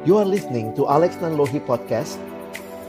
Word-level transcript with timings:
You 0.00 0.16
are 0.16 0.24
listening 0.24 0.72
to 0.80 0.88
Alex 0.88 1.20
Nanlohi 1.20 1.60
Podcast 1.60 2.16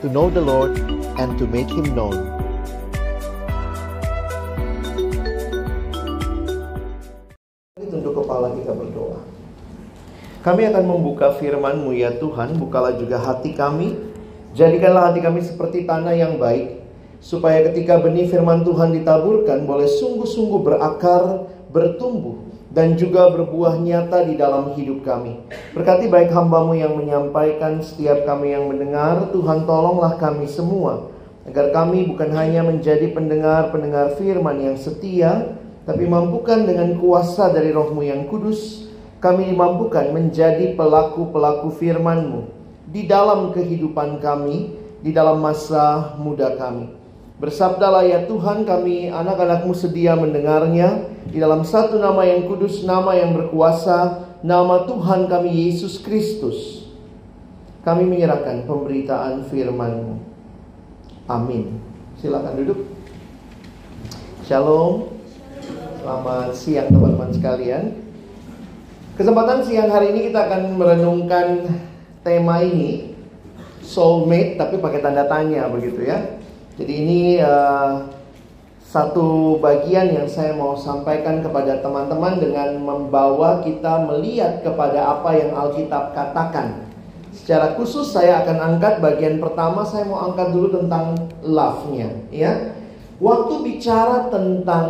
To 0.00 0.08
know 0.08 0.32
the 0.32 0.40
Lord 0.40 0.80
and 1.20 1.36
to 1.36 1.44
make 1.44 1.68
Him 1.68 1.92
known. 1.92 2.16
Tunduk 7.76 8.16
kepala 8.16 8.56
kita 8.56 8.72
berdoa. 8.72 9.20
Kami 10.40 10.72
akan 10.72 10.84
membuka 10.88 11.36
firman-Mu 11.36 11.92
ya 11.92 12.16
Tuhan. 12.16 12.56
Bukalah 12.56 12.96
juga 12.96 13.20
hati 13.20 13.52
kami. 13.52 13.92
Jadikanlah 14.56 15.12
hati 15.12 15.20
kami 15.20 15.44
seperti 15.44 15.84
tanah 15.84 16.16
yang 16.16 16.40
baik 16.40 16.80
Supaya 17.20 17.60
ketika 17.68 18.00
benih 18.00 18.28
firman 18.28 18.68
Tuhan 18.68 18.92
ditaburkan 18.92 19.64
Boleh 19.64 19.88
sungguh-sungguh 19.88 20.60
berakar, 20.60 21.48
bertumbuh 21.72 22.51
dan 22.72 22.96
juga 22.96 23.28
berbuah 23.28 23.76
nyata 23.76 24.24
di 24.24 24.40
dalam 24.40 24.72
hidup 24.72 25.04
kami. 25.04 25.36
Berkati 25.76 26.08
baik 26.08 26.32
hambamu 26.32 26.72
yang 26.72 26.96
menyampaikan, 26.96 27.84
setiap 27.84 28.24
kami 28.24 28.56
yang 28.56 28.72
mendengar, 28.72 29.28
Tuhan 29.28 29.68
tolonglah 29.68 30.16
kami 30.16 30.48
semua. 30.48 31.12
Agar 31.44 31.68
kami 31.74 32.08
bukan 32.08 32.32
hanya 32.32 32.64
menjadi 32.64 33.12
pendengar-pendengar 33.12 34.16
firman 34.16 34.56
yang 34.56 34.76
setia, 34.80 35.52
tapi 35.84 36.08
mampukan 36.08 36.64
dengan 36.64 36.96
kuasa 36.96 37.52
dari 37.52 37.76
rohmu 37.76 38.00
yang 38.00 38.24
kudus, 38.32 38.88
kami 39.20 39.52
dimampukan 39.52 40.08
menjadi 40.10 40.72
pelaku-pelaku 40.72 41.68
firmanmu 41.76 42.48
di 42.88 43.04
dalam 43.04 43.52
kehidupan 43.52 44.22
kami, 44.24 44.72
di 45.04 45.10
dalam 45.12 45.44
masa 45.44 46.16
muda 46.16 46.56
kami. 46.56 47.01
Bersabdalah 47.42 48.06
ya 48.06 48.22
Tuhan 48.30 48.62
kami 48.62 49.10
anak-anakmu 49.10 49.74
sedia 49.74 50.14
mendengarnya. 50.14 51.10
Di 51.26 51.42
dalam 51.42 51.66
satu 51.66 51.98
nama 51.98 52.22
yang 52.22 52.46
kudus, 52.46 52.86
nama 52.86 53.18
yang 53.18 53.34
berkuasa 53.34 54.30
Nama 54.42 54.90
Tuhan 54.90 55.30
kami 55.30 55.50
Yesus 55.50 56.02
Kristus 56.02 56.86
Kami 57.82 58.06
menyerahkan 58.06 58.62
pemberitaan 58.62 59.42
firmanmu. 59.50 60.22
Amin. 61.26 61.82
Silakan 62.22 62.62
duduk. 62.62 62.78
Shalom. 64.46 65.10
Selamat 65.98 66.54
siang 66.54 66.94
teman-teman 66.94 67.30
sekalian. 67.34 67.84
Kesempatan 69.18 69.66
siang 69.66 69.90
hari 69.90 70.14
ini 70.14 70.30
kita 70.30 70.46
akan 70.46 70.78
merenungkan 70.78 71.46
tema 72.22 72.62
ini 72.62 73.18
Soulmate 73.82 74.54
tapi 74.54 74.78
pakai 74.78 75.02
tanda 75.02 75.26
tanya 75.26 75.66
begitu 75.66 76.06
ya 76.06 76.41
jadi 76.80 76.92
ini 77.04 77.20
uh, 77.44 78.08
satu 78.80 79.56
bagian 79.60 80.12
yang 80.12 80.28
saya 80.28 80.52
mau 80.52 80.76
sampaikan 80.76 81.40
kepada 81.44 81.80
teman-teman 81.80 82.36
dengan 82.40 82.76
membawa 82.80 83.64
kita 83.64 84.04
melihat 84.04 84.60
kepada 84.60 85.16
apa 85.16 85.32
yang 85.36 85.52
Alkitab 85.56 86.12
katakan. 86.12 86.88
Secara 87.32 87.72
khusus 87.80 88.12
saya 88.12 88.44
akan 88.44 88.76
angkat 88.76 89.00
bagian 89.00 89.40
pertama 89.40 89.80
saya 89.88 90.04
mau 90.04 90.28
angkat 90.28 90.52
dulu 90.52 90.68
tentang 90.76 91.16
love-nya 91.40 92.12
ya. 92.28 92.76
Waktu 93.16 93.54
bicara 93.64 94.28
tentang 94.28 94.86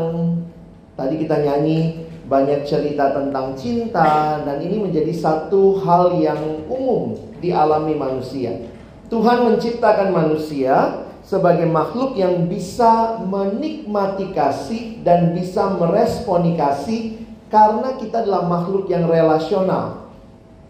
tadi 0.99 1.23
kita 1.23 1.39
nyanyi 1.39 2.11
banyak 2.27 2.67
cerita 2.67 3.15
tentang 3.15 3.55
cinta 3.55 4.43
dan 4.43 4.59
ini 4.59 4.83
menjadi 4.83 5.15
satu 5.15 5.79
hal 5.87 6.19
yang 6.19 6.67
umum 6.67 7.15
dialami 7.39 7.95
manusia. 7.95 8.67
Tuhan 9.07 9.47
menciptakan 9.47 10.11
manusia 10.11 11.07
sebagai 11.23 11.71
makhluk 11.71 12.19
yang 12.19 12.51
bisa 12.51 13.23
menikmati 13.23 14.35
kasih 14.35 15.01
dan 15.07 15.33
bisa 15.33 15.71
meresponi 15.79 16.59
kasih 16.59 17.23
karena 17.49 17.95
kita 17.97 18.27
adalah 18.27 18.49
makhluk 18.51 18.91
yang 18.91 19.07
relasional. 19.07 20.11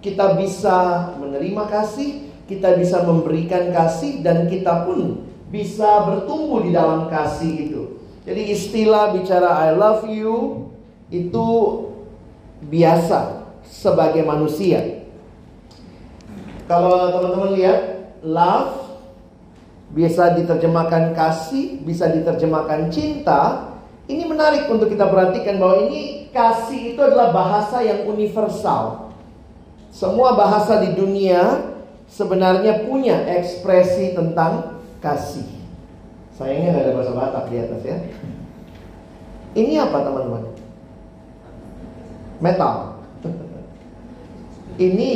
Kita 0.03 0.35
bisa 0.35 1.11
menerima 1.17 1.65
kasih, 1.71 2.31
kita 2.51 2.75
bisa 2.77 3.07
memberikan 3.07 3.71
kasih 3.71 4.21
dan 4.21 4.51
kita 4.51 4.85
pun 4.85 5.25
bisa 5.49 6.05
bertumbuh 6.09 6.65
di 6.65 6.75
dalam 6.75 7.07
kasih 7.07 7.53
itu. 7.71 7.83
Jadi 8.23 8.43
istilah 8.55 9.15
bicara 9.15 9.67
I 9.67 9.75
love 9.75 10.07
you 10.07 10.69
itu 11.11 11.47
biasa 12.67 13.47
sebagai 13.67 14.23
manusia. 14.23 15.03
Kalau 16.71 17.11
teman-teman 17.11 17.51
lihat 17.59 17.81
love 18.23 18.92
bisa 19.93 20.33
diterjemahkan 20.33 21.13
kasih, 21.13 21.85
bisa 21.85 22.09
diterjemahkan 22.09 22.89
cinta. 22.89 23.73
Ini 24.09 24.25
menarik 24.25 24.67
untuk 24.73 24.89
kita 24.89 25.07
perhatikan 25.07 25.61
bahwa 25.61 25.87
ini 25.89 26.33
kasih 26.33 26.97
itu 26.97 27.01
adalah 27.01 27.31
bahasa 27.31 27.85
yang 27.85 28.09
universal. 28.09 29.13
Semua 29.93 30.33
bahasa 30.33 30.81
di 30.81 30.97
dunia 30.97 31.69
sebenarnya 32.09 32.89
punya 32.89 33.21
ekspresi 33.37 34.17
tentang 34.17 34.81
kasih. 35.05 35.47
Sayangnya 36.33 36.73
nggak 36.73 36.85
ada 36.89 36.93
bahasa 36.97 37.13
Batak 37.13 37.45
di 37.53 37.57
atas 37.61 37.81
ya. 37.85 37.99
Ini 39.53 39.75
apa 39.85 39.99
teman-teman? 40.01 40.43
Metal. 42.41 42.75
Ini 44.89 45.11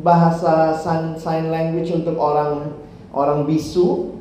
bahasa 0.00 0.72
sign 1.20 1.52
language 1.52 1.92
untuk 1.92 2.16
orang 2.16 2.72
orang 3.12 3.48
bisu 3.48 4.12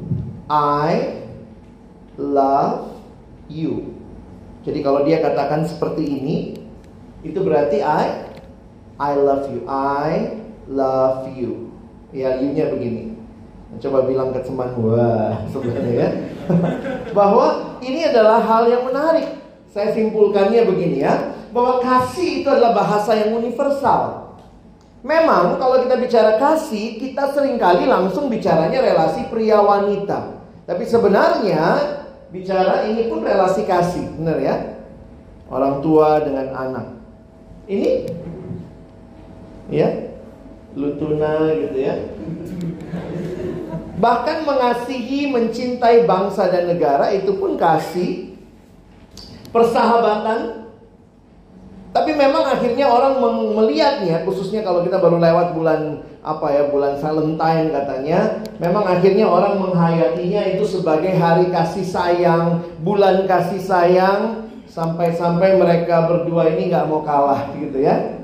I 0.48 1.24
love 2.16 2.96
you. 3.52 3.96
Jadi 4.68 4.80
kalau 4.84 5.08
dia 5.08 5.24
katakan 5.24 5.64
seperti 5.64 6.04
ini, 6.04 6.38
itu 7.24 7.40
berarti 7.40 7.80
I 7.80 8.28
I 9.00 9.12
love 9.16 9.48
you. 9.52 9.64
I 9.70 10.40
love 10.68 11.32
you. 11.36 11.72
Ya, 12.12 12.40
you-nya 12.40 12.72
begini. 12.72 13.16
Coba 13.78 14.08
bilang 14.08 14.32
ke 14.32 14.42
teman 14.42 14.74
wah 14.80 15.44
sebenarnya 15.52 15.94
ya. 15.94 16.10
bahwa 17.18 17.78
ini 17.84 18.08
adalah 18.08 18.40
hal 18.42 18.68
yang 18.72 18.88
menarik. 18.88 19.38
Saya 19.68 19.94
simpulkannya 19.94 20.66
begini 20.66 21.04
ya, 21.04 21.36
bahwa 21.54 21.84
kasih 21.84 22.42
itu 22.42 22.48
adalah 22.50 22.74
bahasa 22.74 23.14
yang 23.14 23.36
universal. 23.38 24.27
Memang 25.08 25.56
kalau 25.56 25.80
kita 25.88 25.96
bicara 25.96 26.36
kasih, 26.36 27.00
kita 27.00 27.32
sering 27.32 27.56
kali 27.56 27.88
langsung 27.88 28.28
bicaranya 28.28 28.84
relasi 28.84 29.24
pria 29.32 29.64
wanita. 29.64 30.36
Tapi 30.68 30.84
sebenarnya 30.84 31.64
bicara 32.28 32.84
ini 32.92 33.08
pun 33.08 33.24
relasi 33.24 33.64
kasih, 33.64 34.04
benar 34.20 34.36
ya? 34.44 34.56
Orang 35.48 35.80
tua 35.80 36.20
dengan 36.28 36.52
anak. 36.52 36.88
Ini 37.72 38.04
ya, 39.72 40.12
lutuna 40.76 41.56
gitu 41.56 41.78
ya. 41.80 41.96
Bahkan 44.04 44.44
mengasihi, 44.44 45.32
mencintai 45.32 46.04
bangsa 46.04 46.52
dan 46.52 46.68
negara 46.68 47.16
itu 47.16 47.32
pun 47.40 47.56
kasih. 47.56 48.36
Persahabatan 49.56 50.67
tapi 51.96 52.12
memang 52.14 52.44
akhirnya 52.46 52.86
orang 52.88 53.20
melihatnya 53.56 54.22
khususnya 54.28 54.62
kalau 54.62 54.84
kita 54.84 55.00
baru 55.00 55.18
lewat 55.18 55.56
bulan 55.56 56.04
apa 56.28 56.48
ya 56.52 56.64
bulan 56.68 57.00
Valentine 57.00 57.72
katanya, 57.72 58.20
memang 58.60 58.84
akhirnya 58.84 59.26
orang 59.32 59.64
menghayatinya 59.64 60.44
itu 60.56 60.68
sebagai 60.68 61.16
hari 61.16 61.48
kasih 61.48 61.88
sayang, 61.88 62.68
bulan 62.84 63.24
kasih 63.24 63.64
sayang 63.64 64.20
sampai-sampai 64.68 65.56
mereka 65.56 66.06
berdua 66.06 66.52
ini 66.52 66.68
nggak 66.68 66.86
mau 66.92 67.02
kalah 67.02 67.48
gitu 67.56 67.80
ya. 67.80 68.20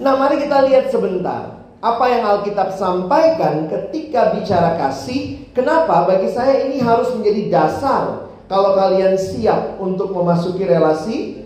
Nah, 0.00 0.16
mari 0.16 0.40
kita 0.40 0.64
lihat 0.70 0.88
sebentar 0.88 1.60
apa 1.80 2.04
yang 2.08 2.22
Alkitab 2.24 2.72
sampaikan 2.76 3.68
ketika 3.68 4.36
bicara 4.36 4.80
kasih. 4.80 5.50
Kenapa? 5.52 6.08
Bagi 6.08 6.30
saya 6.30 6.68
ini 6.68 6.78
harus 6.80 7.12
menjadi 7.16 7.42
dasar 7.52 8.30
kalau 8.46 8.78
kalian 8.78 9.18
siap 9.18 9.76
untuk 9.82 10.14
memasuki 10.14 10.64
relasi 10.64 11.39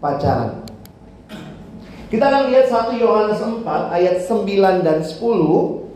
pacaran. 0.00 0.64
Kita 2.10 2.26
akan 2.26 2.50
lihat 2.50 2.66
1 2.66 2.98
Yohanes 2.98 3.38
4 3.38 3.62
ayat 3.94 4.16
9 4.26 4.82
dan 4.82 4.98
10. 4.98 5.86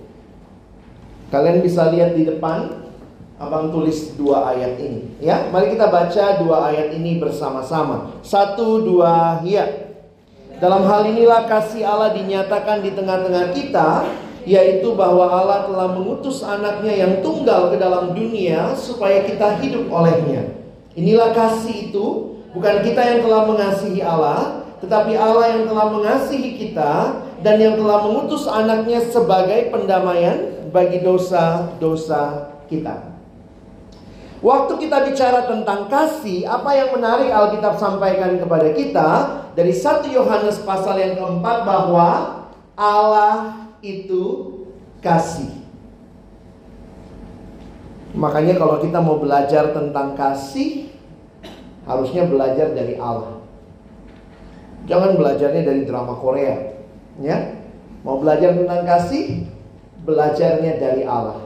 Kalian 1.34 1.58
bisa 1.64 1.90
lihat 1.90 2.14
di 2.14 2.22
depan. 2.28 2.86
Abang 3.34 3.74
tulis 3.74 4.14
dua 4.14 4.54
ayat 4.54 4.78
ini. 4.78 5.18
Ya, 5.18 5.50
mari 5.50 5.74
kita 5.74 5.90
baca 5.90 6.38
dua 6.38 6.70
ayat 6.70 6.94
ini 6.94 7.18
bersama-sama. 7.18 8.14
Satu, 8.22 8.86
dua, 8.86 9.42
ya. 9.42 9.90
Dalam 10.62 10.86
hal 10.86 11.10
inilah 11.10 11.50
kasih 11.50 11.82
Allah 11.82 12.14
dinyatakan 12.14 12.86
di 12.86 12.94
tengah-tengah 12.94 13.50
kita, 13.50 14.06
yaitu 14.46 14.94
bahwa 14.94 15.26
Allah 15.26 15.66
telah 15.66 15.98
mengutus 15.98 16.46
anaknya 16.46 16.94
yang 16.94 17.12
tunggal 17.26 17.74
ke 17.74 17.76
dalam 17.82 18.14
dunia 18.14 18.70
supaya 18.78 19.26
kita 19.26 19.58
hidup 19.58 19.90
olehnya. 19.90 20.54
Inilah 20.94 21.34
kasih 21.34 21.90
itu, 21.90 22.38
bukan 22.54 22.86
kita 22.86 23.02
yang 23.02 23.20
telah 23.26 23.42
mengasihi 23.50 24.00
Allah, 24.00 24.64
tetapi 24.78 25.12
Allah 25.18 25.58
yang 25.58 25.62
telah 25.66 25.86
mengasihi 25.90 26.54
kita 26.54 26.92
dan 27.42 27.56
yang 27.60 27.74
telah 27.76 28.06
mengutus 28.06 28.46
anaknya 28.46 29.02
sebagai 29.10 29.74
pendamaian 29.74 30.70
bagi 30.70 31.02
dosa-dosa 31.02 32.54
kita. 32.70 33.14
Waktu 34.44 34.76
kita 34.76 35.08
bicara 35.08 35.48
tentang 35.48 35.88
kasih, 35.88 36.44
apa 36.44 36.76
yang 36.76 36.92
menarik 36.92 37.32
Alkitab 37.32 37.80
sampaikan 37.80 38.36
kepada 38.36 38.76
kita 38.76 39.08
dari 39.56 39.72
1 39.72 40.04
Yohanes 40.12 40.60
pasal 40.60 41.00
yang 41.00 41.16
keempat 41.16 41.64
bahwa 41.64 42.10
Allah 42.76 43.64
itu 43.80 44.52
kasih. 45.00 45.48
Makanya 48.12 48.60
kalau 48.60 48.84
kita 48.84 49.00
mau 49.00 49.16
belajar 49.16 49.72
tentang 49.72 50.12
kasih, 50.12 50.93
harusnya 51.84 52.28
belajar 52.28 52.72
dari 52.72 52.96
Allah. 52.96 53.40
Jangan 54.84 55.16
belajarnya 55.16 55.62
dari 55.64 55.82
drama 55.88 56.16
Korea, 56.20 56.76
ya. 57.20 57.56
Mau 58.04 58.20
belajar 58.20 58.52
tentang 58.52 58.84
kasih, 58.84 59.48
belajarnya 60.04 60.76
dari 60.76 61.08
Allah. 61.08 61.40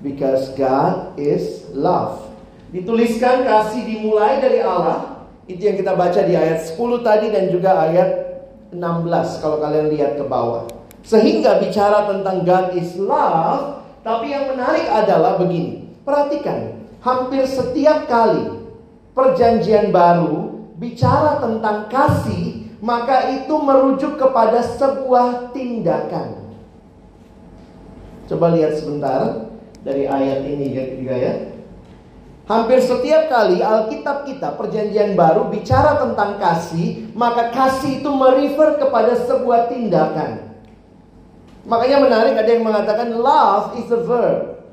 Because 0.00 0.56
God 0.56 1.20
is 1.20 1.68
love. 1.76 2.32
Dituliskan 2.72 3.44
kasih 3.44 3.84
dimulai 3.84 4.40
dari 4.40 4.64
Allah. 4.64 5.28
Itu 5.44 5.68
yang 5.68 5.76
kita 5.76 5.92
baca 5.96 6.20
di 6.24 6.32
ayat 6.32 6.64
10 6.64 7.04
tadi 7.04 7.28
dan 7.28 7.52
juga 7.52 7.76
ayat 7.88 8.08
16 8.72 9.40
kalau 9.44 9.60
kalian 9.60 9.92
lihat 9.92 10.16
ke 10.16 10.24
bawah. 10.24 10.64
Sehingga 11.04 11.60
bicara 11.60 12.08
tentang 12.08 12.44
God 12.44 12.76
is 12.76 12.96
love, 12.96 13.84
tapi 14.00 14.32
yang 14.32 14.48
menarik 14.48 14.88
adalah 14.88 15.36
begini. 15.36 15.92
Perhatikan, 16.04 16.88
hampir 17.04 17.44
setiap 17.44 18.08
kali 18.08 18.57
perjanjian 19.18 19.90
baru 19.90 20.70
bicara 20.78 21.42
tentang 21.42 21.90
kasih, 21.90 22.70
maka 22.78 23.34
itu 23.34 23.50
merujuk 23.58 24.14
kepada 24.14 24.62
sebuah 24.62 25.50
tindakan. 25.50 26.54
Coba 28.30 28.54
lihat 28.54 28.78
sebentar 28.78 29.50
dari 29.82 30.06
ayat 30.06 30.46
ini 30.46 30.70
juga 30.70 31.16
ya. 31.18 31.34
Hampir 32.48 32.80
setiap 32.80 33.28
kali 33.28 33.60
Alkitab 33.60 34.24
kita 34.24 34.56
perjanjian 34.56 35.18
baru 35.18 35.52
bicara 35.52 36.00
tentang 36.00 36.40
kasih, 36.40 37.12
maka 37.12 37.52
kasih 37.52 38.00
itu 38.00 38.08
merefer 38.08 38.80
kepada 38.80 39.18
sebuah 39.26 39.68
tindakan. 39.68 40.48
Makanya 41.68 41.98
menarik 42.00 42.34
ada 42.40 42.48
yang 42.48 42.64
mengatakan 42.64 43.12
love 43.12 43.76
is 43.76 43.92
a 43.92 44.00
verb. 44.00 44.64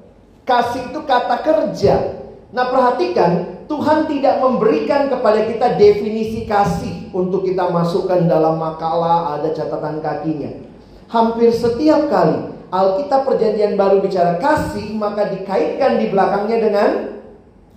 Kasih 0.47 0.87
itu 0.87 1.03
kata 1.03 1.43
kerja. 1.43 2.24
Nah 2.55 2.71
perhatikan, 2.71 3.31
Tuhan 3.67 4.07
tidak 4.07 4.39
memberikan 4.39 5.11
kepada 5.11 5.43
kita 5.43 5.75
definisi 5.75 6.47
kasih 6.47 7.11
untuk 7.11 7.43
kita 7.43 7.67
masukkan 7.67 8.23
dalam 8.23 8.55
makalah 8.55 9.35
ada 9.35 9.51
catatan 9.51 9.99
kakinya. 9.99 10.63
Hampir 11.11 11.51
setiap 11.51 12.07
kali 12.07 12.55
Alkitab 12.71 13.27
perjanjian 13.27 13.75
baru 13.75 13.99
bicara 13.99 14.39
kasih, 14.39 14.95
maka 14.95 15.29
dikaitkan 15.35 15.99
di 15.99 16.09
belakangnya 16.09 16.57
dengan 16.63 16.89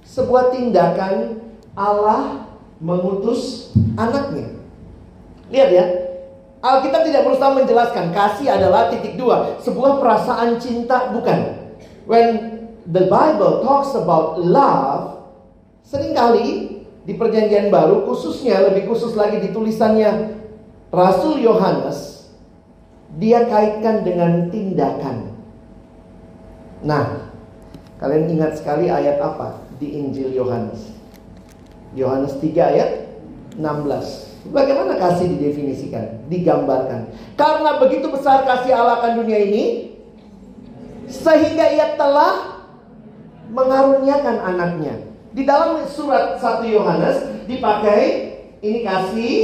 sebuah 0.07 0.55
tindakan 0.55 1.43
Allah 1.75 2.47
mengutus 2.79 3.75
anaknya. 3.99 4.59
Lihat 5.51 5.71
ya, 5.75 5.85
Alkitab 6.63 7.03
tidak 7.03 7.27
berusaha 7.27 7.51
menjelaskan 7.51 8.15
kasih 8.15 8.47
adalah 8.51 8.95
titik 8.95 9.19
dua, 9.19 9.59
sebuah 9.59 9.99
perasaan 9.99 10.59
cinta 10.63 11.11
bukan. 11.11 11.67
When 12.09 12.59
the 12.89 13.05
Bible 13.07 13.61
talks 13.61 13.93
about 13.93 14.41
love, 14.41 15.29
sering 15.85 16.17
kali 16.17 16.81
di 17.05 17.13
perjanjian 17.17 17.69
baru 17.69 18.09
khususnya 18.09 18.65
lebih 18.73 18.89
khusus 18.89 19.13
lagi 19.13 19.45
di 19.45 19.53
tulisannya 19.53 20.41
Rasul 20.89 21.45
Yohanes 21.45 22.29
dia 23.21 23.45
kaitkan 23.45 24.05
dengan 24.05 24.49
tindakan. 24.49 25.37
Nah, 26.85 27.33
kalian 28.01 28.29
ingat 28.37 28.61
sekali 28.61 28.89
ayat 28.89 29.21
apa 29.21 29.61
di 29.77 29.97
Injil 29.97 30.33
Yohanes? 30.33 30.93
Yohanes 31.97 32.37
3 32.41 32.73
ayat 32.73 32.91
16. 33.57 34.49
Bagaimana 34.49 34.97
kasih 34.97 35.29
didefinisikan, 35.35 36.25
digambarkan? 36.31 37.11
Karena 37.37 37.77
begitu 37.77 38.09
besar 38.09 38.49
kasih 38.49 38.77
Allah 38.77 39.03
akan 39.03 39.13
dunia 39.25 39.41
ini, 39.45 39.65
sehingga 41.11 41.69
ia 41.69 41.99
telah 41.99 42.58
mengaruniakan 43.49 44.37
anaknya. 44.55 44.95
Di 45.33 45.45
dalam 45.45 45.85
surat 45.89 46.41
1 46.41 46.65
Yohanes 46.69 47.45
dipakai 47.45 48.01
ini 48.65 48.81
kasih 48.83 49.37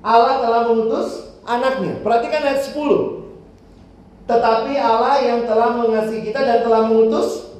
Allah 0.00 0.40
telah 0.40 0.60
mengutus 0.68 1.36
anaknya. 1.44 2.00
Perhatikan 2.00 2.40
ayat 2.44 2.62
10. 2.64 4.28
Tetapi 4.30 4.72
Allah 4.78 5.14
yang 5.20 5.40
telah 5.44 5.74
mengasihi 5.76 6.30
kita 6.30 6.40
dan 6.40 6.58
telah 6.64 6.88
mengutus 6.88 7.50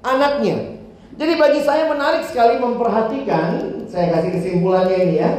anaknya. 0.00 0.80
Jadi 1.12 1.32
bagi 1.36 1.60
saya 1.60 1.92
menarik 1.92 2.24
sekali 2.24 2.56
memperhatikan, 2.56 3.84
saya 3.84 4.16
kasih 4.16 4.30
kesimpulannya 4.32 4.96
ini 4.96 5.16
ya. 5.20 5.32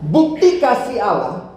Bukti 0.00 0.58
kasih 0.58 0.98
Allah 0.98 1.50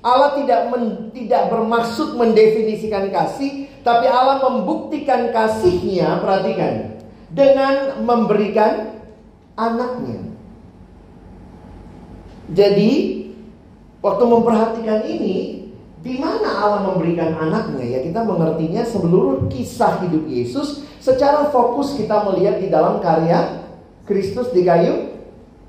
Allah 0.00 0.32
tidak 0.36 0.72
men, 0.72 1.12
tidak 1.12 1.52
bermaksud 1.52 2.16
mendefinisikan 2.16 3.12
kasih, 3.12 3.68
tapi 3.80 4.06
Allah 4.08 4.44
membuktikan 4.44 5.32
kasihnya, 5.32 6.20
perhatikan, 6.20 7.00
dengan 7.32 8.02
memberikan 8.04 8.98
anaknya. 9.56 10.30
Jadi, 12.50 12.90
waktu 14.02 14.24
memperhatikan 14.26 15.06
ini, 15.06 15.60
di 16.00 16.16
mana 16.16 16.48
Allah 16.48 16.80
memberikan 16.92 17.36
anaknya? 17.36 17.84
Ya 17.84 18.00
kita 18.00 18.24
mengertinya 18.24 18.82
seluruh 18.82 19.52
kisah 19.52 20.00
hidup 20.02 20.24
Yesus 20.26 20.82
secara 20.96 21.52
fokus 21.52 21.92
kita 21.92 22.24
melihat 22.24 22.56
di 22.56 22.72
dalam 22.72 23.04
karya 23.04 23.68
Kristus 24.08 24.48
di 24.56 24.64
kayu 24.64 25.12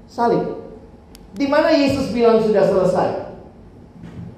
salib. 0.07 0.57
Di 1.35 1.47
mana 1.47 1.71
Yesus 1.75 2.11
bilang 2.15 2.39
sudah 2.43 2.63
selesai? 2.63 3.09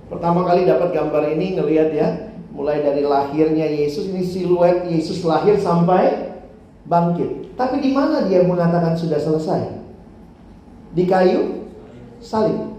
Pertama 0.09 0.45
kali 0.45 0.65
dapat 0.65 0.93
gambar 0.93 1.23
ini 1.33 1.57
ngelihat 1.57 1.89
ya, 1.93 2.32
mulai 2.53 2.85
dari 2.85 3.01
lahirnya 3.01 3.65
Yesus 3.65 4.13
ini 4.13 4.21
siluet 4.21 4.85
Yesus 4.85 5.25
lahir 5.25 5.57
sampai 5.57 6.37
bangkit. 6.85 7.57
Tapi 7.57 7.81
di 7.81 7.91
mana 7.91 8.29
dia 8.29 8.45
mengatakan 8.45 8.93
sudah 8.93 9.17
selesai? 9.17 9.81
Di 10.93 11.09
kayu 11.09 11.65
salib. 12.21 12.77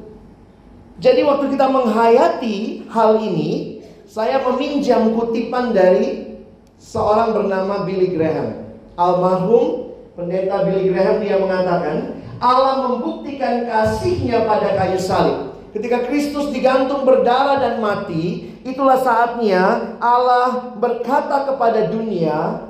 Jadi 1.03 1.27
waktu 1.27 1.51
kita 1.51 1.67
menghayati 1.67 2.87
hal 2.87 3.19
ini, 3.19 3.83
saya 4.07 4.39
meminjam 4.47 5.11
kutipan 5.11 5.75
dari 5.75 6.39
seorang 6.79 7.35
bernama 7.35 7.83
Billy 7.83 8.15
Graham. 8.15 8.71
Almarhum 8.95 9.91
pendeta 10.15 10.63
Billy 10.71 10.95
Graham 10.95 11.19
dia 11.19 11.35
mengatakan, 11.43 12.23
Allah 12.39 12.87
membuktikan 12.87 13.67
kasihnya 13.67 14.47
pada 14.47 14.79
kayu 14.79 15.03
salib 15.03 15.54
Ketika 15.75 16.07
Kristus 16.07 16.55
digantung 16.55 17.03
berdarah 17.03 17.59
dan 17.59 17.83
mati, 17.83 18.55
itulah 18.63 19.03
saatnya 19.03 19.99
Allah 19.99 20.79
berkata 20.79 21.51
kepada 21.51 21.91
dunia, 21.91 22.63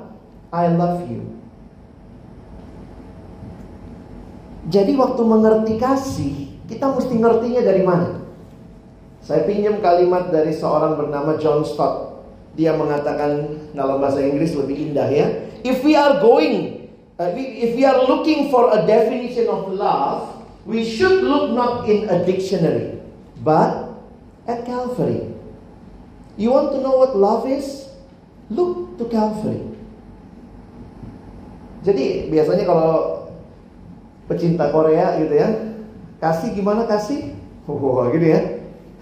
I 0.49 0.73
love 0.73 1.05
you. 1.05 1.21
Jadi 4.65 4.97
waktu 4.97 5.21
mengerti 5.21 5.77
kasih, 5.77 6.57
kita 6.65 6.89
mesti 6.89 7.13
ngertinya 7.13 7.61
dari 7.61 7.85
mana? 7.85 8.25
Saya 9.21 9.45
pinjam 9.45 9.77
kalimat 9.85 10.33
dari 10.33 10.53
seorang 10.57 10.97
bernama 10.97 11.37
John 11.37 11.61
Stott. 11.61 12.25
Dia 12.57 12.73
mengatakan 12.73 13.61
dalam 13.77 14.01
bahasa 14.01 14.25
Inggris 14.25 14.57
lebih 14.57 14.89
indah 14.89 15.09
ya. 15.13 15.27
If 15.61 15.85
we 15.85 15.93
are 15.93 16.17
going, 16.17 16.89
uh, 17.21 17.29
if 17.37 17.77
we 17.77 17.85
are 17.85 18.01
looking 18.09 18.49
for 18.49 18.73
a 18.73 18.81
definition 18.85 19.45
of 19.45 19.69
love, 19.69 20.41
we 20.65 20.81
should 20.81 21.21
look 21.21 21.53
not 21.53 21.85
in 21.85 22.09
a 22.09 22.25
dictionary, 22.25 22.94
but 23.45 24.01
at 24.49 24.65
Calvary. 24.65 25.29
You 26.35 26.51
want 26.51 26.73
to 26.73 26.81
know 26.81 26.97
what 26.97 27.13
love 27.15 27.45
is? 27.45 27.85
Look 28.49 28.97
to 28.97 29.05
Calvary. 29.05 29.61
Jadi 31.85 32.33
biasanya 32.33 32.65
kalau 32.65 32.93
pecinta 34.25 34.73
Korea 34.73 35.21
gitu 35.21 35.37
ya, 35.37 35.49
kasih 36.17 36.57
gimana 36.57 36.89
kasih? 36.89 37.37
Wah 37.69 38.09
gitu 38.09 38.25
ya. 38.25 38.41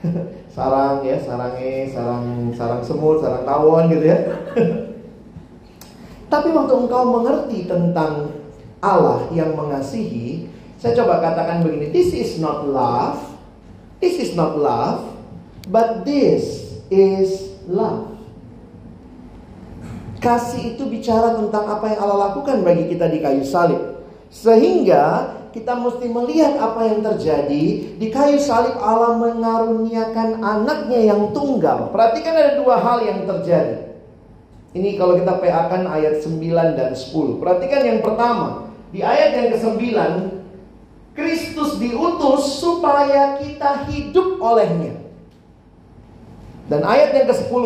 sarang 0.55 0.99
ya, 1.07 1.15
sarangnya, 1.23 1.87
sarang 1.89 2.51
sarang 2.53 2.81
semut, 2.83 3.23
sarang 3.23 3.47
tawon 3.47 3.87
gitu 3.87 4.05
ya. 4.05 4.19
Tapi 6.31 6.49
waktu 6.51 6.73
engkau 6.75 7.03
mengerti 7.07 7.65
tentang 7.71 8.35
Allah 8.83 9.31
yang 9.31 9.55
mengasihi, 9.55 10.51
saya 10.75 10.91
coba 10.99 11.23
katakan 11.23 11.63
begini, 11.63 11.95
this 11.95 12.11
is 12.11 12.43
not 12.43 12.67
love. 12.67 13.32
This 14.03 14.19
is 14.19 14.35
not 14.35 14.59
love, 14.59 15.15
but 15.71 16.03
this 16.03 16.75
is 16.91 17.55
love. 17.63 18.19
Kasih 20.19 20.75
itu 20.75 20.83
bicara 20.91 21.39
tentang 21.39 21.63
apa 21.71 21.87
yang 21.87 21.99
Allah 22.03 22.19
lakukan 22.27 22.67
bagi 22.67 22.91
kita 22.91 23.07
di 23.07 23.23
kayu 23.23 23.47
salib. 23.47 23.79
Sehingga 24.27 25.31
kita 25.55 25.79
mesti 25.79 26.11
melihat 26.11 26.59
apa 26.59 26.83
yang 26.83 26.99
terjadi 26.99 27.95
di 27.95 28.07
kayu 28.11 28.43
salib 28.43 28.75
Allah 28.75 29.15
mengaruniakan 29.15 30.43
anaknya 30.43 31.15
yang 31.15 31.31
tunggal. 31.31 31.87
Perhatikan 31.95 32.35
ada 32.35 32.59
dua 32.59 32.83
hal 32.83 33.07
yang 33.07 33.23
terjadi. 33.23 33.87
Ini 34.75 34.99
kalau 34.99 35.15
kita 35.15 35.39
PA-kan 35.39 35.87
ayat 35.87 36.19
9 36.19 36.75
dan 36.75 36.91
10. 36.91 37.39
Perhatikan 37.39 37.81
yang 37.87 37.99
pertama. 38.03 38.67
Di 38.91 38.99
ayat 38.99 39.31
yang 39.31 39.47
ke-9 39.55 39.79
Kristus 41.13 41.77
diutus 41.77 42.57
supaya 42.57 43.37
kita 43.37 43.85
hidup 43.89 44.41
olehnya. 44.41 44.97
Dan 46.65 46.81
ayat 46.81 47.13
yang 47.13 47.29
ke-10, 47.29 47.65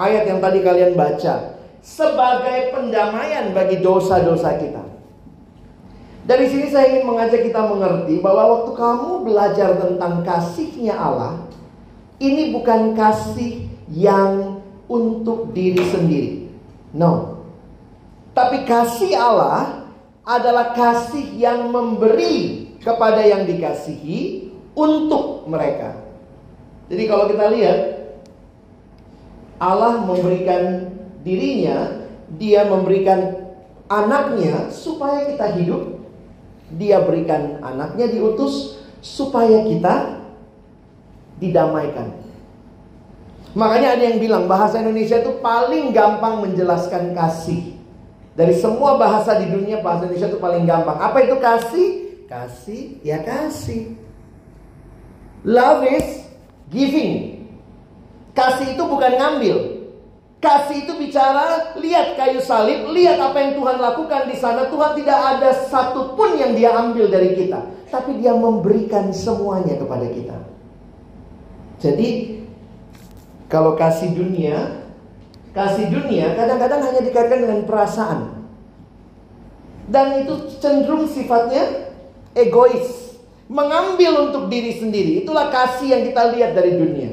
ayat 0.00 0.24
yang 0.24 0.40
tadi 0.40 0.58
kalian 0.64 0.96
baca, 0.96 1.60
sebagai 1.84 2.72
pendamaian 2.72 3.52
bagi 3.52 3.84
dosa-dosa 3.84 4.56
kita. 4.56 4.82
Dari 6.22 6.46
sini 6.46 6.70
saya 6.70 6.86
ingin 6.96 7.04
mengajak 7.04 7.42
kita 7.42 7.60
mengerti 7.66 8.22
bahwa 8.22 8.56
waktu 8.56 8.72
kamu 8.78 9.10
belajar 9.26 9.70
tentang 9.76 10.22
kasihnya 10.22 10.94
Allah, 10.94 11.44
ini 12.22 12.54
bukan 12.54 12.94
kasih 12.94 13.66
yang 13.90 14.62
untuk 14.86 15.50
diri 15.50 15.82
sendiri. 15.82 16.32
No. 16.94 17.42
Tapi 18.32 18.62
kasih 18.64 19.18
Allah 19.18 19.90
adalah 20.22 20.70
kasih 20.78 21.26
yang 21.34 21.74
memberi 21.74 22.61
kepada 22.82 23.22
yang 23.22 23.46
dikasihi 23.46 24.50
untuk 24.74 25.46
mereka. 25.46 26.02
Jadi 26.90 27.02
kalau 27.08 27.30
kita 27.30 27.46
lihat 27.54 27.78
Allah 29.62 30.02
memberikan 30.02 30.92
dirinya, 31.22 32.02
dia 32.34 32.66
memberikan 32.66 33.48
anaknya 33.86 34.68
supaya 34.74 35.30
kita 35.30 35.46
hidup. 35.56 36.02
Dia 36.74 37.04
berikan 37.04 37.62
anaknya 37.62 38.10
diutus 38.10 38.82
supaya 38.98 39.62
kita 39.62 40.24
didamaikan. 41.38 42.18
Makanya 43.52 44.00
ada 44.00 44.04
yang 44.08 44.18
bilang 44.18 44.48
bahasa 44.48 44.80
Indonesia 44.80 45.20
itu 45.20 45.38
paling 45.44 45.92
gampang 45.92 46.40
menjelaskan 46.40 47.12
kasih. 47.12 47.76
Dari 48.32 48.56
semua 48.56 48.96
bahasa 48.96 49.36
di 49.36 49.52
dunia 49.52 49.84
bahasa 49.84 50.08
Indonesia 50.08 50.32
itu 50.32 50.40
paling 50.40 50.64
gampang. 50.64 50.96
Apa 50.96 51.20
itu 51.20 51.36
kasih? 51.36 52.01
Kasih 52.32 52.96
ya 53.04 53.20
kasih. 53.20 53.92
Love 55.44 55.84
is 55.84 56.24
giving. 56.72 57.44
Kasih 58.32 58.72
itu 58.72 58.82
bukan 58.88 59.20
ngambil. 59.20 59.84
Kasih 60.40 60.88
itu 60.88 60.96
bicara, 60.96 61.76
lihat 61.76 62.16
kayu 62.16 62.40
salib, 62.40 62.88
lihat 62.90 63.20
apa 63.20 63.36
yang 63.36 63.52
Tuhan 63.60 63.76
lakukan 63.76 64.32
di 64.32 64.36
sana. 64.40 64.64
Tuhan 64.72 64.96
tidak 64.96 65.18
ada 65.36 65.50
satupun 65.68 66.40
yang 66.40 66.56
dia 66.56 66.72
ambil 66.72 67.12
dari 67.12 67.36
kita. 67.36 67.68
Tapi 67.92 68.16
dia 68.16 68.32
memberikan 68.32 69.12
semuanya 69.12 69.76
kepada 69.76 70.08
kita. 70.08 70.38
Jadi, 71.84 72.40
kalau 73.52 73.76
kasih 73.76 74.08
dunia, 74.16 74.88
kasih 75.52 75.92
dunia 75.92 76.32
kadang-kadang 76.32 76.80
hanya 76.80 77.04
dikaitkan 77.04 77.44
dengan 77.44 77.60
perasaan. 77.68 78.40
Dan 79.92 80.24
itu 80.24 80.56
cenderung 80.58 81.04
sifatnya 81.06 81.91
egois. 82.34 83.16
Mengambil 83.52 84.32
untuk 84.32 84.48
diri 84.48 84.80
sendiri. 84.80 85.20
Itulah 85.24 85.52
kasih 85.52 85.92
yang 85.92 86.02
kita 86.08 86.22
lihat 86.32 86.50
dari 86.56 86.72
dunia. 86.78 87.10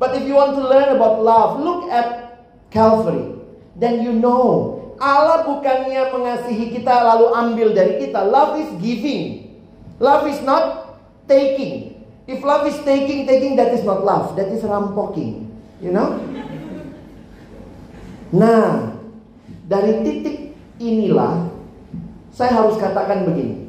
But 0.00 0.16
if 0.16 0.24
you 0.24 0.34
want 0.34 0.56
to 0.56 0.64
learn 0.64 0.96
about 0.96 1.20
love, 1.20 1.60
look 1.60 1.86
at 1.92 2.40
Calvary. 2.72 3.36
Then 3.76 4.02
you 4.02 4.16
know 4.16 4.80
Allah 4.98 5.42
bukannya 5.46 6.10
mengasihi 6.14 6.70
kita 6.70 6.94
lalu 6.94 7.26
ambil 7.34 7.68
dari 7.74 7.98
kita. 8.00 8.22
Love 8.22 8.62
is 8.62 8.70
giving. 8.78 9.54
Love 9.98 10.26
is 10.30 10.40
not 10.42 10.96
taking. 11.26 11.98
If 12.24 12.40
love 12.40 12.64
is 12.64 12.78
taking, 12.82 13.28
taking 13.28 13.58
that 13.60 13.74
is 13.74 13.84
not 13.84 14.00
love. 14.06 14.32
That 14.38 14.48
is 14.48 14.64
rampoking. 14.64 15.50
You 15.82 15.92
know? 15.92 16.16
Nah, 18.34 18.96
dari 19.68 20.02
titik 20.02 20.56
inilah 20.80 21.52
saya 22.34 22.50
harus 22.50 22.80
katakan 22.80 23.28
begini. 23.28 23.63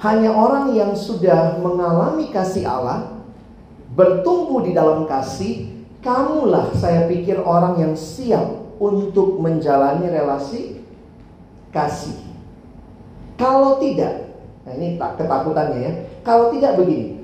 Hanya 0.00 0.32
orang 0.32 0.72
yang 0.72 0.96
sudah 0.96 1.60
mengalami 1.60 2.32
kasih 2.32 2.64
Allah, 2.64 3.20
bertumbuh 3.92 4.64
di 4.64 4.72
dalam 4.72 5.04
kasih, 5.04 5.70
Kamulah 6.00 6.72
saya 6.80 7.04
pikir 7.04 7.44
orang 7.44 7.76
yang 7.76 7.92
siap 7.92 8.48
untuk 8.80 9.36
menjalani 9.36 10.08
relasi 10.08 10.80
kasih. 11.76 12.16
Kalau 13.36 13.76
tidak, 13.76 14.32
nah 14.64 14.72
ini 14.80 14.96
tak 14.96 15.20
ketakutannya 15.20 15.78
ya. 15.84 15.92
Kalau 16.24 16.48
tidak 16.56 16.80
begini, 16.80 17.20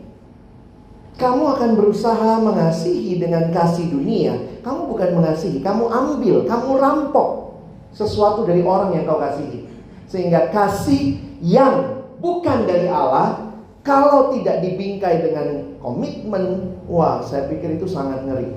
kamu 1.16 1.56
akan 1.56 1.70
berusaha 1.72 2.44
mengasihi 2.44 3.16
dengan 3.16 3.48
kasih 3.48 3.88
dunia. 3.88 4.60
Kamu 4.60 4.92
bukan 4.92 5.16
mengasihi, 5.16 5.64
kamu 5.64 5.88
ambil, 5.88 6.44
kamu 6.44 6.70
rampok 6.76 7.56
sesuatu 7.96 8.44
dari 8.44 8.60
orang 8.60 8.92
yang 8.92 9.08
kau 9.08 9.16
kasihi. 9.16 9.64
Sehingga 10.04 10.52
kasih 10.52 11.16
yang 11.40 11.95
bukan 12.26 12.66
dari 12.66 12.90
Allah, 12.90 13.54
kalau 13.86 14.34
tidak 14.34 14.66
dibingkai 14.66 15.22
dengan 15.22 15.78
komitmen, 15.78 16.74
wah 16.90 17.22
saya 17.22 17.46
pikir 17.46 17.78
itu 17.78 17.86
sangat 17.86 18.26
ngeri. 18.26 18.50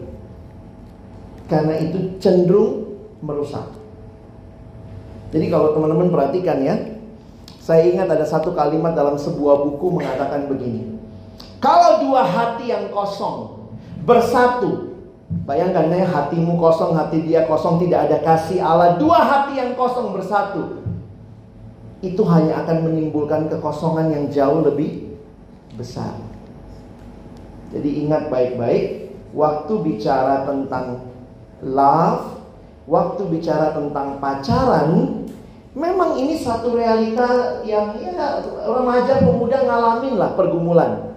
Karena 1.46 1.78
itu 1.78 2.18
cenderung 2.18 2.98
merusak. 3.22 3.78
Jadi 5.30 5.46
kalau 5.54 5.78
teman-teman 5.78 6.10
perhatikan 6.10 6.58
ya, 6.66 6.98
saya 7.62 7.86
ingat 7.86 8.10
ada 8.10 8.26
satu 8.26 8.58
kalimat 8.58 8.98
dalam 8.98 9.14
sebuah 9.14 9.62
buku 9.62 10.02
mengatakan 10.02 10.50
begini. 10.50 10.98
Kalau 11.62 12.02
dua 12.10 12.26
hati 12.26 12.74
yang 12.74 12.90
kosong 12.90 13.70
bersatu, 14.02 14.98
bayangkan 15.46 15.94
ya 15.94 16.10
hatimu 16.10 16.58
kosong, 16.58 16.98
hati 16.98 17.22
dia 17.22 17.46
kosong, 17.46 17.78
tidak 17.86 18.10
ada 18.10 18.18
kasih 18.26 18.66
Allah. 18.66 18.98
Dua 18.98 19.22
hati 19.22 19.62
yang 19.62 19.78
kosong 19.78 20.10
bersatu, 20.18 20.82
itu 22.00 22.24
hanya 22.24 22.63
akan 22.63 22.88
menimbulkan 22.88 23.51
kekosongan 23.51 24.12
yang 24.12 24.25
jauh 24.32 24.63
lebih 24.63 25.20
besar. 25.75 26.15
Jadi 27.70 28.08
ingat 28.08 28.32
baik-baik, 28.32 29.13
waktu 29.36 29.74
bicara 29.84 30.48
tentang 30.48 31.06
love, 31.62 32.39
waktu 32.89 33.22
bicara 33.29 33.75
tentang 33.75 34.18
pacaran, 34.18 35.22
memang 35.75 36.18
ini 36.18 36.39
satu 36.39 36.74
realita 36.74 37.62
yang 37.68 37.94
ya 38.01 38.41
remaja 38.65 39.22
pemuda 39.22 39.60
ngalamin 39.68 40.15
lah 40.18 40.34
pergumulan. 40.34 41.13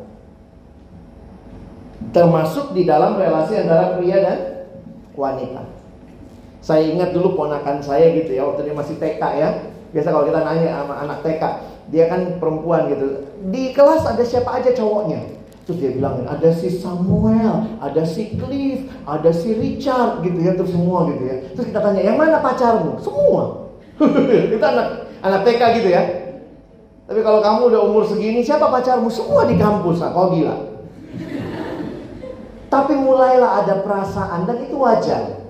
Termasuk 2.12 2.76
di 2.76 2.84
dalam 2.84 3.16
relasi 3.16 3.56
antara 3.56 3.96
pria 3.96 4.18
dan 4.20 4.38
wanita. 5.16 5.64
Saya 6.60 6.84
ingat 6.92 7.16
dulu 7.16 7.38
ponakan 7.38 7.80
saya 7.80 8.12
gitu 8.12 8.36
ya, 8.36 8.44
waktu 8.44 8.68
dia 8.68 8.76
masih 8.76 9.00
TK 9.00 9.22
ya. 9.40 9.71
Biasa 9.92 10.08
kalau 10.08 10.24
kita 10.24 10.40
nanya 10.40 10.68
sama 10.82 10.94
anak 11.04 11.18
TK, 11.20 11.42
dia 11.92 12.04
kan 12.08 12.20
perempuan 12.40 12.88
gitu. 12.88 13.28
Di 13.52 13.76
kelas 13.76 14.08
ada 14.08 14.24
siapa 14.24 14.60
aja 14.60 14.72
cowoknya. 14.72 15.20
Terus 15.62 15.78
dia 15.78 15.90
bilang 15.94 16.26
ada 16.26 16.50
si 16.50 16.72
Samuel, 16.74 17.78
ada 17.78 18.02
si 18.02 18.34
Cliff, 18.34 18.88
ada 19.06 19.30
si 19.30 19.54
Richard 19.54 20.26
gitu 20.26 20.38
ya, 20.42 20.58
terus 20.58 20.74
semua 20.74 21.06
gitu 21.12 21.22
ya. 21.22 21.36
Terus 21.54 21.66
kita 21.70 21.80
tanya, 21.84 22.02
yang 22.02 22.18
mana 22.18 22.42
pacarmu? 22.42 22.98
Semua. 22.98 23.70
itu 24.56 24.64
anak 24.64 25.06
anak 25.22 25.40
TK 25.46 25.62
gitu 25.78 25.88
ya. 25.92 26.02
Tapi 27.06 27.20
kalau 27.22 27.44
kamu 27.44 27.60
udah 27.70 27.80
umur 27.86 28.02
segini, 28.08 28.42
siapa 28.42 28.72
pacarmu? 28.72 29.06
Semua 29.12 29.46
di 29.46 29.54
kampus, 29.54 30.02
lah, 30.02 30.10
kau 30.10 30.34
gila. 30.34 30.56
Tapi 32.72 32.94
mulailah 32.96 33.62
ada 33.62 33.84
perasaan 33.84 34.48
dan 34.48 34.56
itu 34.64 34.80
wajar. 34.80 35.44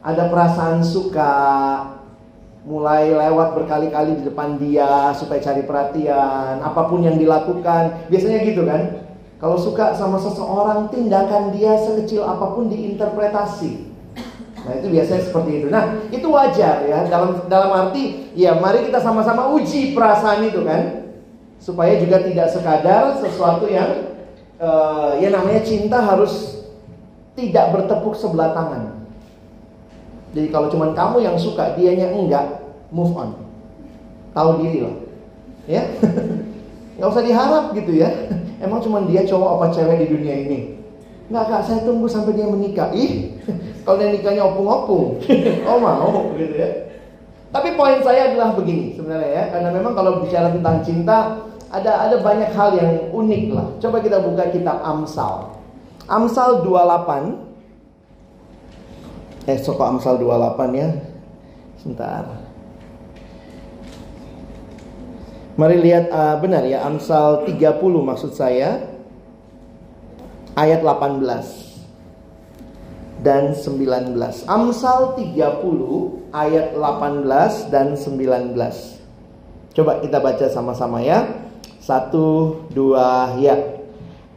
Ada 0.00 0.30
perasaan 0.30 0.80
suka, 0.80 1.34
mulai 2.62 3.10
lewat 3.10 3.58
berkali-kali 3.58 4.22
di 4.22 4.24
depan 4.26 4.54
dia 4.58 5.10
supaya 5.18 5.42
cari 5.42 5.66
perhatian, 5.66 6.62
apa 6.62 6.86
pun 6.86 7.02
yang 7.02 7.18
dilakukan, 7.18 8.06
biasanya 8.06 8.38
gitu 8.46 8.62
kan. 8.62 9.02
Kalau 9.42 9.58
suka 9.58 9.90
sama 9.98 10.22
seseorang, 10.22 10.86
tindakan 10.94 11.50
dia 11.50 11.74
sekecil 11.74 12.22
apa 12.22 12.54
pun 12.54 12.70
diinterpretasi. 12.70 13.90
Nah 14.62 14.78
itu 14.78 14.94
biasanya 14.94 15.22
seperti 15.26 15.50
itu. 15.58 15.66
Nah 15.66 15.98
itu 16.14 16.26
wajar 16.30 16.86
ya 16.86 17.02
dalam 17.10 17.42
dalam 17.50 17.70
arti 17.74 18.30
ya 18.38 18.54
mari 18.54 18.86
kita 18.86 19.02
sama-sama 19.02 19.50
uji 19.58 19.90
perasaan 19.90 20.46
itu 20.46 20.62
kan 20.62 21.10
supaya 21.58 21.98
juga 21.98 22.22
tidak 22.22 22.46
sekadar 22.46 23.18
sesuatu 23.18 23.66
yang 23.66 24.14
uh, 24.62 25.18
ya 25.18 25.34
namanya 25.34 25.66
cinta 25.66 25.98
harus 25.98 26.62
tidak 27.34 27.74
bertepuk 27.74 28.14
sebelah 28.14 28.54
tangan. 28.54 29.01
Jadi 30.32 30.48
kalau 30.48 30.72
cuma 30.72 30.96
kamu 30.96 31.20
yang 31.20 31.36
suka, 31.36 31.76
dianya 31.76 32.08
enggak, 32.08 32.64
move 32.88 33.12
on. 33.12 33.36
Tahu 34.32 34.64
diri 34.64 34.80
loh. 34.80 34.96
Ya. 35.68 35.84
Nggak 36.96 37.08
usah 37.12 37.24
diharap 37.24 37.64
gitu 37.76 37.92
ya. 38.00 38.08
Emang 38.64 38.80
cuma 38.80 39.04
dia 39.04 39.24
cowok 39.28 39.60
apa 39.60 39.66
cewek 39.76 39.96
di 40.04 40.06
dunia 40.08 40.34
ini? 40.48 40.58
Nggak 41.28 41.44
kak, 41.48 41.62
saya 41.64 41.80
tunggu 41.84 42.08
sampai 42.08 42.36
dia 42.36 42.48
menikah. 42.48 42.88
Ih, 42.96 43.36
kalau 43.84 44.00
dia 44.00 44.12
nikahnya 44.12 44.42
opung-opung. 44.48 45.20
oh 45.68 45.78
mau 45.80 46.32
gitu 46.36 46.54
ya. 46.56 46.70
Tapi 47.52 47.76
poin 47.76 48.00
saya 48.00 48.32
adalah 48.32 48.56
begini 48.56 48.96
sebenarnya 48.96 49.30
ya. 49.32 49.44
Karena 49.52 49.68
memang 49.68 49.92
kalau 49.92 50.24
bicara 50.24 50.48
tentang 50.48 50.80
cinta, 50.80 51.44
ada 51.68 52.08
ada 52.08 52.16
banyak 52.20 52.50
hal 52.56 52.70
yang 52.76 52.92
unik 53.12 53.42
lah. 53.52 53.68
Coba 53.80 54.00
kita 54.00 54.24
buka 54.24 54.48
kitab 54.48 54.80
Amsal. 54.80 55.52
Amsal 56.08 56.64
28. 56.64 57.51
Eh, 59.42 59.58
soko 59.58 59.82
Amsal 59.82 60.22
28 60.22 60.70
ya. 60.78 60.88
Sebentar. 61.82 62.24
Mari 65.58 65.76
lihat 65.82 66.08
uh, 66.08 66.40
benar 66.40 66.64
ya 66.64 66.80
Amsal 66.86 67.44
30 67.44 67.76
maksud 67.82 68.32
saya 68.32 68.88
ayat 70.56 70.80
18. 70.80 71.72
dan 73.22 73.54
19. 73.54 74.18
Amsal 74.50 75.14
30 75.14 75.38
ayat 76.34 76.74
18 76.74 77.70
dan 77.70 77.94
19. 77.94 78.58
Coba 79.72 80.02
kita 80.02 80.18
baca 80.18 80.46
sama-sama 80.50 80.98
ya. 81.00 81.30
Satu, 81.78 82.58
dua, 82.74 83.38
ya. 83.38 83.71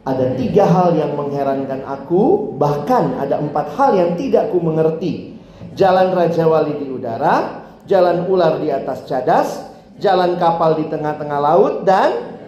Ada 0.06 0.38
tiga 0.38 0.70
hal 0.70 0.94
yang 0.94 1.18
mengherankan 1.18 1.82
aku, 1.82 2.54
bahkan 2.54 3.18
ada 3.18 3.42
empat 3.42 3.74
hal 3.74 3.90
yang 3.98 4.10
tidak 4.14 4.54
ku 4.54 4.62
mengerti. 4.62 5.34
Jalan 5.74 6.14
Raja 6.14 6.46
Wali 6.46 6.78
di 6.78 6.86
udara, 6.86 7.66
jalan 7.90 8.30
ular 8.30 8.62
di 8.62 8.70
atas 8.70 9.02
cadas, 9.10 9.66
jalan 9.98 10.38
kapal 10.38 10.78
di 10.78 10.86
tengah-tengah 10.86 11.40
laut, 11.42 11.82
dan 11.82 12.38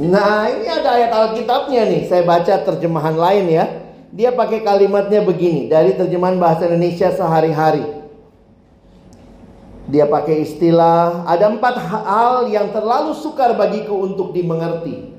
Nah 0.00 0.48
ini 0.48 0.64
ada 0.64 0.96
ayat 0.96 1.12
Alkitabnya 1.12 1.84
nih. 1.84 2.08
Saya 2.08 2.24
baca 2.24 2.54
terjemahan 2.64 3.20
lain 3.20 3.46
ya. 3.52 3.64
Dia 4.10 4.34
pakai 4.34 4.66
kalimatnya 4.66 5.22
begini 5.22 5.70
Dari 5.70 5.94
terjemahan 5.94 6.34
bahasa 6.40 6.66
Indonesia 6.66 7.14
sehari-hari 7.14 7.99
Dia 9.90 10.06
pakai 10.06 10.46
istilah 10.46 11.26
Ada 11.26 11.50
empat 11.50 11.74
hal 11.76 12.46
yang 12.46 12.70
terlalu 12.70 13.12
sukar 13.18 13.58
bagiku 13.58 14.06
untuk 14.06 14.30
dimengerti 14.30 15.10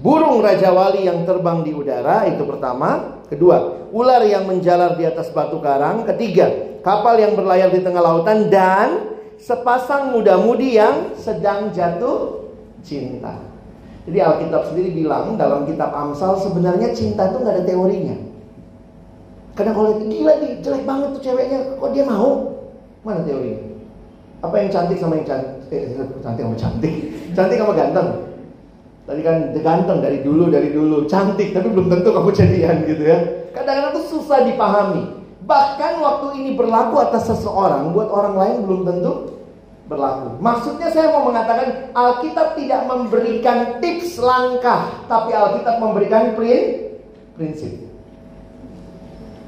Burung 0.00 0.40
Raja 0.40 0.72
Wali 0.72 1.06
yang 1.06 1.28
terbang 1.28 1.62
di 1.62 1.76
udara 1.76 2.24
Itu 2.26 2.48
pertama 2.48 3.20
Kedua 3.28 3.86
Ular 3.92 4.24
yang 4.24 4.48
menjalar 4.48 4.96
di 4.96 5.04
atas 5.04 5.28
batu 5.30 5.60
karang 5.60 6.08
Ketiga 6.08 6.80
Kapal 6.80 7.20
yang 7.20 7.36
berlayar 7.36 7.68
di 7.68 7.84
tengah 7.84 8.00
lautan 8.00 8.48
Dan 8.48 9.12
Sepasang 9.36 10.16
muda-mudi 10.16 10.80
yang 10.80 11.14
sedang 11.18 11.74
jatuh 11.74 12.48
cinta 12.82 13.52
jadi 14.02 14.18
Alkitab 14.18 14.66
sendiri 14.70 14.90
bilang 14.90 15.38
dalam 15.38 15.62
kitab 15.62 15.94
Amsal 15.94 16.34
sebenarnya 16.42 16.90
cinta 16.90 17.30
itu 17.30 17.38
nggak 17.38 17.54
ada 17.54 17.64
teorinya. 17.66 18.16
Karena 19.54 19.72
kalau 19.76 20.00
gila 20.02 20.32
nih 20.42 20.52
jelek 20.64 20.82
banget 20.82 21.08
tuh 21.14 21.22
ceweknya, 21.22 21.58
kok 21.78 21.92
dia 21.94 22.04
mau? 22.08 22.56
Mana 23.06 23.22
teorinya? 23.22 23.71
Apa 24.42 24.54
yang 24.58 24.68
cantik 24.74 24.98
sama 24.98 25.22
yang 25.22 25.26
cantik? 25.26 25.70
Eh, 25.70 25.94
cantik 26.18 26.42
sama 26.42 26.56
cantik. 26.58 26.94
Cantik 27.32 27.56
sama 27.62 27.72
ganteng. 27.78 28.08
Tadi 29.02 29.20
kan 29.22 29.36
ganteng 29.54 29.98
dari 30.02 30.18
dulu 30.22 30.50
dari 30.50 30.70
dulu, 30.74 31.06
cantik 31.06 31.54
tapi 31.54 31.70
belum 31.70 31.90
tentu 31.90 32.10
kamu 32.10 32.30
jadian 32.34 32.86
gitu 32.86 33.02
ya. 33.06 33.18
Kadang-kadang 33.54 33.98
tuh 33.98 34.06
susah 34.18 34.46
dipahami. 34.46 35.22
Bahkan 35.42 35.92
waktu 35.98 36.26
ini 36.38 36.50
berlaku 36.54 37.02
atas 37.02 37.26
seseorang, 37.26 37.90
buat 37.90 38.06
orang 38.10 38.34
lain 38.38 38.56
belum 38.62 38.80
tentu 38.86 39.12
berlaku. 39.90 40.38
Maksudnya 40.38 40.90
saya 40.94 41.10
mau 41.10 41.26
mengatakan 41.26 41.90
Alkitab 41.94 42.54
tidak 42.54 42.86
memberikan 42.86 43.82
tips 43.82 44.22
langkah, 44.22 45.02
tapi 45.10 45.34
Alkitab 45.34 45.82
memberikan 45.82 46.38
prinsip. 46.38 47.91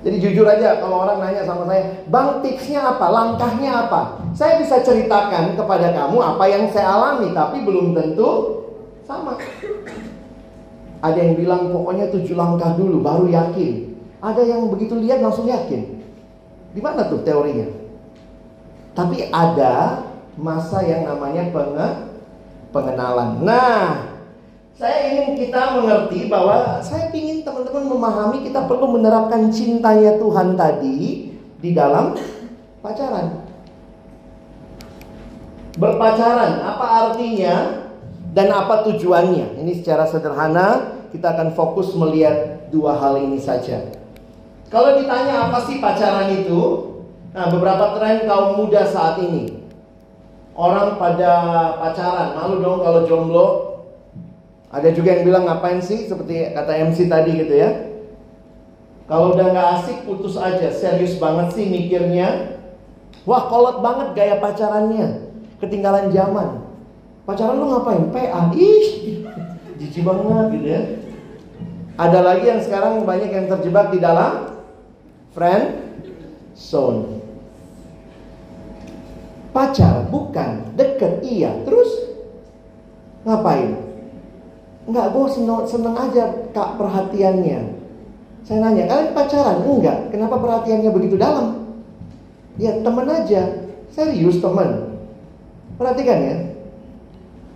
Jadi 0.05 0.17
jujur 0.21 0.45
aja 0.45 0.85
kalau 0.85 1.09
orang 1.09 1.17
nanya 1.17 1.49
sama 1.49 1.65
saya, 1.65 2.05
"Bang, 2.13 2.45
tipsnya 2.45 2.85
apa? 2.85 3.09
Langkahnya 3.09 3.89
apa?" 3.89 4.21
Saya 4.37 4.61
bisa 4.61 4.85
ceritakan 4.85 5.57
kepada 5.57 5.97
kamu 5.97 6.21
apa 6.21 6.45
yang 6.45 6.69
saya 6.69 6.93
alami, 6.93 7.33
tapi 7.33 7.65
belum 7.65 7.97
tentu 7.97 8.61
sama. 9.09 9.41
Ada 11.01 11.19
yang 11.21 11.35
bilang 11.41 11.73
pokoknya 11.73 12.13
tujuh 12.13 12.37
langkah 12.37 12.77
dulu 12.77 13.01
baru 13.01 13.33
yakin. 13.33 13.97
Ada 14.21 14.45
yang 14.45 14.69
begitu 14.69 14.97
lihat 15.01 15.25
langsung 15.25 15.49
yakin. 15.49 16.01
Di 16.77 16.81
mana 16.85 17.09
tuh 17.09 17.25
teorinya? 17.25 17.69
Tapi 18.93 19.29
ada 19.33 20.05
masa 20.37 20.85
yang 20.85 21.09
namanya 21.09 21.49
pengenalan. 22.73 23.41
Nah, 23.41 24.17
saya 24.75 25.07
ingin 25.15 25.39
kita 25.39 25.79
mengerti 25.79 26.27
bahwa 26.27 26.83
saya 26.83 27.07
ingin 27.15 27.47
teman-teman 27.47 27.95
memahami 27.95 28.43
kita 28.43 28.67
perlu 28.67 28.99
menerapkan 28.99 29.47
cintanya 29.55 30.19
Tuhan 30.19 30.59
tadi 30.59 31.31
di 31.63 31.71
dalam 31.71 32.19
pacaran. 32.83 33.47
Berpacaran, 35.79 36.59
apa 36.63 36.87
artinya 36.87 37.87
dan 38.35 38.51
apa 38.51 38.83
tujuannya? 38.91 39.63
Ini 39.63 39.73
secara 39.79 40.11
sederhana 40.11 40.99
kita 41.15 41.39
akan 41.39 41.55
fokus 41.55 41.95
melihat 41.95 42.67
dua 42.75 42.99
hal 42.99 43.19
ini 43.23 43.39
saja. 43.39 43.95
Kalau 44.75 44.99
ditanya 44.99 45.51
apa 45.51 45.63
sih 45.71 45.79
pacaran 45.79 46.35
itu? 46.35 46.91
Nah, 47.31 47.51
beberapa 47.51 47.99
tren 47.99 48.27
kaum 48.27 48.59
muda 48.59 48.87
saat 48.87 49.19
ini 49.23 49.65
orang 50.55 50.99
pada 50.99 51.33
pacaran, 51.79 52.35
malu 52.39 52.63
dong 52.63 52.79
kalau 52.83 53.01
jomblo. 53.07 53.74
Ada 54.75 54.91
juga 54.91 55.15
yang 55.15 55.23
bilang 55.23 55.47
ngapain 55.47 55.79
sih 55.79 56.11
seperti 56.11 56.51
kata 56.51 56.91
MC 56.91 57.07
tadi 57.07 57.31
gitu 57.39 57.55
ya. 57.55 57.95
Kalau 59.07 59.39
udah 59.39 59.55
nggak 59.55 59.69
asik 59.79 59.99
putus 60.03 60.35
aja, 60.35 60.67
serius 60.75 61.15
banget 61.23 61.55
sih 61.55 61.71
mikirnya. 61.71 62.59
Wah 63.23 63.47
kolot 63.47 63.87
banget 63.87 64.19
gaya 64.19 64.43
pacarannya, 64.43 65.31
ketinggalan 65.63 66.11
zaman. 66.11 66.67
Pacaran 67.23 67.57
lu 67.57 67.71
ngapain? 67.71 68.11
PA, 68.11 68.51
ih, 68.59 69.23
jijik 69.79 70.03
banget 70.03 70.47
gitu 70.59 70.67
ya. 70.67 70.83
Ada 71.95 72.19
lagi 72.21 72.45
yang 72.51 72.61
sekarang 72.61 73.07
banyak 73.07 73.31
yang 73.31 73.47
terjebak 73.47 73.95
di 73.95 74.03
dalam 74.03 74.59
friend 75.39 75.79
zone. 76.59 77.23
Pacar 79.55 80.11
bukan, 80.11 80.75
deket 80.75 81.23
iya. 81.23 81.55
Terus 81.63 81.91
ngapain? 83.23 83.84
Enggak, 84.85 85.17
gue 85.17 85.25
seneng, 85.33 85.65
seneng 85.65 85.97
aja 85.97 86.53
kak 86.53 86.77
perhatiannya. 86.77 87.81
Saya 88.45 88.61
nanya, 88.61 88.85
kalian 88.85 89.17
pacaran? 89.17 89.65
Enggak. 89.65 90.13
Kenapa 90.13 90.37
perhatiannya 90.37 90.93
begitu 90.93 91.17
dalam? 91.17 91.73
Ya 92.61 92.77
temen 92.85 93.09
aja. 93.09 93.65
Serius 93.89 94.45
temen. 94.45 95.01
Perhatikan 95.81 96.21
ya. 96.21 96.53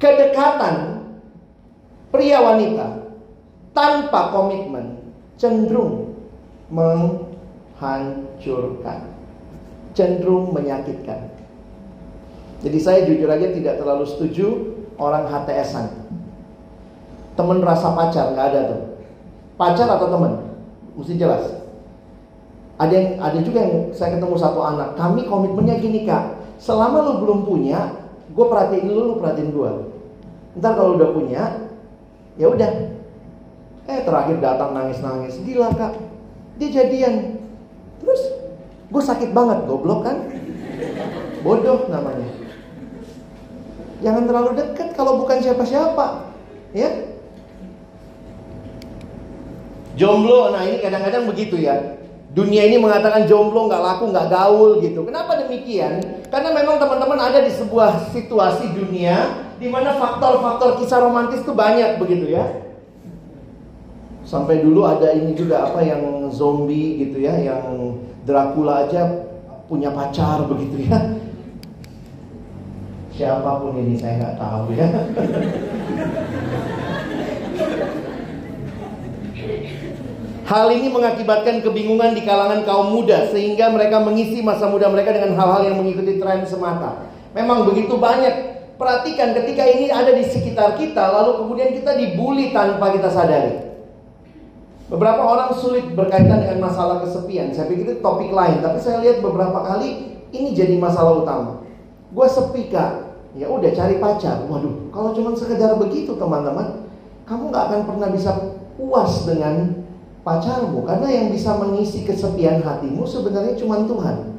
Kedekatan 0.01 1.05
pria 2.09 2.41
wanita 2.41 3.13
tanpa 3.77 4.33
komitmen 4.33 5.13
cenderung 5.37 6.17
menghancurkan. 6.73 9.13
Cenderung 9.93 10.57
menyakitkan. 10.57 11.37
Jadi 12.59 12.79
saya 12.83 13.07
jujur 13.07 13.31
aja 13.31 13.55
tidak 13.55 13.79
terlalu 13.79 14.03
setuju 14.07 14.47
orang 14.99 15.31
HTSan. 15.31 16.08
Temen 17.39 17.63
rasa 17.63 17.95
pacar 17.95 18.35
nggak 18.35 18.47
ada 18.51 18.61
tuh. 18.75 18.81
Pacar 19.55 19.87
atau 19.87 20.11
temen, 20.11 20.43
mesti 20.99 21.15
jelas. 21.15 21.55
Ada 22.79 22.95
yang 22.95 23.09
ada 23.23 23.39
juga 23.43 23.59
yang 23.63 23.95
saya 23.95 24.19
ketemu 24.19 24.35
satu 24.35 24.59
anak. 24.59 24.99
Kami 24.99 25.27
komitmennya 25.31 25.79
gini 25.79 26.03
kak. 26.03 26.35
Selama 26.59 27.07
lu 27.07 27.23
belum 27.23 27.47
punya, 27.47 27.95
gue 28.35 28.43
perhatiin 28.47 28.91
lu, 28.91 29.15
lu 29.15 29.15
perhatiin 29.23 29.55
gue. 29.55 29.71
Ntar 30.59 30.75
kalau 30.75 30.99
udah 30.99 31.15
punya, 31.15 31.43
ya 32.35 32.51
udah. 32.51 32.71
Eh 33.87 34.03
terakhir 34.03 34.43
datang 34.43 34.75
nangis-nangis, 34.75 35.39
gila 35.47 35.71
kak. 35.79 35.95
Dia 36.59 36.69
jadian. 36.75 37.39
Terus 38.03 38.35
gue 38.91 39.03
sakit 39.03 39.31
banget, 39.31 39.63
goblok 39.71 40.03
kan? 40.03 40.27
Bodoh 41.47 41.87
namanya. 41.87 42.27
Jangan 44.03 44.27
terlalu 44.27 44.51
dekat 44.59 44.95
kalau 44.99 45.23
bukan 45.23 45.39
siapa-siapa. 45.39 46.35
Ya. 46.75 47.08
Jomblo, 49.99 50.55
nah 50.55 50.63
ini 50.63 50.79
kadang-kadang 50.79 51.27
begitu 51.27 51.59
ya. 51.59 51.99
Dunia 52.31 52.71
ini 52.71 52.79
mengatakan 52.79 53.27
jomblo 53.27 53.67
nggak 53.67 53.83
laku, 53.83 54.15
nggak 54.15 54.31
gaul 54.31 54.79
gitu. 54.79 55.03
Kenapa 55.03 55.43
demikian? 55.43 55.99
Karena 56.31 56.55
memang 56.55 56.79
teman-teman 56.79 57.19
ada 57.19 57.43
di 57.43 57.51
sebuah 57.51 58.15
situasi 58.15 58.79
dunia 58.79 59.43
di 59.59 59.67
mana 59.67 59.99
faktor-faktor 59.99 60.79
kisah 60.79 61.03
romantis 61.03 61.43
itu 61.43 61.51
banyak 61.51 61.99
begitu 61.99 62.31
ya. 62.31 62.47
Sampai 64.23 64.63
dulu 64.63 64.87
ada 64.87 65.11
ini 65.11 65.35
juga 65.35 65.67
apa 65.67 65.83
yang 65.83 66.31
zombie 66.31 67.03
gitu 67.03 67.19
ya, 67.19 67.35
yang 67.35 67.99
Dracula 68.23 68.87
aja 68.87 69.09
punya 69.67 69.91
pacar 69.91 70.47
begitu 70.47 70.85
ya. 70.85 71.17
Siapa 73.19 73.51
pun 73.57 73.73
ini 73.73 73.99
saya 73.99 74.15
nggak 74.21 74.37
tahu 74.39 74.67
ya. 74.77 74.87
Hal 80.49 80.73
ini 80.73 80.89
mengakibatkan 80.89 81.61
kebingungan 81.61 82.17
di 82.17 82.25
kalangan 82.25 82.65
kaum 82.65 82.97
muda 82.97 83.29
sehingga 83.29 83.69
mereka 83.69 84.01
mengisi 84.01 84.41
masa 84.41 84.65
muda 84.65 84.89
mereka 84.89 85.13
dengan 85.13 85.37
hal-hal 85.37 85.61
yang 85.69 85.77
mengikuti 85.77 86.17
tren 86.17 86.41
semata. 86.49 87.05
Memang 87.37 87.69
begitu 87.69 88.01
banyak. 88.01 88.57
Perhatikan 88.81 89.37
ketika 89.37 89.69
ini 89.69 89.93
ada 89.93 90.09
di 90.09 90.25
sekitar 90.25 90.81
kita 90.81 91.05
lalu 91.13 91.45
kemudian 91.45 91.77
kita 91.77 92.01
dibully 92.01 92.49
tanpa 92.57 92.97
kita 92.97 93.13
sadari. 93.13 93.61
Beberapa 94.89 95.21
orang 95.21 95.53
sulit 95.53 95.93
berkaitan 95.93 96.41
dengan 96.41 96.65
masalah 96.65 97.05
kesepian. 97.05 97.53
Saya 97.53 97.69
pikir 97.69 97.85
itu 97.85 97.95
topik 98.01 98.33
lain, 98.33 98.65
tapi 98.65 98.81
saya 98.81 99.05
lihat 99.05 99.21
beberapa 99.21 99.61
kali 99.61 100.17
ini 100.33 100.57
jadi 100.57 100.81
masalah 100.81 101.21
utama. 101.21 101.61
Gue 102.09 102.25
sepi 102.25 102.73
kak, 102.73 103.21
ya 103.37 103.53
udah 103.53 103.69
cari 103.69 104.01
pacar. 104.01 104.49
Waduh, 104.49 104.89
kalau 104.97 105.13
cuma 105.13 105.37
sekedar 105.37 105.77
begitu 105.77 106.17
teman-teman, 106.17 106.89
kamu 107.29 107.53
nggak 107.53 107.65
akan 107.69 107.81
pernah 107.85 108.09
bisa 108.09 108.33
puas 108.81 109.29
dengan 109.29 109.85
pacarmu 110.29 110.85
karena 110.85 111.09
yang 111.09 111.27
bisa 111.33 111.57
mengisi 111.57 112.05
kesepian 112.05 112.61
hatimu 112.61 113.09
sebenarnya 113.09 113.57
cuma 113.57 113.81
Tuhan. 113.89 114.37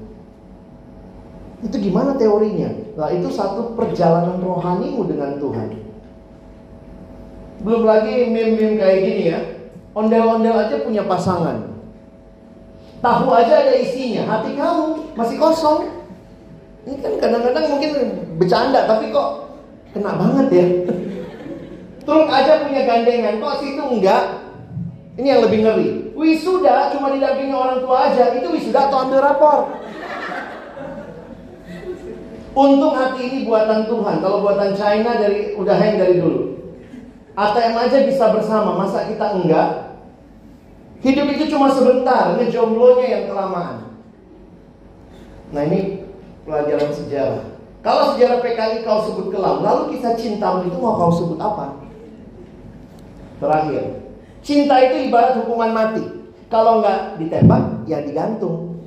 Itu 1.65 1.75
gimana 1.81 2.13
teorinya? 2.13 2.69
Nah, 2.93 3.09
itu 3.09 3.27
satu 3.33 3.73
perjalanan 3.73 4.37
rohanimu 4.39 5.09
dengan 5.09 5.41
Tuhan. 5.41 5.69
Belum 7.65 7.83
lagi 7.83 8.31
meme-meme 8.31 8.79
kayak 8.79 8.99
gini 9.03 9.23
ya. 9.33 9.39
Ondel-ondel 9.97 10.55
aja 10.55 10.79
punya 10.85 11.03
pasangan. 11.03 11.75
Tahu 13.03 13.27
aja 13.33 13.53
ada 13.65 13.73
isinya, 13.75 14.23
hati 14.29 14.55
kamu 14.55 15.17
masih 15.17 15.35
kosong. 15.35 15.89
Ini 16.87 16.95
kan 17.03 17.13
kadang-kadang 17.19 17.65
mungkin 17.75 17.91
bercanda, 18.39 18.87
tapi 18.87 19.11
kok 19.11 19.51
kena 19.91 20.15
banget 20.15 20.47
ya. 20.53 20.65
Truk 22.07 22.29
aja 22.31 22.63
punya 22.63 22.87
gandengan, 22.87 23.43
kok 23.43 23.59
situ 23.59 23.83
enggak? 23.83 24.38
Ini 25.19 25.27
yang 25.35 25.43
lebih 25.43 25.59
ngeri. 25.67 25.89
Wisuda 26.15 26.95
cuma 26.95 27.11
didampingi 27.11 27.51
orang 27.51 27.83
tua 27.83 28.07
aja, 28.07 28.31
itu 28.31 28.47
wisuda 28.47 28.87
atau 28.87 29.03
ambil 29.03 29.19
rapor. 29.19 29.59
Untung 32.55 32.95
hati 32.95 33.21
ini 33.27 33.37
buatan 33.43 33.87
Tuhan. 33.87 34.23
Kalau 34.23 34.39
buatan 34.39 34.71
China 34.79 35.19
dari 35.19 35.59
udah 35.59 35.75
hang 35.75 35.99
dari 35.99 36.23
dulu. 36.23 36.55
ATM 37.35 37.75
aja 37.75 37.97
bisa 38.07 38.31
bersama, 38.31 38.79
masa 38.79 39.11
kita 39.11 39.35
enggak? 39.35 39.99
Hidup 40.99 41.27
itu 41.31 41.51
cuma 41.51 41.71
sebentar, 41.71 42.35
ngejomblonya 42.35 43.07
yang 43.07 43.23
kelamaan. 43.31 43.95
Nah 45.55 45.63
ini 45.67 46.03
pelajaran 46.43 46.91
sejarah. 46.91 47.43
Kalau 47.79 48.11
sejarah 48.15 48.43
PKI 48.43 48.83
kau 48.83 49.07
sebut 49.07 49.31
kelam, 49.31 49.63
lalu 49.63 49.95
kisah 49.95 50.19
cintamu 50.19 50.67
itu 50.67 50.75
mau 50.79 50.99
kau 50.99 51.15
sebut 51.15 51.39
apa? 51.39 51.79
Terakhir, 53.39 53.98
Cinta 54.41 54.75
itu 54.81 55.11
ibarat 55.11 55.39
hukuman 55.43 55.71
mati. 55.71 56.03
Kalau 56.49 56.81
nggak 56.81 57.21
ditembak, 57.21 57.85
ya 57.85 58.01
digantung. 58.01 58.81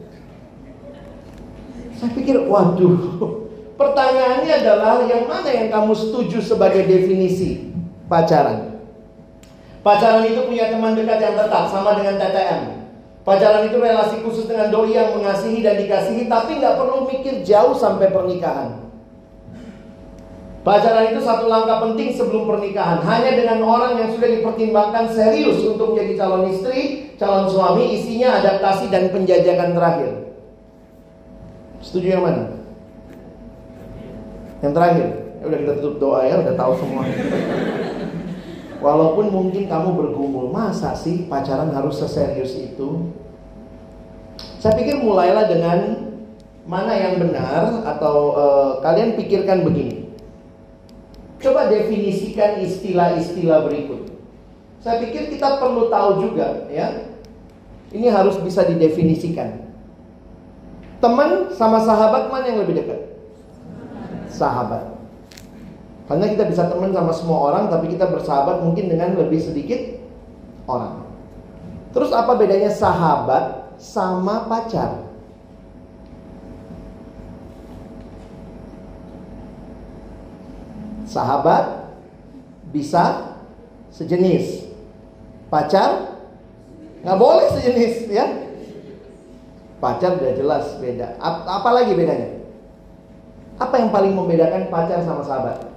Saya 1.95 2.11
pikir, 2.17 2.51
waduh. 2.51 2.99
Pertanyaannya 3.81 4.53
adalah 4.62 5.03
yang 5.07 5.27
mana 5.27 5.51
yang 5.51 5.69
kamu 5.71 5.95
setuju 5.95 6.38
sebagai 6.43 6.87
definisi 6.87 7.73
pacaran? 8.07 8.79
Pacaran 9.83 10.23
itu 10.23 10.47
punya 10.47 10.71
teman 10.71 10.95
dekat 10.95 11.19
yang 11.19 11.35
tetap 11.35 11.67
sama 11.67 11.99
dengan 11.99 12.15
TTM. 12.15 12.83
Pacaran 13.23 13.71
itu 13.71 13.79
relasi 13.79 14.23
khusus 14.23 14.51
dengan 14.51 14.71
doi 14.71 14.95
yang 14.95 15.15
mengasihi 15.15 15.62
dan 15.62 15.79
dikasihi 15.79 16.27
tapi 16.27 16.59
nggak 16.59 16.75
perlu 16.75 17.07
mikir 17.07 17.43
jauh 17.47 17.75
sampai 17.75 18.11
pernikahan. 18.11 18.92
Pacaran 20.62 21.11
itu 21.11 21.18
satu 21.27 21.51
langkah 21.51 21.83
penting 21.83 22.14
sebelum 22.14 22.46
pernikahan. 22.46 23.03
Hanya 23.03 23.35
dengan 23.35 23.66
orang 23.66 23.98
yang 23.98 24.14
sudah 24.14 24.31
dipertimbangkan 24.31 25.11
serius 25.11 25.59
untuk 25.66 25.90
menjadi 25.94 26.22
calon 26.22 26.55
istri, 26.55 27.11
calon 27.18 27.51
suami, 27.51 27.98
isinya 27.98 28.38
adaptasi 28.38 28.87
dan 28.87 29.11
penjajakan 29.11 29.75
terakhir. 29.75 30.12
Setuju 31.83 32.07
yang 32.14 32.22
mana? 32.22 32.44
Yang 34.62 34.72
terakhir. 34.79 35.07
Ya 35.42 35.44
udah 35.51 35.59
kita 35.59 35.72
tutup 35.83 35.94
doa 35.98 36.20
ya, 36.31 36.35
udah 36.38 36.55
tahu 36.55 36.72
semua. 36.79 37.03
Walaupun 38.79 39.27
mungkin 39.35 39.66
kamu 39.66 39.88
bergumul, 39.98 40.46
masa 40.55 40.94
sih 40.94 41.27
pacaran 41.27 41.75
harus 41.75 41.98
seserius 41.98 42.55
itu? 42.55 43.11
Saya 44.62 44.79
pikir 44.79 45.03
mulailah 45.03 45.51
dengan 45.51 45.79
mana 46.70 46.94
yang 46.94 47.18
benar 47.18 47.83
atau 47.83 48.16
uh, 48.38 48.70
kalian 48.79 49.18
pikirkan 49.18 49.66
begini. 49.66 50.02
Coba 51.43 51.67
definisikan 51.67 52.63
istilah-istilah 52.63 53.67
berikut. 53.67 54.15
Saya 54.79 55.03
pikir 55.03 55.27
kita 55.35 55.59
perlu 55.59 55.91
tahu 55.91 56.31
juga 56.31 56.71
ya. 56.71 57.11
Ini 57.91 58.09
harus 58.09 58.39
bisa 58.39 58.63
didefinisikan. 58.63 59.59
Teman 61.03 61.51
sama 61.59 61.83
sahabat 61.83 62.31
mana 62.31 62.47
yang 62.47 62.63
lebih 62.63 62.79
dekat? 62.79 63.01
Sahabat. 64.31 64.95
Karena 66.07 66.31
kita 66.31 66.47
bisa 66.47 66.71
teman 66.71 66.95
sama 66.95 67.11
semua 67.11 67.39
orang 67.51 67.67
tapi 67.67 67.91
kita 67.91 68.07
bersahabat 68.07 68.63
mungkin 68.63 68.87
dengan 68.87 69.19
lebih 69.19 69.43
sedikit 69.43 69.99
orang. 70.71 71.03
Terus 71.91 72.15
apa 72.15 72.39
bedanya 72.39 72.71
sahabat 72.71 73.75
sama 73.83 74.47
pacar? 74.47 75.02
Sahabat 81.12 81.92
bisa 82.72 83.37
sejenis. 83.92 84.64
Pacar 85.53 86.16
nggak 87.05 87.18
boleh 87.20 87.46
sejenis 87.53 88.09
ya. 88.09 88.27
Pacar 89.77 90.16
udah 90.16 90.33
jelas 90.33 90.64
beda. 90.81 91.20
Apa 91.20 91.68
lagi 91.77 91.92
bedanya? 91.92 92.40
Apa 93.61 93.77
yang 93.77 93.92
paling 93.92 94.16
membedakan 94.16 94.72
pacar 94.72 95.05
sama 95.05 95.20
sahabat? 95.20 95.68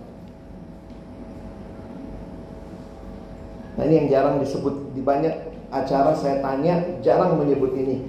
Nah 3.76 3.84
ini 3.84 4.08
yang 4.08 4.08
jarang 4.08 4.40
disebut 4.40 4.96
di 4.96 5.04
banyak 5.04 5.36
acara 5.68 6.16
saya 6.16 6.40
tanya 6.40 6.80
jarang 7.04 7.36
menyebut 7.36 7.76
ini. 7.76 8.08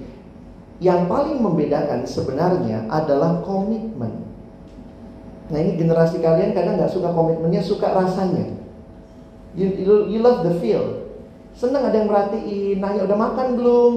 Yang 0.78 1.10
paling 1.10 1.42
membedakan 1.42 2.06
sebenarnya 2.06 2.86
adalah 2.86 3.42
komitmen. 3.42 4.25
Nah 5.46 5.58
ini 5.62 5.78
generasi 5.78 6.18
kalian 6.18 6.52
kadang 6.52 6.78
nggak 6.78 6.90
suka 6.90 7.14
komitmennya, 7.14 7.62
suka 7.62 7.94
rasanya. 7.94 8.58
You, 9.56 9.72
you, 9.72 9.94
you 10.12 10.18
love 10.20 10.44
the 10.44 10.58
feel. 10.58 11.06
Senang 11.56 11.88
ada 11.88 11.96
yang 11.96 12.10
merhatiin, 12.12 12.76
nanya 12.82 13.08
udah 13.08 13.16
makan 13.16 13.56
belum? 13.56 13.92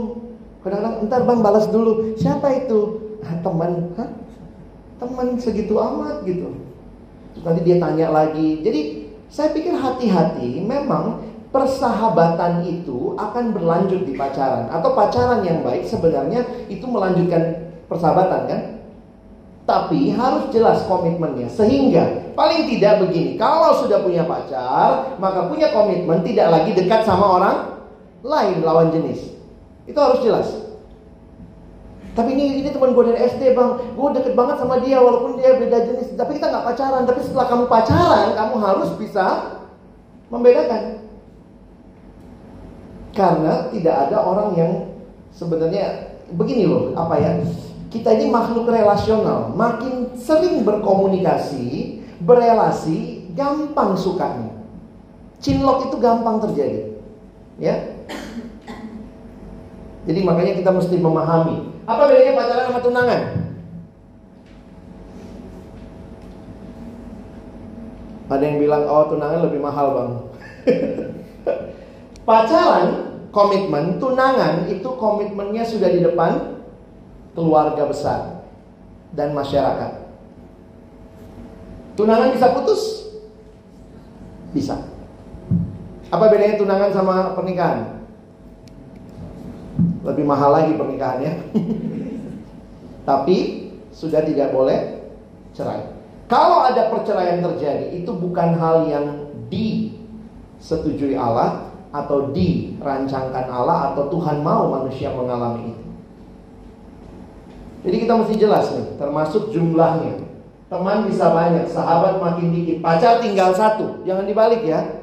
Kadang-kadang 0.63 0.95
ntar 1.09 1.21
bang 1.27 1.39
balas 1.43 1.67
dulu. 1.67 2.15
Siapa 2.15 2.47
itu? 2.63 2.79
Ah, 3.19 3.35
teman, 3.43 3.91
Hah? 3.99 4.09
teman 4.99 5.35
segitu 5.35 5.75
amat 5.75 6.23
gitu. 6.23 6.55
Terus 7.35 7.43
nanti 7.43 7.61
dia 7.67 7.77
tanya 7.79 8.07
lagi. 8.11 8.63
Jadi 8.63 8.81
saya 9.27 9.51
pikir 9.51 9.75
hati-hati. 9.75 10.63
Memang 10.63 11.23
persahabatan 11.49 12.63
itu 12.63 13.17
akan 13.17 13.51
berlanjut 13.51 14.05
di 14.05 14.13
pacaran 14.13 14.69
atau 14.69 14.93
pacaran 14.93 15.41
yang 15.41 15.65
baik 15.65 15.81
sebenarnya 15.83 16.45
itu 16.69 16.85
melanjutkan 16.85 17.73
persahabatan 17.89 18.41
kan? 18.45 18.61
Tapi 19.69 20.09
harus 20.17 20.49
jelas 20.49 20.81
komitmennya 20.89 21.45
Sehingga 21.53 22.33
paling 22.33 22.65
tidak 22.65 23.05
begini 23.05 23.37
Kalau 23.37 23.77
sudah 23.85 24.01
punya 24.01 24.25
pacar 24.25 25.13
Maka 25.21 25.45
punya 25.45 25.69
komitmen 25.69 26.25
tidak 26.25 26.49
lagi 26.49 26.73
dekat 26.73 27.05
sama 27.05 27.37
orang 27.37 27.57
lain 28.25 28.65
lawan 28.65 28.89
jenis 28.89 29.29
Itu 29.85 30.01
harus 30.01 30.25
jelas 30.25 30.49
tapi 32.17 32.35
ini 32.35 32.59
ini 32.59 32.69
teman 32.73 32.91
gue 32.91 33.15
dari 33.15 33.31
SD 33.31 33.55
bang, 33.55 33.79
gue 33.95 34.09
deket 34.19 34.33
banget 34.35 34.59
sama 34.59 34.83
dia 34.83 34.99
walaupun 34.99 35.39
dia 35.39 35.55
beda 35.55 35.87
jenis. 35.87 36.19
Tapi 36.19 36.35
kita 36.35 36.51
nggak 36.51 36.65
pacaran. 36.67 37.07
Tapi 37.07 37.19
setelah 37.23 37.47
kamu 37.47 37.63
pacaran, 37.71 38.27
kamu 38.35 38.55
harus 38.59 38.89
bisa 38.99 39.25
membedakan. 40.27 40.99
Karena 43.15 43.71
tidak 43.71 43.95
ada 44.09 44.17
orang 44.19 44.49
yang 44.59 44.71
sebenarnya 45.31 46.11
begini 46.35 46.67
loh, 46.67 46.91
apa 46.97 47.15
ya? 47.23 47.31
Kita 47.89 48.13
ini 48.13 48.29
makhluk 48.29 48.69
relasional, 48.69 49.49
makin 49.57 50.13
sering 50.13 50.61
berkomunikasi, 50.61 51.97
berelasi, 52.21 53.29
gampang 53.33 53.97
sukanya. 53.97 54.61
Cinlok 55.41 55.89
itu 55.89 55.97
gampang 55.97 56.37
terjadi. 56.37 56.93
Ya. 57.57 57.75
Jadi 60.05 60.19
makanya 60.21 60.53
kita 60.57 60.69
mesti 60.73 60.95
memahami 61.01 61.69
apa 61.89 62.05
bedanya 62.05 62.37
pacaran 62.37 62.65
sama 62.69 62.79
tunangan? 62.85 63.21
Ada 68.29 68.43
yang 68.45 68.57
bilang 68.61 68.83
oh 68.85 69.09
tunangan 69.09 69.41
lebih 69.49 69.57
mahal 69.57 69.87
bang. 69.97 70.11
pacaran 72.29 72.87
komitmen, 73.33 73.97
tunangan 73.97 74.69
itu 74.69 74.85
komitmennya 74.85 75.65
sudah 75.65 75.89
di 75.89 76.05
depan 76.05 76.58
keluarga 77.39 77.87
besar 77.87 78.43
dan 79.15 79.31
masyarakat. 79.31 80.11
Tunangan 81.95 82.35
bisa 82.35 82.51
putus? 82.51 82.81
Bisa. 84.51 84.75
Apa 86.11 86.27
bedanya 86.27 86.59
tunangan 86.59 86.91
sama 86.91 87.15
pernikahan? 87.39 88.03
Lebih 90.03 90.27
mahal 90.27 90.51
lagi 90.51 90.75
pernikahannya. 90.75 91.33
Tapi 93.09 93.37
sudah 93.95 94.19
tidak 94.27 94.51
boleh 94.51 94.99
cerai. 95.55 95.95
Kalau 96.27 96.61
ada 96.67 96.93
perceraian 96.93 97.41
terjadi, 97.41 97.95
itu 97.95 98.11
bukan 98.13 98.53
hal 98.59 98.85
yang 98.85 99.05
disetujui 99.49 101.17
Allah 101.17 101.73
atau 101.89 102.29
dirancangkan 102.29 103.49
Allah 103.49 103.93
atau 103.93 104.13
Tuhan 104.13 104.45
mau 104.45 104.69
manusia 104.69 105.09
mengalami 105.09 105.73
itu. 105.73 105.88
Jadi 107.79 107.95
kita 108.03 108.13
mesti 108.19 108.35
jelas 108.35 108.65
nih, 108.75 108.85
termasuk 108.99 109.55
jumlahnya. 109.55 110.27
Teman 110.69 111.09
bisa 111.09 111.31
banyak, 111.31 111.65
sahabat 111.71 112.21
makin 112.21 112.53
dikit, 112.53 112.83
pacar 112.83 113.23
tinggal 113.23 113.55
satu. 113.55 114.03
Jangan 114.05 114.27
dibalik 114.27 114.61
ya. 114.61 115.01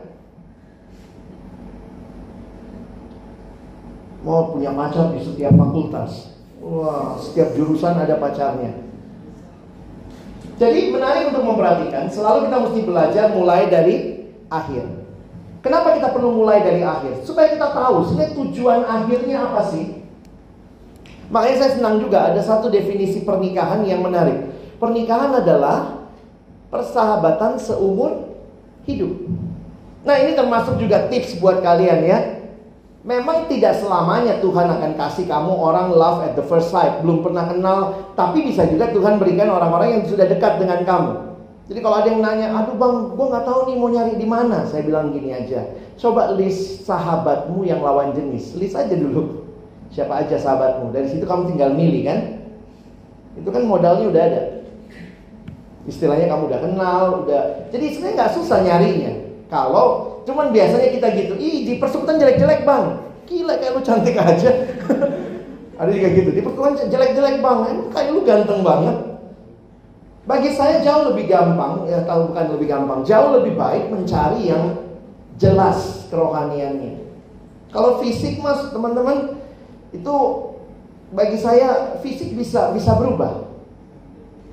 Mau 4.22 4.54
punya 4.54 4.70
pacar 4.76 5.10
di 5.10 5.22
setiap 5.22 5.54
fakultas. 5.56 6.36
Wah, 6.60 7.18
setiap 7.18 7.54
jurusan 7.54 7.94
ada 7.94 8.18
pacarnya. 8.18 8.74
Jadi 10.56 10.88
menarik 10.88 11.30
untuk 11.32 11.44
memperhatikan, 11.44 12.08
selalu 12.08 12.48
kita 12.48 12.56
mesti 12.64 12.80
belajar 12.84 13.24
mulai 13.32 13.68
dari 13.68 14.24
akhir. 14.48 14.84
Kenapa 15.60 15.98
kita 15.98 16.14
perlu 16.14 16.30
mulai 16.32 16.62
dari 16.62 16.80
akhir? 16.80 17.26
Supaya 17.26 17.50
kita 17.52 17.74
tahu 17.74 18.06
sebenarnya 18.06 18.38
tujuan 18.38 18.80
akhirnya 18.86 19.36
apa 19.50 19.60
sih? 19.66 19.95
Makanya 21.26 21.56
saya 21.58 21.70
senang 21.78 21.98
juga 21.98 22.30
ada 22.30 22.38
satu 22.38 22.70
definisi 22.70 23.26
pernikahan 23.26 23.82
yang 23.82 24.02
menarik. 24.02 24.46
Pernikahan 24.78 25.42
adalah 25.42 26.06
persahabatan 26.70 27.58
seumur 27.58 28.36
hidup. 28.86 29.10
Nah, 30.06 30.22
ini 30.22 30.38
termasuk 30.38 30.78
juga 30.78 31.10
tips 31.10 31.42
buat 31.42 31.58
kalian 31.64 32.00
ya. 32.06 32.18
Memang 33.06 33.46
tidak 33.46 33.78
selamanya 33.78 34.42
Tuhan 34.42 34.66
akan 34.66 34.98
kasih 34.98 35.30
kamu 35.30 35.54
orang 35.54 35.94
love 35.94 36.26
at 36.26 36.34
the 36.34 36.42
first 36.42 36.74
sight, 36.74 37.02
belum 37.06 37.22
pernah 37.22 37.46
kenal, 37.46 38.10
tapi 38.18 38.42
bisa 38.42 38.66
juga 38.66 38.90
Tuhan 38.90 39.22
berikan 39.22 39.46
orang-orang 39.46 39.98
yang 39.98 40.02
sudah 40.10 40.26
dekat 40.26 40.58
dengan 40.58 40.82
kamu. 40.82 41.12
Jadi 41.70 41.78
kalau 41.82 42.02
ada 42.02 42.08
yang 42.10 42.22
nanya, 42.22 42.50
aduh 42.50 42.74
bang, 42.74 42.94
gue 43.14 43.26
nggak 43.30 43.46
tahu 43.46 43.60
nih 43.70 43.76
mau 43.78 43.90
nyari 43.90 44.14
di 44.18 44.26
mana, 44.26 44.66
saya 44.66 44.82
bilang 44.82 45.14
gini 45.14 45.34
aja, 45.34 45.70
coba 45.98 46.34
list 46.34 46.82
sahabatmu 46.82 47.62
yang 47.62 47.78
lawan 47.78 48.10
jenis, 48.10 48.58
list 48.58 48.74
aja 48.74 48.94
dulu, 48.94 49.45
siapa 49.92 50.26
aja 50.26 50.36
sahabatmu, 50.38 50.94
dari 50.94 51.08
situ 51.10 51.24
kamu 51.26 51.54
tinggal 51.54 51.70
milih 51.74 52.02
kan, 52.06 52.18
itu 53.36 53.48
kan 53.48 53.62
modalnya 53.66 54.06
udah 54.08 54.22
ada, 54.22 54.42
istilahnya 55.86 56.26
kamu 56.30 56.42
udah 56.48 56.60
kenal, 56.62 57.02
udah, 57.24 57.42
jadi 57.70 57.84
sebenarnya 57.92 58.16
nggak 58.18 58.34
susah 58.34 58.58
nyarinya. 58.64 59.12
Kalau 59.46 60.16
Cuman 60.26 60.50
biasanya 60.50 60.90
kita 60.90 61.06
gitu, 61.14 61.34
ih 61.38 61.62
di 61.62 61.72
persekutuan 61.78 62.18
jelek-jelek 62.18 62.66
bang, 62.66 62.98
gila 63.30 63.54
kayak 63.62 63.72
lu 63.78 63.80
cantik 63.86 64.18
aja. 64.18 64.50
Ada 65.80 65.90
juga 65.94 66.08
gitu, 66.18 66.30
di 66.34 66.42
persekutuan 66.42 66.74
jelek-jelek 66.74 67.38
bang, 67.38 67.58
emang 67.70 67.88
kayak 67.94 68.10
lu 68.10 68.26
ganteng 68.26 68.60
banget. 68.66 68.96
Bagi 70.26 70.50
saya 70.58 70.82
jauh 70.82 71.14
lebih 71.14 71.30
gampang, 71.30 71.86
ya 71.86 72.02
tahu 72.02 72.34
bukan 72.34 72.58
lebih 72.58 72.66
gampang, 72.66 73.00
jauh 73.06 73.38
lebih 73.38 73.54
baik 73.54 73.86
mencari 73.86 74.50
yang 74.50 74.82
jelas 75.38 76.10
kerohaniannya. 76.10 77.06
Kalau 77.70 78.02
fisik 78.02 78.42
mas 78.42 78.74
teman-teman 78.74 79.38
itu 79.94 80.16
bagi 81.14 81.38
saya 81.38 81.98
fisik 82.02 82.34
bisa 82.34 82.74
bisa 82.74 82.96
berubah. 82.98 83.46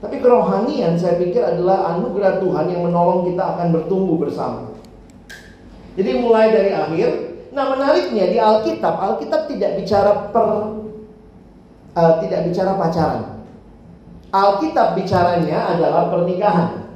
Tapi 0.03 0.19
kerohanian 0.19 0.99
saya 0.99 1.15
pikir 1.15 1.39
adalah 1.39 1.95
anugerah 1.95 2.43
Tuhan 2.43 2.65
yang 2.67 2.83
menolong 2.83 3.23
kita 3.31 3.55
akan 3.55 3.67
bertumbuh 3.71 4.19
bersama. 4.19 4.75
Jadi 5.95 6.11
mulai 6.19 6.51
dari 6.51 6.71
akhir. 6.75 7.09
Nah 7.53 7.69
menariknya 7.69 8.33
di 8.33 8.37
Alkitab, 8.41 8.97
Alkitab 8.97 9.45
tidak 9.45 9.77
bicara 9.77 10.27
per, 10.33 10.47
uh, 11.93 12.13
tidak 12.19 12.49
bicara 12.49 12.75
pacaran. 12.75 13.45
Alkitab 14.33 14.97
bicaranya 14.97 15.77
adalah 15.77 16.09
pernikahan 16.09 16.89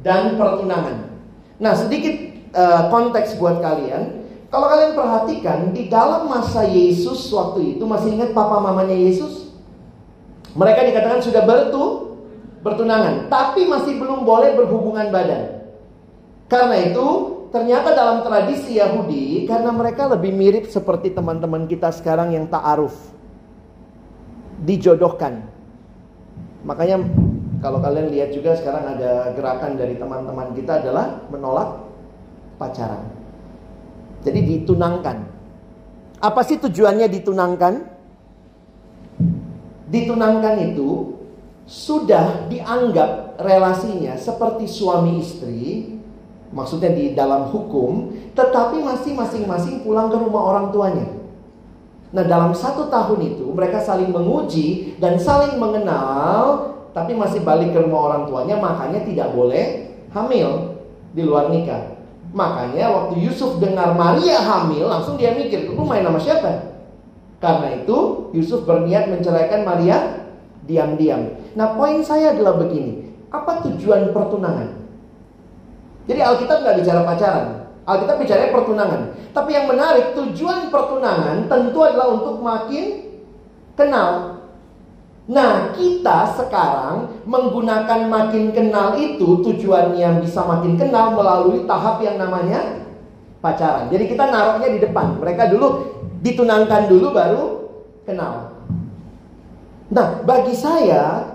dan 0.00 0.40
pertunangan. 0.40 1.12
Nah 1.60 1.72
sedikit 1.76 2.16
uh, 2.56 2.88
konteks 2.88 3.36
buat 3.36 3.60
kalian. 3.62 4.25
Kalau 4.56 4.72
kalian 4.72 4.96
perhatikan 4.96 5.58
di 5.76 5.92
dalam 5.92 6.32
masa 6.32 6.64
Yesus 6.64 7.28
waktu 7.28 7.76
itu 7.76 7.84
masih 7.84 8.16
ingat 8.16 8.32
papa 8.32 8.56
mamanya 8.56 8.96
Yesus? 8.96 9.52
Mereka 10.56 10.80
dikatakan 10.80 11.20
sudah 11.20 11.44
bertu 11.44 12.16
bertunangan, 12.64 13.28
tapi 13.28 13.68
masih 13.68 14.00
belum 14.00 14.24
boleh 14.24 14.56
berhubungan 14.56 15.12
badan. 15.12 15.68
Karena 16.48 16.88
itu 16.88 17.36
Ternyata 17.56 17.96
dalam 17.96 18.20
tradisi 18.20 18.76
Yahudi 18.76 19.48
karena 19.48 19.72
mereka 19.72 20.04
lebih 20.12 20.28
mirip 20.28 20.68
seperti 20.68 21.08
teman-teman 21.16 21.64
kita 21.64 21.88
sekarang 21.88 22.36
yang 22.36 22.44
ta'aruf. 22.44 22.92
Dijodohkan. 24.60 25.40
Makanya 26.68 27.00
kalau 27.64 27.80
kalian 27.80 28.12
lihat 28.12 28.36
juga 28.36 28.60
sekarang 28.60 29.00
ada 29.00 29.32
gerakan 29.32 29.72
dari 29.80 29.96
teman-teman 29.96 30.52
kita 30.52 30.84
adalah 30.84 31.24
menolak 31.32 31.80
pacaran. 32.60 33.15
Jadi 34.26 34.40
ditunangkan. 34.42 35.16
Apa 36.18 36.42
sih 36.42 36.58
tujuannya 36.58 37.06
ditunangkan? 37.06 37.74
Ditunangkan 39.86 40.54
itu 40.74 41.14
sudah 41.62 42.50
dianggap 42.50 43.38
relasinya 43.38 44.18
seperti 44.18 44.66
suami 44.66 45.22
istri 45.22 45.94
maksudnya 46.50 46.94
di 46.94 47.14
dalam 47.14 47.50
hukum, 47.50 48.14
tetapi 48.34 48.82
masih 48.82 49.18
masing-masing 49.18 49.82
pulang 49.82 50.10
ke 50.10 50.16
rumah 50.18 50.42
orang 50.54 50.66
tuanya. 50.70 51.06
Nah, 52.14 52.22
dalam 52.22 52.54
satu 52.54 52.86
tahun 52.86 53.34
itu 53.34 53.46
mereka 53.50 53.82
saling 53.82 54.14
menguji 54.14 54.94
dan 55.02 55.18
saling 55.18 55.58
mengenal, 55.58 56.72
tapi 56.94 57.18
masih 57.18 57.42
balik 57.42 57.74
ke 57.74 57.78
rumah 57.82 58.14
orang 58.14 58.22
tuanya, 58.30 58.56
makanya 58.62 59.02
tidak 59.02 59.34
boleh 59.34 59.90
hamil 60.14 60.78
di 61.12 61.22
luar 61.26 61.50
nikah. 61.50 61.95
Makanya 62.36 62.92
waktu 62.92 63.24
Yusuf 63.24 63.56
dengar 63.56 63.96
Maria 63.96 64.44
hamil, 64.44 64.84
langsung 64.84 65.16
dia 65.16 65.32
mikir, 65.32 65.72
lu 65.72 65.88
main 65.88 66.04
nama 66.04 66.20
siapa? 66.20 66.76
Karena 67.40 67.80
itu 67.80 68.28
Yusuf 68.36 68.68
berniat 68.68 69.08
menceraikan 69.08 69.64
Maria 69.64 70.28
diam-diam. 70.68 71.32
Nah, 71.56 71.72
poin 71.72 72.04
saya 72.04 72.36
adalah 72.36 72.60
begini, 72.60 73.08
apa 73.32 73.64
tujuan 73.64 74.12
pertunangan? 74.12 74.68
Jadi 76.04 76.20
Alkitab 76.20 76.60
nggak 76.60 76.76
bicara 76.84 77.00
pacaran. 77.08 77.46
Alkitab 77.88 78.16
bicara 78.20 78.52
pertunangan. 78.52 79.00
Tapi 79.32 79.50
yang 79.56 79.66
menarik, 79.72 80.12
tujuan 80.12 80.68
pertunangan 80.68 81.48
tentu 81.48 81.78
adalah 81.80 82.20
untuk 82.20 82.44
makin 82.44 83.16
kenal. 83.80 84.35
Nah, 85.26 85.74
kita 85.74 86.38
sekarang 86.38 87.26
menggunakan 87.26 88.06
makin 88.06 88.54
kenal 88.54 88.94
itu 88.94 89.42
tujuannya 89.42 90.22
bisa 90.22 90.46
makin 90.46 90.78
kenal 90.78 91.18
melalui 91.18 91.66
tahap 91.66 91.98
yang 91.98 92.14
namanya 92.14 92.86
pacaran. 93.42 93.90
Jadi 93.90 94.06
kita 94.06 94.30
naruhnya 94.30 94.70
di 94.70 94.78
depan. 94.78 95.18
Mereka 95.18 95.50
dulu 95.50 95.68
ditunangkan 96.22 96.86
dulu 96.86 97.10
baru 97.10 97.44
kenal. 98.06 98.54
Nah, 99.90 100.22
bagi 100.22 100.54
saya 100.54 101.34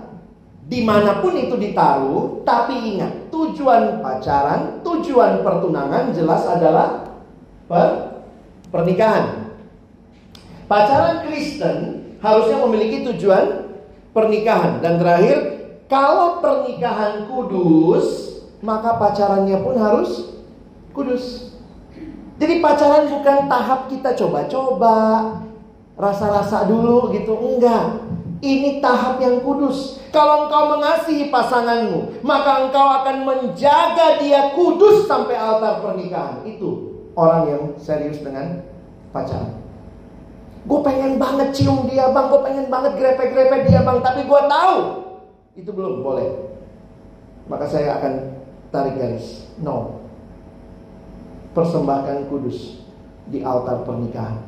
di 0.64 0.80
mana 0.80 1.20
pun 1.20 1.36
itu 1.36 1.52
ditaruh, 1.60 2.40
tapi 2.48 2.96
ingat 2.96 3.28
tujuan 3.28 4.00
pacaran, 4.00 4.80
tujuan 4.80 5.44
pertunangan 5.44 6.16
jelas 6.16 6.48
adalah 6.48 7.12
per 7.68 8.16
pernikahan. 8.72 9.52
Pacaran 10.64 11.28
Kristen 11.28 11.76
harusnya 12.24 12.56
memiliki 12.64 13.04
tujuan 13.04 13.71
pernikahan 14.12 14.80
dan 14.84 15.00
terakhir 15.00 15.62
kalau 15.92 16.40
pernikahan 16.40 17.28
kudus, 17.28 18.40
maka 18.64 18.96
pacarannya 18.96 19.60
pun 19.60 19.76
harus 19.76 20.40
kudus. 20.96 21.52
Jadi 22.40 22.64
pacaran 22.64 23.12
bukan 23.12 23.44
tahap 23.44 23.92
kita 23.92 24.16
coba-coba, 24.16 24.96
rasa-rasa 26.00 26.64
dulu 26.64 27.12
gitu, 27.12 27.36
enggak. 27.36 28.08
Ini 28.42 28.82
tahap 28.82 29.20
yang 29.20 29.44
kudus. 29.44 30.02
Kalau 30.10 30.48
engkau 30.48 30.74
mengasihi 30.74 31.30
pasanganmu, 31.30 32.24
maka 32.26 32.66
engkau 32.66 32.86
akan 33.04 33.16
menjaga 33.22 34.18
dia 34.18 34.50
kudus 34.56 35.06
sampai 35.06 35.38
altar 35.38 35.78
pernikahan. 35.78 36.42
Itu 36.42 36.98
orang 37.14 37.42
yang 37.46 37.62
serius 37.78 38.18
dengan 38.18 38.66
pacaran. 39.14 39.61
Gue 40.62 40.78
pengen 40.86 41.18
banget 41.18 41.50
cium 41.58 41.90
dia 41.90 42.14
bang, 42.14 42.26
gue 42.30 42.40
pengen 42.46 42.66
banget 42.70 42.92
grepe-grepe 42.94 43.66
dia 43.66 43.82
bang, 43.82 43.98
tapi 43.98 44.30
gue 44.30 44.40
tahu 44.46 44.76
itu 45.58 45.70
belum 45.74 46.06
boleh. 46.06 46.28
Maka 47.50 47.66
saya 47.66 47.98
akan 47.98 48.12
tarik 48.70 48.94
garis. 48.94 49.50
No. 49.58 50.00
Persembahkan 51.52 52.30
kudus 52.30 52.86
di 53.28 53.42
altar 53.42 53.82
pernikahan. 53.82 54.38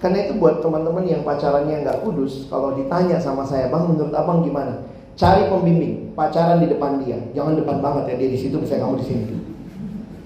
Karena 0.00 0.28
itu 0.28 0.40
buat 0.40 0.64
teman-teman 0.64 1.04
yang 1.04 1.24
pacarannya 1.24 1.84
nggak 1.84 2.00
kudus, 2.04 2.48
kalau 2.48 2.72
ditanya 2.72 3.20
sama 3.20 3.44
saya, 3.44 3.68
bang 3.68 3.84
menurut 3.84 4.14
abang 4.16 4.40
gimana? 4.40 4.84
Cari 5.12 5.52
pembimbing, 5.52 6.16
pacaran 6.16 6.60
di 6.60 6.72
depan 6.72 7.04
dia. 7.04 7.20
Jangan 7.36 7.60
depan 7.60 7.84
banget 7.84 8.04
ya 8.08 8.14
dia 8.16 8.28
di 8.32 8.38
situ, 8.40 8.56
misalnya 8.56 8.88
kamu 8.88 8.96
di 9.00 9.06
sini. 9.08 9.24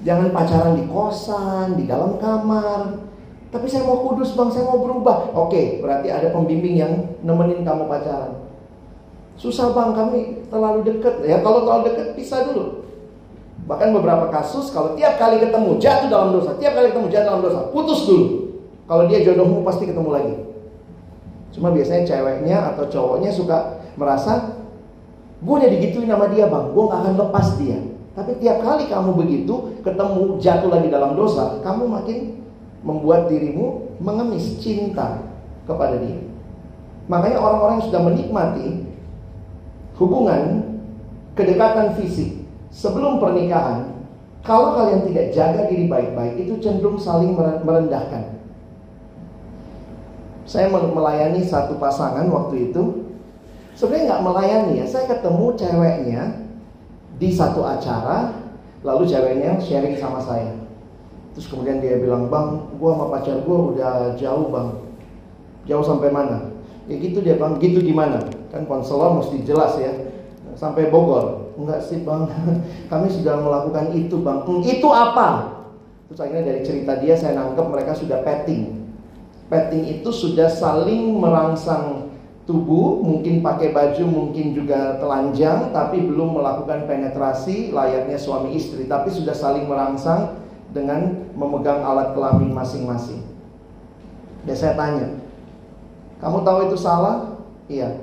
Jangan 0.07 0.29
pacaran 0.31 0.75
di 0.79 0.85
kosan, 0.87 1.75
di 1.75 1.91
dalam 1.91 2.21
kamar. 2.23 3.14
Tapi 3.55 3.71
saya 3.71 3.87
mau 3.87 4.03
kudus 4.03 4.35
bang, 4.35 4.51
saya 4.51 4.67
mau 4.67 4.83
berubah. 4.83 5.31
Oke, 5.31 5.79
berarti 5.79 6.11
ada 6.11 6.35
pembimbing 6.35 6.75
yang 6.75 6.93
nemenin 7.23 7.63
kamu 7.63 7.87
pacaran. 7.87 8.51
Susah 9.39 9.71
bang, 9.71 9.95
kami 9.95 10.43
terlalu 10.51 10.83
dekat. 10.83 11.23
Ya 11.23 11.39
kalau 11.39 11.63
terlalu 11.63 11.95
dekat, 11.95 12.19
pisah 12.19 12.51
dulu. 12.51 12.83
Bahkan 13.71 13.95
beberapa 13.95 14.27
kasus 14.35 14.75
kalau 14.75 14.99
tiap 14.99 15.23
kali 15.23 15.39
ketemu 15.39 15.79
jatuh 15.79 16.11
dalam 16.11 16.35
dosa, 16.35 16.59
tiap 16.59 16.75
kali 16.75 16.91
ketemu 16.91 17.07
jatuh 17.15 17.29
dalam 17.31 17.43
dosa, 17.47 17.61
putus 17.71 18.11
dulu. 18.11 18.27
Kalau 18.91 19.07
dia 19.07 19.23
jodohmu 19.23 19.63
pasti 19.63 19.87
ketemu 19.87 20.11
lagi. 20.11 20.35
Cuma 21.55 21.71
biasanya 21.71 22.03
ceweknya 22.03 22.75
atau 22.75 22.91
cowoknya 22.91 23.31
suka 23.31 23.79
merasa 23.95 24.59
gue 25.39 25.55
udah 25.55 25.71
digituin 25.71 26.11
sama 26.11 26.27
dia 26.35 26.51
bang, 26.51 26.75
gue 26.75 26.85
gak 26.91 27.01
akan 27.07 27.15
lepas 27.23 27.47
dia. 27.63 27.79
Tapi 28.19 28.43
tiap 28.43 28.59
kali 28.67 28.91
kamu 28.91 29.11
begitu, 29.15 29.79
ketemu 29.87 30.43
jatuh 30.43 30.71
lagi 30.75 30.89
dalam 30.91 31.15
dosa, 31.15 31.63
kamu 31.63 31.87
makin 31.87 32.19
membuat 32.85 33.33
dirimu 33.33 33.97
mengemis 33.99 34.61
cinta 34.61 35.25
kepada 35.65 35.97
dia. 35.99 36.21
Makanya 37.09 37.41
orang-orang 37.41 37.81
yang 37.81 37.87
sudah 37.89 38.03
menikmati 38.05 38.69
hubungan 39.97 40.43
kedekatan 41.33 41.97
fisik 41.97 42.45
sebelum 42.69 43.21
pernikahan, 43.21 43.93
kalau 44.45 44.77
kalian 44.77 45.09
tidak 45.09 45.33
jaga 45.33 45.61
diri 45.73 45.89
baik-baik, 45.89 46.45
itu 46.45 46.61
cenderung 46.61 47.01
saling 47.01 47.33
merendahkan. 47.37 48.37
Saya 50.45 50.69
melayani 50.69 51.41
satu 51.41 51.81
pasangan 51.81 52.29
waktu 52.29 52.69
itu. 52.71 53.09
Sebenarnya 53.75 54.07
nggak 54.07 54.25
melayani 54.29 54.73
ya, 54.85 54.87
saya 54.87 55.11
ketemu 55.11 55.47
ceweknya 55.59 56.23
di 57.19 57.33
satu 57.33 57.65
acara, 57.65 58.37
lalu 58.87 59.09
ceweknya 59.09 59.59
sharing 59.59 59.99
sama 59.99 60.21
saya. 60.23 60.64
Terus 61.35 61.51
kemudian 61.51 61.83
dia 61.83 61.99
bilang, 61.99 62.31
bang, 62.31 62.63
gua 62.79 62.95
sama 62.95 63.07
pacar 63.11 63.43
gua 63.43 63.75
udah 63.75 63.93
jauh 64.15 64.55
bang. 64.55 64.69
Jauh 65.67 65.83
sampai 65.83 66.15
mana? 66.15 66.55
Ya 66.87 66.95
gitu 67.03 67.19
dia 67.19 67.35
bang, 67.35 67.59
gitu 67.59 67.83
gimana? 67.83 68.23
Kan 68.55 68.71
konselor 68.71 69.19
mesti 69.19 69.43
jelas 69.43 69.75
ya. 69.77 69.91
Sampai 70.55 70.95
Bogor. 70.95 71.51
Enggak 71.59 71.83
sih 71.83 72.07
bang, 72.07 72.31
kami 72.91 73.11
sudah 73.11 73.35
melakukan 73.43 73.91
itu 73.99 74.23
bang. 74.23 74.47
Hmm, 74.47 74.63
itu 74.63 74.89
apa? 74.95 75.59
Terus 76.07 76.21
akhirnya 76.23 76.45
dari 76.55 76.61
cerita 76.63 76.93
dia 77.03 77.19
saya 77.19 77.35
nangkep 77.35 77.67
mereka 77.67 77.93
sudah 77.99 78.23
petting. 78.23 78.87
Petting 79.51 79.99
itu 79.99 80.11
sudah 80.15 80.47
saling 80.47 81.19
merangsang 81.19 82.15
tubuh, 82.45 83.01
mungkin 83.01 83.41
pakai 83.41 83.73
baju, 83.73 84.05
mungkin 84.05 84.53
juga 84.53 85.01
telanjang, 85.01 85.73
tapi 85.73 86.05
belum 86.05 86.37
melakukan 86.37 86.85
penetrasi 86.85 87.73
layaknya 87.73 88.21
suami 88.21 88.53
istri, 88.53 88.85
tapi 88.85 89.09
sudah 89.09 89.33
saling 89.33 89.65
merangsang 89.65 90.44
dengan 90.75 91.31
memegang 91.39 91.81
alat 91.87 92.13
kelamin 92.13 92.51
masing-masing. 92.51 93.23
Ya 94.45 94.53
saya 94.53 94.75
tanya, 94.77 95.09
kamu 96.21 96.45
tahu 96.45 96.59
itu 96.69 96.77
salah? 96.77 97.39
Iya. 97.71 97.97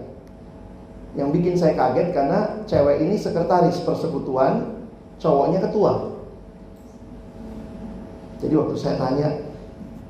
Yang 1.13 1.29
bikin 1.37 1.55
saya 1.59 1.75
kaget 1.75 2.15
karena 2.15 2.63
cewek 2.65 3.03
ini 3.03 3.19
sekretaris 3.19 3.83
persekutuan, 3.83 4.79
cowoknya 5.19 5.59
ketua. 5.67 6.15
Jadi 8.41 8.53
waktu 8.57 8.75
saya 8.79 8.95
tanya, 8.97 9.29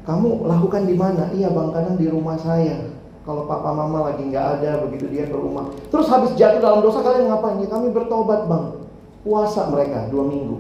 kamu 0.08 0.46
lakukan 0.48 0.88
di 0.88 0.96
mana? 0.96 1.34
Iya 1.34 1.52
bang, 1.52 1.70
kadang 1.74 1.98
di 2.00 2.08
rumah 2.08 2.38
saya. 2.40 2.94
Kalau 3.22 3.46
papa 3.46 3.76
mama 3.76 4.14
lagi 4.14 4.30
nggak 4.30 4.62
ada, 4.62 4.82
begitu 4.88 5.10
dia 5.12 5.28
ke 5.28 5.36
rumah. 5.36 5.70
Terus 5.94 6.08
habis 6.08 6.32
jatuh 6.40 6.62
dalam 6.64 6.80
dosa 6.82 7.04
kalian 7.06 7.28
ngapain? 7.28 7.60
Ya 7.60 7.68
kami 7.68 7.92
bertobat 7.92 8.48
bang. 8.48 8.82
Puasa 9.22 9.70
mereka 9.70 10.10
dua 10.10 10.26
minggu. 10.26 10.58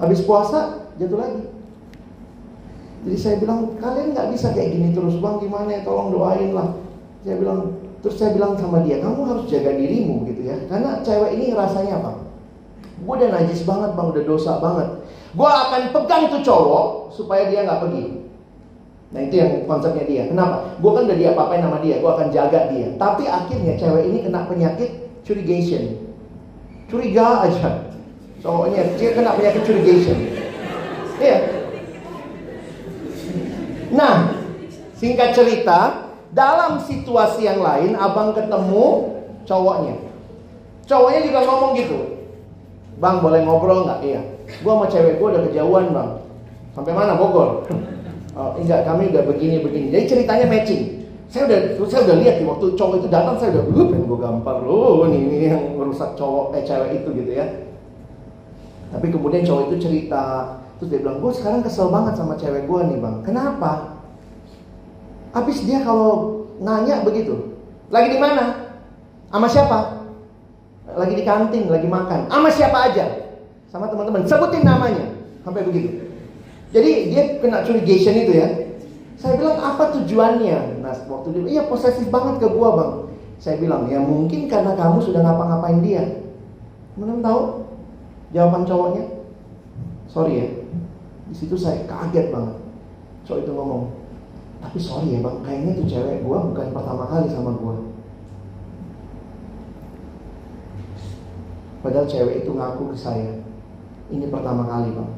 Habis 0.00 0.24
puasa 0.24 0.79
jatuh 1.00 1.18
lagi. 1.18 1.42
Jadi 3.00 3.16
saya 3.16 3.36
bilang 3.40 3.80
kalian 3.80 4.12
nggak 4.12 4.28
bisa 4.36 4.52
kayak 4.52 4.76
gini 4.76 4.92
terus 4.92 5.16
bang 5.16 5.40
gimana 5.40 5.68
ya 5.72 5.80
tolong 5.80 6.12
doain 6.12 6.52
lah. 6.52 6.76
Saya 7.24 7.40
bilang 7.40 7.80
terus 8.04 8.16
saya 8.20 8.36
bilang 8.36 8.60
sama 8.60 8.84
dia 8.84 9.00
kamu 9.00 9.20
harus 9.24 9.44
jaga 9.48 9.72
dirimu 9.72 10.24
gitu 10.28 10.44
ya 10.44 10.56
karena 10.68 11.00
cewek 11.00 11.40
ini 11.40 11.56
rasanya 11.56 12.04
apa? 12.04 12.12
Gue 13.00 13.14
udah 13.16 13.30
najis 13.32 13.64
banget 13.64 13.96
bang 13.96 14.08
udah 14.12 14.24
dosa 14.28 14.52
banget. 14.60 14.88
Gue 15.32 15.48
akan 15.48 15.82
pegang 15.96 16.24
tuh 16.28 16.42
cowok 16.44 16.86
supaya 17.16 17.48
dia 17.48 17.64
nggak 17.64 17.80
pergi. 17.88 18.04
Nah 19.10 19.20
itu 19.26 19.34
yang 19.40 19.50
konsepnya 19.64 20.04
dia. 20.04 20.22
Kenapa? 20.28 20.76
Gue 20.78 20.90
kan 20.92 21.08
udah 21.08 21.18
dia 21.18 21.28
apa-apain 21.34 21.64
nama 21.64 21.82
dia, 21.82 21.98
gue 21.98 22.10
akan 22.10 22.28
jaga 22.30 22.70
dia. 22.70 22.94
Tapi 22.94 23.24
akhirnya 23.26 23.74
cewek 23.80 24.04
ini 24.06 24.18
kena 24.22 24.46
penyakit 24.46 24.90
curigation. 25.24 26.12
Curiga 26.86 27.48
aja. 27.48 27.90
Soalnya 28.44 28.86
dia 29.00 29.10
kena 29.16 29.34
penyakit 29.34 29.62
curigation. 29.64 30.39
Iya. 31.20 31.38
Nah, 33.92 34.14
singkat 34.96 35.36
cerita, 35.36 36.10
dalam 36.30 36.80
situasi 36.80 37.44
yang 37.44 37.60
lain 37.60 37.98
abang 37.98 38.32
ketemu 38.32 38.86
cowoknya. 39.44 39.94
Cowoknya 40.86 41.20
juga 41.26 41.40
ngomong 41.46 41.72
gitu. 41.78 41.98
Bang 42.98 43.22
boleh 43.22 43.44
ngobrol 43.44 43.86
nggak? 43.86 44.00
Iya. 44.02 44.20
Gua 44.64 44.80
sama 44.80 44.86
cewek 44.90 45.22
gua 45.22 45.28
udah 45.36 45.42
kejauhan 45.50 45.94
bang. 45.94 46.10
Sampai 46.74 46.92
mana 46.94 47.18
Bogor? 47.18 47.66
Oh, 48.38 48.54
enggak, 48.54 48.86
kami 48.86 49.10
udah 49.10 49.26
begini-begini. 49.26 49.90
Jadi 49.90 50.04
ceritanya 50.06 50.46
matching. 50.46 51.02
Saya 51.30 51.46
udah 51.46 51.60
saya 51.86 52.02
udah 52.10 52.16
lihat 52.18 52.42
di 52.42 52.44
waktu 52.46 52.66
cowok 52.74 52.94
itu 53.02 53.08
datang 53.10 53.38
saya 53.38 53.54
udah 53.54 53.64
gue 53.70 53.84
pengen 53.86 54.10
gue 54.10 54.18
gampar 54.18 54.66
loh 54.66 55.06
ini 55.06 55.30
ini 55.30 55.46
yang 55.46 55.78
merusak 55.78 56.18
cowok 56.18 56.58
eh 56.58 56.66
cewek 56.66 56.90
itu 57.02 57.08
gitu 57.22 57.30
ya. 57.38 57.46
Tapi 58.90 59.06
kemudian 59.14 59.46
cowok 59.46 59.70
itu 59.70 59.76
cerita 59.78 60.58
terus 60.80 60.88
dia 60.96 61.04
bilang 61.04 61.20
gue 61.20 61.32
sekarang 61.36 61.60
kesel 61.60 61.92
banget 61.92 62.16
sama 62.16 62.40
cewek 62.40 62.64
gue 62.64 62.80
nih 62.88 62.98
bang. 63.04 63.16
Kenapa? 63.20 64.00
Habis 65.36 65.60
dia 65.68 65.84
kalau 65.84 66.48
nanya 66.56 67.04
begitu, 67.04 67.52
lagi 67.92 68.16
di 68.16 68.18
mana? 68.18 68.72
Sama 69.28 69.46
siapa? 69.46 70.08
Lagi 70.96 71.14
di 71.14 71.22
kantin, 71.22 71.68
lagi 71.68 71.84
makan. 71.84 72.32
Sama 72.32 72.48
siapa 72.48 72.78
aja? 72.90 73.06
Sama 73.68 73.92
teman-teman. 73.92 74.26
Sebutin 74.26 74.64
namanya. 74.66 75.06
Sampai 75.46 75.62
begitu. 75.68 76.08
Jadi 76.72 77.12
dia 77.12 77.22
kena 77.38 77.62
curigation 77.62 78.16
itu 78.16 78.32
ya. 78.40 78.48
Saya 79.20 79.36
bilang 79.36 79.60
apa 79.60 79.92
tujuannya? 80.00 80.80
Nah 80.80 80.96
waktu 80.96 81.28
dia, 81.36 81.60
iya 81.60 81.62
posesif 81.68 82.08
banget 82.08 82.40
ke 82.40 82.48
gua 82.50 82.68
bang. 82.72 82.92
Saya 83.36 83.60
bilang 83.60 83.84
ya 83.86 84.00
mungkin 84.00 84.48
karena 84.48 84.72
kamu 84.74 84.98
sudah 85.04 85.20
ngapa-ngapain 85.20 85.84
dia. 85.84 86.24
Mana 86.96 87.20
tahu 87.20 87.68
jawaban 88.32 88.64
cowoknya? 88.64 89.04
Sorry 90.10 90.34
ya. 90.40 90.59
Di 91.30 91.34
situ 91.38 91.54
saya 91.54 91.86
kaget 91.86 92.34
banget. 92.34 92.58
Cowok 93.22 93.40
itu 93.46 93.52
ngomong, 93.54 93.84
tapi 94.58 94.78
sorry 94.82 95.14
ya 95.14 95.20
bang, 95.22 95.36
kayaknya 95.46 95.72
tuh 95.78 95.86
cewek 95.86 96.26
gua 96.26 96.42
bukan 96.50 96.74
pertama 96.74 97.04
kali 97.06 97.26
sama 97.30 97.52
gua. 97.54 97.76
Padahal 101.80 102.10
cewek 102.10 102.44
itu 102.44 102.50
ngaku 102.50 102.92
ke 102.92 102.96
saya, 102.98 103.38
ini 104.10 104.26
pertama 104.26 104.66
kali 104.66 104.90
bang. 104.90 105.10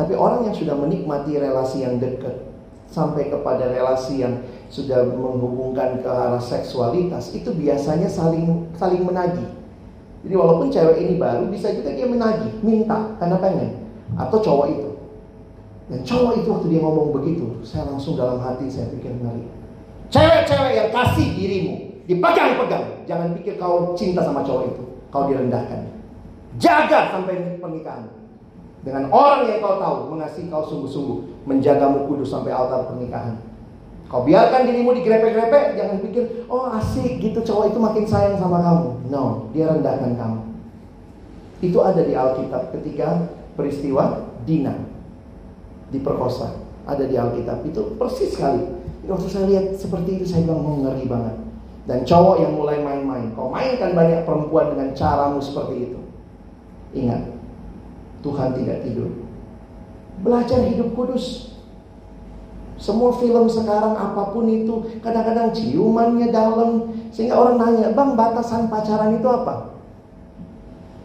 Tapi 0.00 0.16
orang 0.16 0.48
yang 0.48 0.56
sudah 0.56 0.74
menikmati 0.80 1.36
relasi 1.36 1.84
yang 1.84 2.00
dekat 2.00 2.48
sampai 2.88 3.28
kepada 3.28 3.68
relasi 3.68 4.24
yang 4.24 4.40
sudah 4.72 5.04
menghubungkan 5.04 6.00
ke 6.00 6.08
arah 6.08 6.40
seksualitas 6.40 7.36
itu 7.36 7.52
biasanya 7.52 8.08
saling 8.08 8.66
saling 8.80 9.04
menagih. 9.04 9.46
Jadi 10.24 10.34
walaupun 10.36 10.72
cewek 10.72 10.96
ini 11.04 11.14
baru 11.20 11.52
bisa 11.52 11.68
juga 11.76 11.92
dia 11.92 12.08
menagih, 12.08 12.56
minta 12.64 13.12
karena 13.20 13.36
pengen 13.36 13.79
atau 14.18 14.38
cowok 14.40 14.66
itu. 14.70 14.90
Dan 15.90 16.06
cowok 16.06 16.32
itu 16.38 16.48
waktu 16.54 16.66
dia 16.70 16.80
ngomong 16.86 17.10
begitu, 17.10 17.46
saya 17.66 17.90
langsung 17.90 18.14
dalam 18.14 18.38
hati 18.38 18.70
saya 18.70 18.86
pikir 18.94 19.10
ngeri. 19.10 19.42
Cewek-cewek 20.10 20.72
yang 20.78 20.90
kasih 20.94 21.28
dirimu, 21.34 21.74
dipegang-pegang. 22.06 23.06
Jangan 23.10 23.34
pikir 23.34 23.58
kau 23.58 23.94
cinta 23.98 24.22
sama 24.22 24.46
cowok 24.46 24.70
itu, 24.70 24.82
kau 25.10 25.26
direndahkan. 25.26 25.90
Jaga 26.62 27.10
sampai 27.14 27.58
pernikahan. 27.58 28.06
Dengan 28.80 29.12
orang 29.12 29.50
yang 29.50 29.58
kau 29.60 29.82
tahu 29.82 30.14
mengasihi 30.14 30.46
kau 30.46 30.62
sungguh-sungguh, 30.66 31.46
menjagamu 31.46 32.06
kudus 32.06 32.30
sampai 32.30 32.54
altar 32.54 32.86
pernikahan. 32.86 33.38
Kau 34.10 34.26
biarkan 34.26 34.66
dirimu 34.66 34.90
digrepe-grepe, 34.94 35.78
jangan 35.78 36.02
pikir, 36.02 36.46
oh 36.50 36.66
asik 36.74 37.22
gitu 37.22 37.38
cowok 37.46 37.70
itu 37.70 37.78
makin 37.78 38.04
sayang 38.06 38.38
sama 38.38 38.58
kamu. 38.58 38.88
No, 39.06 39.46
dia 39.54 39.70
rendahkan 39.70 40.18
kamu. 40.18 40.40
Itu 41.62 41.78
ada 41.82 42.02
di 42.02 42.14
Alkitab 42.18 42.74
ketika 42.74 43.30
peristiwa 43.54 44.30
Dina 44.46 44.74
diperkosa. 45.90 46.54
Ada 46.86 47.06
di 47.06 47.14
Alkitab 47.14 47.66
itu 47.66 47.94
persis 48.00 48.34
sekali. 48.34 48.64
Waktu 49.06 49.26
saya 49.26 49.46
lihat 49.50 49.66
seperti 49.78 50.20
itu 50.20 50.24
saya 50.26 50.46
bilang 50.46 50.62
mau 50.62 50.76
ngeri 50.80 51.06
banget. 51.06 51.36
Dan 51.88 52.06
cowok 52.06 52.36
yang 52.38 52.52
mulai 52.54 52.78
main-main, 52.84 53.34
kau 53.34 53.50
mainkan 53.50 53.96
banyak 53.96 54.22
perempuan 54.22 54.70
dengan 54.70 54.94
caramu 54.94 55.42
seperti 55.42 55.90
itu. 55.90 56.00
Ingat, 56.94 57.34
Tuhan 58.22 58.54
tidak 58.54 58.84
tidur. 58.86 59.10
Belajar 60.20 60.60
hidup 60.70 60.92
kudus. 60.94 61.56
Semua 62.80 63.12
film 63.18 63.44
sekarang 63.44 63.92
apa 63.92 64.32
pun 64.32 64.48
itu 64.48 65.00
kadang-kadang 65.04 65.52
ciumannya 65.52 66.32
dalam 66.32 66.94
sehingga 67.12 67.36
orang 67.36 67.60
nanya, 67.60 67.92
"Bang, 67.92 68.16
batasan 68.16 68.72
pacaran 68.72 69.20
itu 69.20 69.28
apa?" 69.28 69.76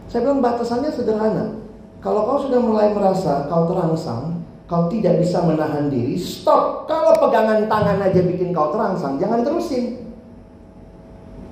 Saya 0.08 0.24
bilang 0.24 0.40
batasannya 0.40 0.88
sederhana. 0.88 1.65
Kalau 2.04 2.20
kau 2.28 2.38
sudah 2.44 2.60
mulai 2.60 2.92
merasa 2.92 3.48
kau 3.50 3.66
terangsang, 3.66 4.44
kau 4.66 4.86
tidak 4.90 5.22
bisa 5.22 5.42
menahan 5.42 5.90
diri, 5.90 6.14
stop. 6.18 6.86
Kalau 6.90 7.16
pegangan 7.18 7.66
tangan 7.66 7.98
aja 8.02 8.20
bikin 8.22 8.50
kau 8.50 8.74
terangsang, 8.74 9.18
jangan 9.18 9.42
terusin. 9.42 10.06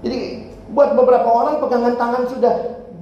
Jadi 0.05 0.51
buat 0.71 0.93
beberapa 0.93 1.27
orang 1.27 1.65
pegangan 1.65 1.95
tangan 1.97 2.25
sudah 2.29 2.55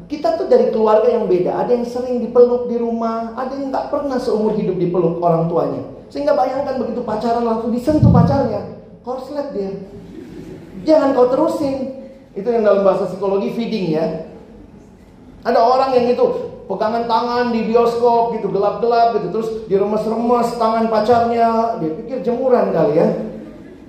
kita 0.07 0.37
tuh 0.37 0.47
dari 0.47 0.69
keluarga 0.71 1.09
yang 1.09 1.25
beda. 1.25 1.65
Ada 1.67 1.71
yang 1.73 1.87
sering 1.89 2.21
dipeluk 2.21 2.69
di 2.69 2.77
rumah, 2.77 3.33
ada 3.33 3.57
yang 3.57 3.73
nggak 3.73 3.89
pernah 3.89 4.21
seumur 4.21 4.53
hidup 4.55 4.77
dipeluk 4.77 5.19
orang 5.19 5.49
tuanya. 5.49 5.83
Sehingga 6.13 6.37
bayangkan 6.37 6.77
begitu 6.77 7.01
pacaran 7.01 7.49
langsung 7.49 7.73
disentuh 7.73 8.13
pacarnya, 8.13 8.77
korslet 9.01 9.49
dia. 9.57 9.73
Jangan 10.85 11.17
kau 11.17 11.33
terusin. 11.33 12.05
Itu 12.33 12.49
yang 12.49 12.65
dalam 12.65 12.85
bahasa 12.85 13.09
psikologi 13.09 13.53
feeding 13.53 13.93
ya. 13.93 14.29
Ada 15.45 15.59
orang 15.61 15.97
yang 15.97 16.13
itu 16.13 16.52
pegangan 16.67 17.05
tangan 17.11 17.51
di 17.51 17.67
bioskop 17.67 18.39
gitu 18.39 18.49
gelap-gelap 18.51 19.19
gitu 19.19 19.27
terus 19.35 19.49
diremes-remes 19.67 20.49
tangan 20.57 20.87
pacarnya. 20.89 21.79
Dia 21.83 21.91
pikir 21.99 22.17
jemuran 22.23 22.71
kali 22.71 22.99
ya. 22.99 23.09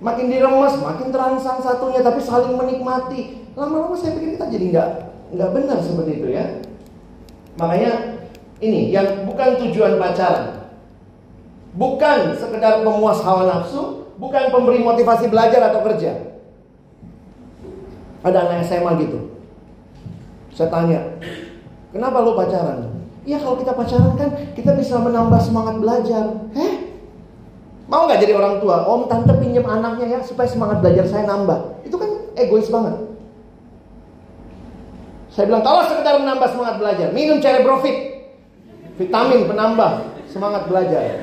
Makin 0.03 0.26
diremes 0.28 0.76
makin 0.84 1.09
terangsang 1.15 1.63
satunya 1.63 2.03
tapi 2.03 2.19
saling 2.19 2.57
menikmati. 2.57 3.45
Lama-lama 3.53 3.95
saya 3.95 4.17
pikir 4.17 4.36
kita 4.36 4.49
jadi 4.49 4.65
nggak 4.74 4.89
nggak 5.38 5.49
benar 5.53 5.78
seperti 5.80 6.11
itu 6.19 6.28
ya. 6.34 6.45
Makanya 7.55 7.91
ini 8.59 8.89
yang 8.89 9.30
bukan 9.30 9.59
tujuan 9.63 10.01
pacaran. 10.01 10.65
Bukan 11.74 12.38
sekedar 12.38 12.86
pemuas 12.86 13.21
hawa 13.26 13.49
nafsu 13.49 14.05
bukan 14.17 14.53
pemberi 14.53 14.82
motivasi 14.82 15.30
belajar 15.30 15.74
atau 15.74 15.82
kerja. 15.82 16.36
Ada 18.24 18.38
anak 18.47 18.63
SMA 18.65 18.91
gitu. 19.03 19.19
Saya 20.53 20.69
tanya 20.69 21.01
Kenapa 21.93 22.25
lo 22.25 22.33
pacaran? 22.33 22.89
Ya 23.23 23.39
kalau 23.39 23.55
kita 23.55 23.77
pacaran 23.77 24.17
kan 24.17 24.29
kita 24.57 24.73
bisa 24.75 24.97
menambah 24.99 25.39
semangat 25.39 25.77
belajar. 25.79 26.25
Heh? 26.57 26.97
Mau 27.87 28.09
nggak 28.09 28.25
jadi 28.25 28.33
orang 28.33 28.57
tua? 28.59 28.83
Om 28.89 29.05
tante 29.05 29.31
pinjam 29.37 29.63
anaknya 29.69 30.17
ya 30.17 30.19
supaya 30.25 30.49
semangat 30.49 30.81
belajar 30.81 31.05
saya 31.05 31.29
nambah. 31.29 31.85
Itu 31.85 31.95
kan 32.01 32.09
egois 32.33 32.67
banget. 32.73 33.13
Saya 35.29 35.49
bilang 35.49 35.61
kalau 35.61 35.85
sekedar 35.85 36.17
menambah 36.17 36.49
semangat 36.49 36.75
belajar, 36.77 37.07
minum 37.13 37.41
cerebrofit, 37.41 37.97
vitamin 38.97 39.45
penambah 39.49 39.91
semangat 40.29 40.65
belajar. 40.65 41.21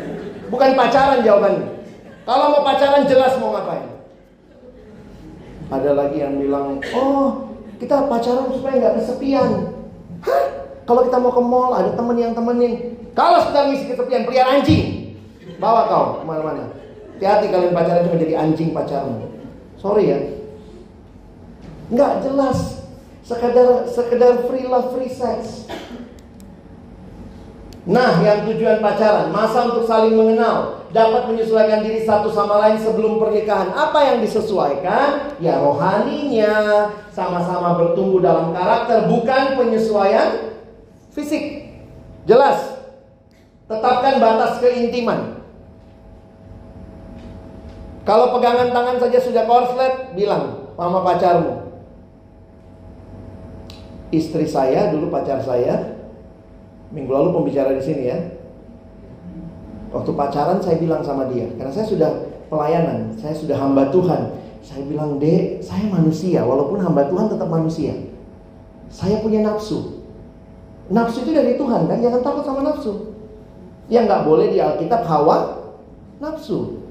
Bukan 0.50 0.70
pacaran 0.74 1.22
jawabannya. 1.22 1.66
Kalau 2.26 2.46
mau 2.54 2.62
pacaran 2.62 3.06
jelas 3.10 3.34
mau 3.42 3.54
ngapain. 3.54 3.86
Ada 5.70 5.90
lagi 5.94 6.18
yang 6.18 6.38
bilang, 6.42 6.82
oh 6.94 7.54
kita 7.78 8.06
pacaran 8.10 8.50
supaya 8.50 8.74
nggak 8.78 8.96
kesepian. 8.98 9.50
Hah? 10.26 10.59
Kalau 10.91 11.07
kita 11.07 11.22
mau 11.22 11.30
ke 11.30 11.38
mall 11.38 11.70
ada 11.70 11.95
temen 11.95 12.18
yang 12.18 12.34
temenin. 12.34 12.99
Kalau 13.14 13.47
sedang 13.47 13.70
ngisi 13.70 13.95
kesepian 13.95 14.26
pelihara 14.26 14.59
anjing, 14.59 15.14
bawa 15.62 15.86
kau 15.86 16.05
ke 16.18 16.26
mana-mana. 16.26 16.66
Hati-hati 17.14 17.47
kalian 17.47 17.70
pacaran 17.70 18.11
cuma 18.11 18.18
jadi 18.18 18.34
anjing 18.34 18.74
pacarmu. 18.74 19.30
Sorry 19.78 20.11
ya. 20.11 20.18
Nggak 21.95 22.26
jelas. 22.26 22.82
Sekedar 23.22 23.86
sekedar 23.86 24.51
free 24.51 24.66
love, 24.66 24.91
free 24.91 25.14
sex. 25.14 25.70
Nah, 27.86 28.18
yang 28.26 28.51
tujuan 28.51 28.82
pacaran, 28.82 29.30
masa 29.30 29.70
untuk 29.70 29.86
saling 29.86 30.18
mengenal, 30.18 30.91
dapat 30.91 31.30
menyesuaikan 31.30 31.86
diri 31.86 32.03
satu 32.03 32.34
sama 32.34 32.66
lain 32.66 32.82
sebelum 32.82 33.22
pernikahan. 33.22 33.70
Apa 33.78 34.11
yang 34.11 34.26
disesuaikan? 34.26 35.38
Ya 35.38 35.62
rohaninya, 35.62 36.91
sama-sama 37.14 37.78
bertumbuh 37.78 38.18
dalam 38.18 38.51
karakter, 38.51 39.07
bukan 39.07 39.55
penyesuaian 39.55 40.49
Fisik. 41.11 41.74
Jelas. 42.26 42.78
Tetapkan 43.66 44.18
batas 44.18 44.58
keintiman. 44.58 45.42
Kalau 48.02 48.34
pegangan 48.34 48.74
tangan 48.74 48.96
saja 48.98 49.18
sudah 49.22 49.44
korslet, 49.46 50.18
bilang 50.18 50.72
sama 50.74 51.04
pacarmu. 51.06 51.70
Istri 54.11 54.50
saya 54.50 54.90
dulu 54.90 55.06
pacar 55.14 55.38
saya, 55.46 56.02
minggu 56.90 57.14
lalu 57.14 57.30
pembicara 57.30 57.78
di 57.78 57.82
sini 57.84 58.02
ya. 58.11 58.18
Waktu 59.94 60.11
pacaran 60.18 60.58
saya 60.58 60.82
bilang 60.82 61.06
sama 61.06 61.30
dia, 61.30 61.46
karena 61.54 61.70
saya 61.70 61.86
sudah 61.86 62.11
pelayanan, 62.50 63.14
saya 63.18 63.34
sudah 63.38 63.54
hamba 63.54 63.94
Tuhan. 63.94 64.34
Saya 64.61 64.82
bilang, 64.84 65.22
dek, 65.22 65.62
saya 65.62 65.86
manusia, 65.86 66.42
walaupun 66.42 66.82
hamba 66.82 67.06
Tuhan 67.06 67.30
tetap 67.30 67.48
manusia. 67.48 67.94
Saya 68.90 69.22
punya 69.22 69.46
nafsu, 69.46 69.99
Nafsu 70.91 71.22
itu 71.22 71.30
dari 71.30 71.55
Tuhan 71.55 71.86
kan, 71.86 72.03
jangan 72.03 72.20
takut 72.20 72.43
sama 72.43 72.66
nafsu. 72.66 73.14
Yang 73.86 74.05
nggak 74.11 74.22
boleh 74.26 74.47
di 74.51 74.59
Alkitab 74.59 75.07
hawa 75.07 75.62
nafsu. 76.18 76.82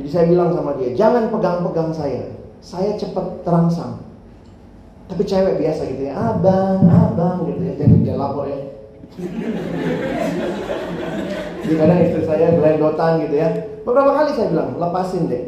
Jadi 0.00 0.08
saya 0.08 0.24
bilang 0.32 0.56
sama 0.56 0.72
dia, 0.80 0.96
jangan 0.96 1.28
pegang-pegang 1.28 1.92
saya. 1.92 2.32
Saya 2.64 2.96
cepat 2.96 3.44
terangsang. 3.44 4.00
Tapi 5.12 5.22
cewek 5.28 5.60
biasa 5.60 5.82
gitu 5.92 6.08
ya, 6.08 6.16
abang, 6.16 6.88
abang 6.88 7.44
gitu 7.44 7.60
ya, 7.60 7.74
jadi 7.76 7.94
dia 8.00 8.16
lapor 8.16 8.48
ya. 8.48 8.60
Jadi 11.60 11.74
kadang 11.76 12.00
istri 12.00 12.22
saya 12.24 12.56
gelendotan 12.56 13.20
gitu 13.26 13.36
ya. 13.36 13.48
Beberapa 13.84 14.16
kali 14.16 14.30
saya 14.32 14.48
bilang, 14.48 14.80
lepasin 14.80 15.28
deh. 15.28 15.44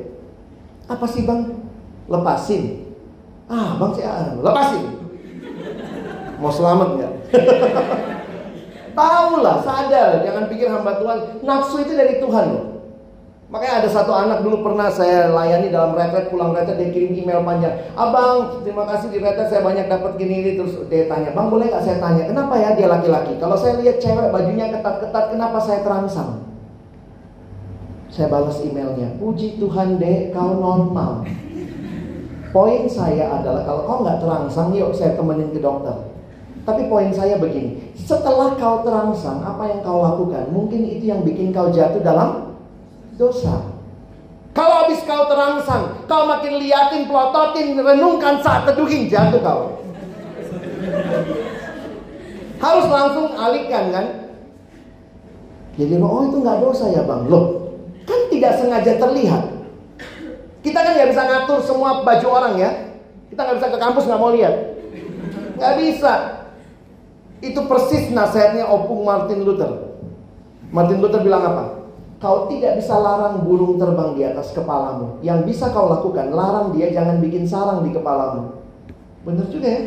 Apa 0.90 1.06
sih 1.08 1.24
bang? 1.24 1.56
Lepasin. 2.10 2.84
Ah 3.48 3.80
bang 3.80 3.92
sih, 3.96 4.04
ah, 4.04 4.36
lepasin. 4.36 4.82
Mau 6.36 6.52
selamat 6.52 6.88
nggak? 6.98 7.11
Tahulah, 8.98 9.56
sadar, 9.64 10.20
jangan 10.20 10.44
pikir 10.52 10.68
hamba 10.68 11.00
Tuhan. 11.00 11.18
Nafsu 11.40 11.80
itu 11.80 11.96
dari 11.96 12.20
Tuhan 12.20 12.46
loh. 12.52 12.72
Makanya 13.52 13.84
ada 13.84 13.88
satu 13.92 14.16
anak 14.16 14.40
dulu 14.40 14.64
pernah 14.64 14.88
saya 14.88 15.28
layani 15.28 15.68
dalam 15.68 15.92
retret 15.92 16.32
pulang 16.32 16.56
retret 16.56 16.80
dia 16.80 16.88
kirim 16.88 17.12
email 17.12 17.44
panjang. 17.44 17.84
Abang, 17.92 18.64
terima 18.64 18.88
kasih 18.88 19.12
di 19.12 19.20
retret 19.20 19.52
saya 19.52 19.60
banyak 19.60 19.92
dapat 19.92 20.16
gini 20.16 20.40
ini 20.40 20.50
terus 20.56 20.72
dia 20.88 21.04
tanya, 21.04 21.36
bang 21.36 21.52
boleh 21.52 21.68
nggak 21.68 21.84
saya 21.84 22.00
tanya, 22.00 22.32
kenapa 22.32 22.56
ya 22.56 22.72
dia 22.72 22.88
laki-laki? 22.88 23.36
Kalau 23.36 23.52
saya 23.60 23.76
lihat 23.84 24.00
cewek 24.00 24.32
bajunya 24.32 24.72
ketat-ketat, 24.72 25.24
kenapa 25.36 25.60
saya 25.60 25.84
terangsang? 25.84 26.48
Saya 28.08 28.32
balas 28.32 28.56
emailnya, 28.64 29.20
puji 29.20 29.60
Tuhan 29.60 30.00
dek, 30.00 30.32
kau 30.32 30.56
normal. 30.56 31.28
Poin 32.56 32.84
saya 32.88 33.36
adalah 33.36 33.68
kalau 33.68 33.84
kau 33.84 33.98
nggak 34.00 34.20
terangsang, 34.20 34.72
yuk 34.72 34.96
saya 34.96 35.12
temenin 35.12 35.52
ke 35.52 35.60
dokter. 35.60 36.11
Tapi 36.62 36.86
poin 36.86 37.10
saya 37.10 37.42
begini, 37.42 37.90
setelah 37.98 38.54
kau 38.54 38.86
terangsang, 38.86 39.42
apa 39.42 39.66
yang 39.66 39.80
kau 39.82 39.98
lakukan? 39.98 40.46
Mungkin 40.54 40.86
itu 40.86 41.10
yang 41.10 41.26
bikin 41.26 41.50
kau 41.50 41.74
jatuh 41.74 41.98
dalam 41.98 42.54
dosa. 43.18 43.66
Kalau 44.54 44.86
habis 44.86 45.02
kau 45.02 45.26
terangsang, 45.26 46.06
kau 46.06 46.22
makin 46.28 46.62
liatin, 46.62 47.10
pelototin, 47.10 47.74
renungkan 47.74 48.38
saat 48.46 48.62
teduhin, 48.68 49.10
jatuh 49.10 49.42
kau. 49.42 49.62
Harus 52.62 52.86
langsung 52.86 53.34
alihkan 53.34 53.90
kan? 53.90 54.06
Jadi 55.74 55.98
oh 55.98 56.22
itu 56.28 56.36
nggak 56.44 56.60
dosa 56.62 56.92
ya 56.92 57.02
bang, 57.02 57.26
loh 57.32 57.62
kan 58.04 58.20
tidak 58.28 58.52
sengaja 58.60 58.92
terlihat. 59.00 59.44
Kita 60.60 60.78
kan 60.78 60.92
nggak 60.94 61.10
bisa 61.10 61.22
ngatur 61.26 61.58
semua 61.64 62.04
baju 62.04 62.26
orang 62.28 62.54
ya. 62.60 62.70
Kita 63.32 63.40
nggak 63.40 63.56
bisa 63.56 63.68
ke 63.72 63.78
kampus 63.80 64.04
nggak 64.04 64.20
mau 64.20 64.30
lihat, 64.36 64.54
nggak 65.56 65.74
bisa. 65.80 66.41
Itu 67.42 67.66
persis 67.66 68.14
nasihatnya 68.14 68.70
opung 68.70 69.02
Martin 69.02 69.42
Luther. 69.42 69.98
Martin 70.70 71.02
Luther 71.02 71.26
bilang 71.26 71.42
apa? 71.42 71.64
Kau 72.22 72.46
tidak 72.46 72.78
bisa 72.78 72.94
larang 72.94 73.42
burung 73.42 73.82
terbang 73.82 74.14
di 74.14 74.22
atas 74.22 74.54
kepalamu. 74.54 75.18
Yang 75.26 75.50
bisa 75.50 75.74
kau 75.74 75.90
lakukan, 75.90 76.30
larang 76.30 76.70
dia 76.70 76.94
jangan 76.94 77.18
bikin 77.18 77.42
sarang 77.42 77.82
di 77.82 77.90
kepalamu. 77.90 78.62
Benar 79.26 79.50
juga 79.50 79.66
ya? 79.66 79.82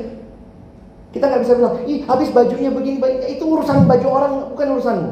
Kita 1.16 1.32
nggak 1.32 1.42
bisa 1.48 1.54
bilang, 1.56 1.76
ih 1.88 2.04
habis 2.04 2.28
bajunya 2.36 2.76
begini, 2.76 3.00
itu 3.32 3.40
urusan 3.48 3.88
baju 3.88 4.08
orang, 4.12 4.34
bukan 4.52 4.68
urusanmu. 4.76 5.12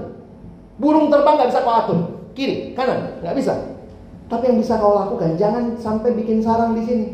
Burung 0.76 1.08
terbang 1.08 1.40
nggak 1.40 1.50
bisa 1.56 1.64
kau 1.64 1.72
atur, 1.72 2.00
kiri, 2.36 2.76
kanan, 2.76 3.24
nggak 3.24 3.40
bisa. 3.40 3.56
Tapi 4.28 4.52
yang 4.52 4.60
bisa 4.60 4.76
kau 4.84 5.00
lakukan, 5.00 5.40
jangan 5.40 5.80
sampai 5.80 6.12
bikin 6.12 6.44
sarang 6.44 6.76
di 6.76 6.84
sini, 6.84 7.08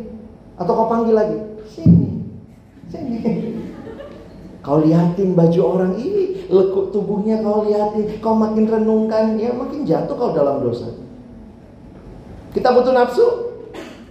atau 0.57 0.73
kau 0.73 0.89
panggil 0.89 1.13
lagi, 1.13 1.38
sini, 1.69 2.34
sini. 2.89 3.17
Kau 4.60 4.84
liatin 4.84 5.39
baju 5.39 5.60
orang 5.64 5.93
ini, 5.95 6.45
lekuk 6.51 6.91
tubuhnya 6.91 7.39
kau 7.39 7.64
liatin, 7.64 8.20
kau 8.20 8.36
makin 8.36 8.68
renungkan, 8.68 9.39
ya 9.39 9.55
makin 9.55 9.88
jatuh 9.88 10.20
kau 10.20 10.36
dalam 10.36 10.60
dosa. 10.60 10.91
Kita 12.51 12.76
butuh 12.76 12.91
nafsu? 12.91 13.26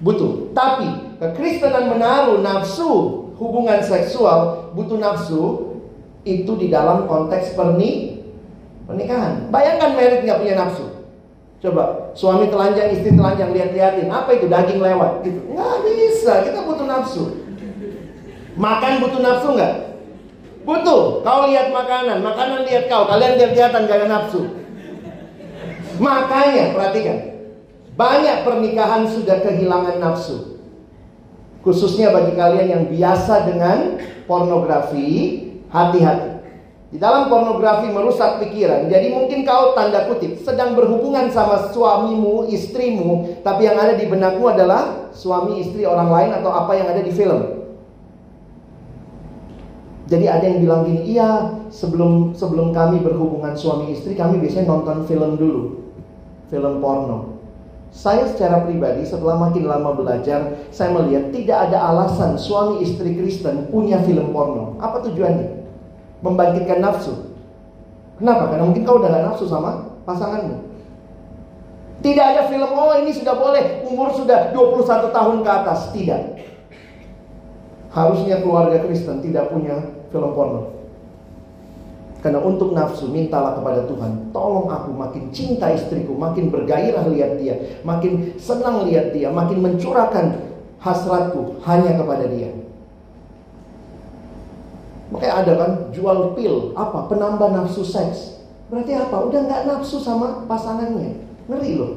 Butuh. 0.00 0.54
Tapi 0.56 1.20
kekristenan 1.20 1.92
menaruh 1.92 2.40
nafsu 2.40 2.90
hubungan 3.36 3.84
seksual, 3.84 4.72
butuh 4.72 4.96
nafsu 4.96 5.42
itu 6.24 6.52
di 6.56 6.72
dalam 6.72 7.04
konteks 7.04 7.52
perni 7.52 8.24
pernikahan. 8.88 9.52
Bayangkan 9.52 10.00
merit 10.00 10.24
nggak 10.24 10.40
punya 10.40 10.54
nafsu. 10.56 10.84
Coba 11.58 12.14
suami 12.14 12.48
telanjang, 12.48 12.94
istri 12.94 13.18
telanjang 13.18 13.50
lihat-liatin, 13.50 14.08
apa 14.08 14.30
itu 14.32 14.46
daging 14.46 14.78
lewat 14.80 15.26
gitu. 15.26 15.42
Nggak 15.52 15.76
bisa, 15.84 16.32
kita 16.46 16.62
butuh 16.62 16.86
nafsu. 16.86 17.24
Makan 18.54 18.92
butuh 19.02 19.20
nafsu 19.20 19.48
nggak? 19.58 19.87
Butuh. 20.68 21.24
Kau 21.24 21.48
lihat 21.48 21.72
makanan, 21.72 22.20
makanan 22.20 22.68
lihat 22.68 22.92
kau. 22.92 23.08
Kalian 23.08 23.40
lihat-lihatan 23.40 23.88
gak 23.88 24.04
nafsu. 24.04 24.52
Makanya 25.96 26.76
perhatikan. 26.76 27.18
Banyak 27.96 28.44
pernikahan 28.44 29.08
sudah 29.08 29.40
kehilangan 29.40 29.96
nafsu. 29.96 30.60
Khususnya 31.64 32.12
bagi 32.12 32.36
kalian 32.36 32.68
yang 32.68 32.84
biasa 32.92 33.48
dengan 33.48 33.96
pornografi, 34.28 35.40
hati-hati. 35.72 36.36
Di 36.88 36.96
dalam 37.00 37.32
pornografi 37.32 37.88
merusak 37.88 38.40
pikiran. 38.44 38.92
Jadi 38.92 39.12
mungkin 39.12 39.48
kau 39.48 39.72
tanda 39.72 40.04
kutip 40.04 40.40
sedang 40.44 40.76
berhubungan 40.76 41.32
sama 41.32 41.72
suamimu, 41.72 42.48
istrimu, 42.48 43.40
tapi 43.40 43.68
yang 43.68 43.76
ada 43.76 43.96
di 43.96 44.04
benakmu 44.04 44.44
adalah 44.52 45.12
suami 45.16 45.64
istri 45.64 45.84
orang 45.84 46.08
lain 46.12 46.30
atau 46.40 46.52
apa 46.52 46.72
yang 46.76 46.88
ada 46.92 47.00
di 47.00 47.12
film. 47.12 47.67
Jadi 50.08 50.24
ada 50.24 50.40
yang 50.40 50.64
bilang 50.64 50.88
gini, 50.88 51.12
iya 51.12 51.60
sebelum 51.68 52.32
sebelum 52.32 52.72
kami 52.72 53.04
berhubungan 53.04 53.52
suami 53.52 53.92
istri 53.92 54.16
kami 54.16 54.40
biasanya 54.40 54.72
nonton 54.72 55.04
film 55.04 55.36
dulu, 55.36 55.92
film 56.48 56.80
porno. 56.80 57.36
Saya 57.92 58.24
secara 58.24 58.64
pribadi 58.64 59.04
setelah 59.04 59.36
makin 59.36 59.68
lama 59.68 59.92
belajar, 59.92 60.64
saya 60.72 60.96
melihat 60.96 61.28
tidak 61.32 61.68
ada 61.68 61.92
alasan 61.92 62.40
suami 62.40 62.80
istri 62.80 63.20
Kristen 63.20 63.68
punya 63.68 64.00
film 64.00 64.32
porno. 64.32 64.80
Apa 64.80 65.04
tujuannya? 65.04 65.68
Membangkitkan 66.24 66.80
nafsu. 66.80 67.36
Kenapa? 68.16 68.48
Karena 68.48 68.64
mungkin 68.64 68.88
kau 68.88 68.98
udah 68.98 69.12
gak 69.12 69.24
nafsu 69.28 69.44
sama 69.44 69.92
pasanganmu. 70.08 70.56
Tidak 72.00 72.24
ada 72.24 72.48
film, 72.48 72.70
oh 72.72 72.96
ini 72.96 73.12
sudah 73.12 73.34
boleh, 73.36 73.84
umur 73.84 74.14
sudah 74.14 74.54
21 74.56 75.12
tahun 75.12 75.36
ke 75.44 75.50
atas. 75.50 75.80
Tidak. 75.92 76.22
Harusnya 77.92 78.40
keluarga 78.40 78.84
Kristen 78.84 79.20
tidak 79.24 79.50
punya 79.50 79.97
film 80.08 80.30
porno. 80.32 80.78
Karena 82.18 82.42
untuk 82.42 82.74
nafsu 82.74 83.06
mintalah 83.06 83.54
kepada 83.54 83.86
Tuhan, 83.86 84.34
tolong 84.34 84.66
aku 84.66 84.90
makin 84.90 85.30
cinta 85.30 85.70
istriku, 85.70 86.18
makin 86.18 86.50
bergairah 86.50 87.06
lihat 87.14 87.38
dia, 87.38 87.78
makin 87.86 88.34
senang 88.34 88.82
lihat 88.90 89.14
dia, 89.14 89.30
makin 89.30 89.62
mencurahkan 89.62 90.34
hasratku 90.82 91.62
hanya 91.62 91.94
kepada 91.94 92.26
dia. 92.26 92.50
Makanya 95.14 95.34
ada 95.46 95.52
kan 95.56 95.70
jual 95.94 96.34
pil, 96.34 96.74
apa? 96.74 97.06
Penambah 97.06 97.54
nafsu 97.54 97.86
seks. 97.86 98.42
Berarti 98.68 98.98
apa? 98.98 99.16
Udah 99.24 99.40
nggak 99.46 99.64
nafsu 99.64 100.02
sama 100.02 100.44
pasangannya. 100.44 101.22
Ngeri 101.48 101.80
loh. 101.80 101.92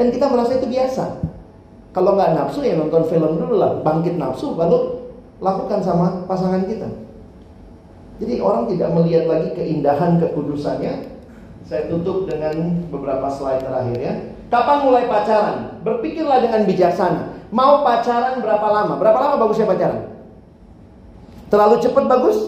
Dan 0.00 0.10
kita 0.10 0.32
merasa 0.32 0.58
itu 0.58 0.66
biasa. 0.66 1.22
Kalau 1.92 2.16
nggak 2.16 2.34
nafsu 2.34 2.64
ya 2.64 2.74
nonton 2.74 3.04
film 3.06 3.36
dulu 3.36 3.60
lah, 3.60 3.84
bangkit 3.84 4.16
nafsu 4.16 4.56
baru 4.56 5.06
lakukan 5.44 5.80
sama 5.84 6.24
pasangan 6.24 6.64
kita. 6.64 7.05
Jadi 8.16 8.40
orang 8.40 8.64
tidak 8.72 8.88
melihat 8.96 9.24
lagi 9.28 9.48
keindahan 9.52 10.16
kekudusannya. 10.16 11.16
Saya 11.66 11.90
tutup 11.90 12.30
dengan 12.30 12.86
beberapa 12.88 13.26
slide 13.28 13.66
terakhir 13.66 13.98
ya. 13.98 14.14
Kapan 14.48 14.78
mulai 14.86 15.04
pacaran? 15.10 15.82
Berpikirlah 15.82 16.38
dengan 16.38 16.62
bijaksana. 16.64 17.50
Mau 17.50 17.82
pacaran 17.82 18.38
berapa 18.40 18.66
lama? 18.70 18.94
Berapa 18.96 19.18
lama 19.18 19.36
bagusnya 19.42 19.66
pacaran? 19.66 20.16
Terlalu 21.50 21.76
cepat 21.82 22.04
bagus? 22.06 22.38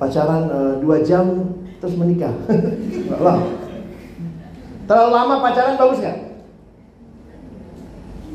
Pacaran 0.00 0.42
uh, 0.50 0.74
dua 0.80 1.04
jam 1.04 1.54
terus 1.78 1.94
menikah. 1.94 2.32
lah. 3.24 3.38
Terlalu 4.88 5.10
lama 5.12 5.34
pacaran 5.44 5.76
bagus 5.78 5.98
nggak? 6.02 6.18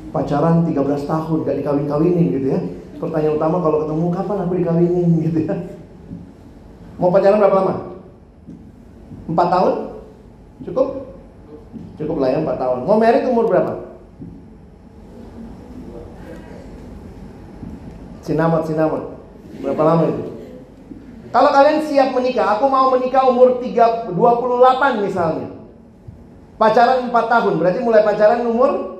Pacaran 0.09 0.65
13 0.65 1.05
tahun 1.05 1.37
gak 1.45 1.57
dikawin-kawinin 1.61 2.27
gitu 2.33 2.47
ya. 2.49 2.59
Pertanyaan 2.99 3.39
utama 3.39 3.57
kalau 3.63 3.77
ketemu 3.87 4.05
kapan 4.11 4.37
aku 4.43 4.53
dikawinin 4.59 5.09
gitu 5.25 5.39
ya. 5.47 5.55
Mau 6.99 7.09
pacaran 7.15 7.39
berapa 7.39 7.57
lama? 7.63 7.75
Empat 9.31 9.47
tahun? 9.47 9.73
Cukup? 10.67 10.87
Cukup 11.95 12.17
lah 12.19 12.29
ya 12.35 12.37
empat 12.43 12.59
tahun. 12.59 12.83
Mau 12.83 12.99
merit 12.99 13.23
umur 13.23 13.47
berapa? 13.47 13.89
Sinamat, 18.27 18.67
sinamat. 18.67 19.03
Berapa 19.63 19.81
lama 19.81 20.03
itu? 20.11 20.23
Kalau 21.29 21.49
kalian 21.53 21.85
siap 21.85 22.09
menikah, 22.11 22.57
aku 22.57 22.65
mau 22.67 22.89
menikah 22.91 23.25
umur 23.29 23.61
3, 23.61 24.11
28 24.11 25.05
misalnya. 25.05 25.49
Pacaran 26.59 27.07
4 27.07 27.13
tahun, 27.13 27.53
berarti 27.61 27.79
mulai 27.79 28.01
pacaran 28.03 28.43
umur 28.43 28.98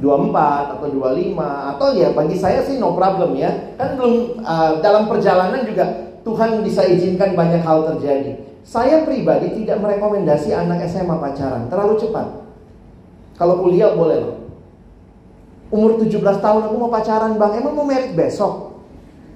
24 0.00 0.80
atau 0.80 0.88
25 0.88 1.36
atau 1.76 1.86
ya 1.92 2.08
bagi 2.16 2.36
saya 2.36 2.64
sih 2.64 2.80
no 2.80 2.96
problem 2.96 3.36
ya. 3.36 3.76
Kan 3.76 4.00
belum 4.00 4.40
uh, 4.40 4.80
dalam 4.80 5.06
perjalanan 5.06 5.62
juga 5.68 6.10
Tuhan 6.24 6.64
bisa 6.64 6.84
izinkan 6.88 7.36
banyak 7.36 7.60
hal 7.64 7.84
terjadi. 7.94 8.40
Saya 8.60 9.04
pribadi 9.08 9.64
tidak 9.64 9.80
merekomendasi 9.80 10.52
anak 10.52 10.84
SMA 10.84 11.16
pacaran, 11.16 11.68
terlalu 11.72 11.96
cepat. 11.96 12.26
Kalau 13.40 13.64
kuliah 13.64 13.96
boleh 13.96 14.18
loh. 14.20 14.36
Umur 15.72 15.96
17 16.02 16.20
tahun 16.20 16.60
aku 16.66 16.76
mau 16.76 16.92
pacaran 16.92 17.40
bang, 17.40 17.52
emang 17.62 17.72
mau 17.78 17.86
merit 17.88 18.12
besok? 18.12 18.82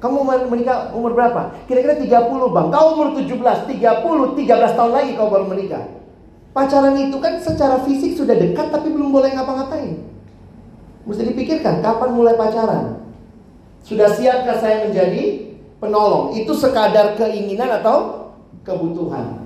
Kamu 0.03 0.27
menikah 0.53 0.93
umur 0.93 1.17
berapa? 1.17 1.65
Kira-kira 1.65 1.97
30 1.97 2.53
bang, 2.53 2.67
kau 2.69 2.87
umur 2.93 3.17
17, 3.17 3.33
30, 3.33 4.37
13 4.37 4.77
tahun 4.77 4.93
lagi 4.93 5.11
kau 5.17 5.33
baru 5.33 5.49
menikah. 5.49 5.89
Pacaran 6.53 6.95
itu 7.01 7.17
kan 7.19 7.41
secara 7.41 7.81
fisik 7.83 8.15
sudah 8.15 8.37
dekat 8.37 8.69
tapi 8.69 8.93
belum 8.93 9.09
boleh 9.09 9.33
ngapa-ngapain. 9.33 10.14
Mesti 11.05 11.23
dipikirkan 11.33 11.85
kapan 11.85 12.11
mulai 12.17 12.35
pacaran. 12.37 13.05
Sudah 13.85 14.09
siapkah 14.17 14.57
saya 14.57 14.89
menjadi 14.89 15.53
penolong? 15.77 16.33
Itu 16.33 16.57
sekadar 16.57 17.21
keinginan 17.21 17.81
atau 17.81 18.29
kebutuhan. 18.65 19.45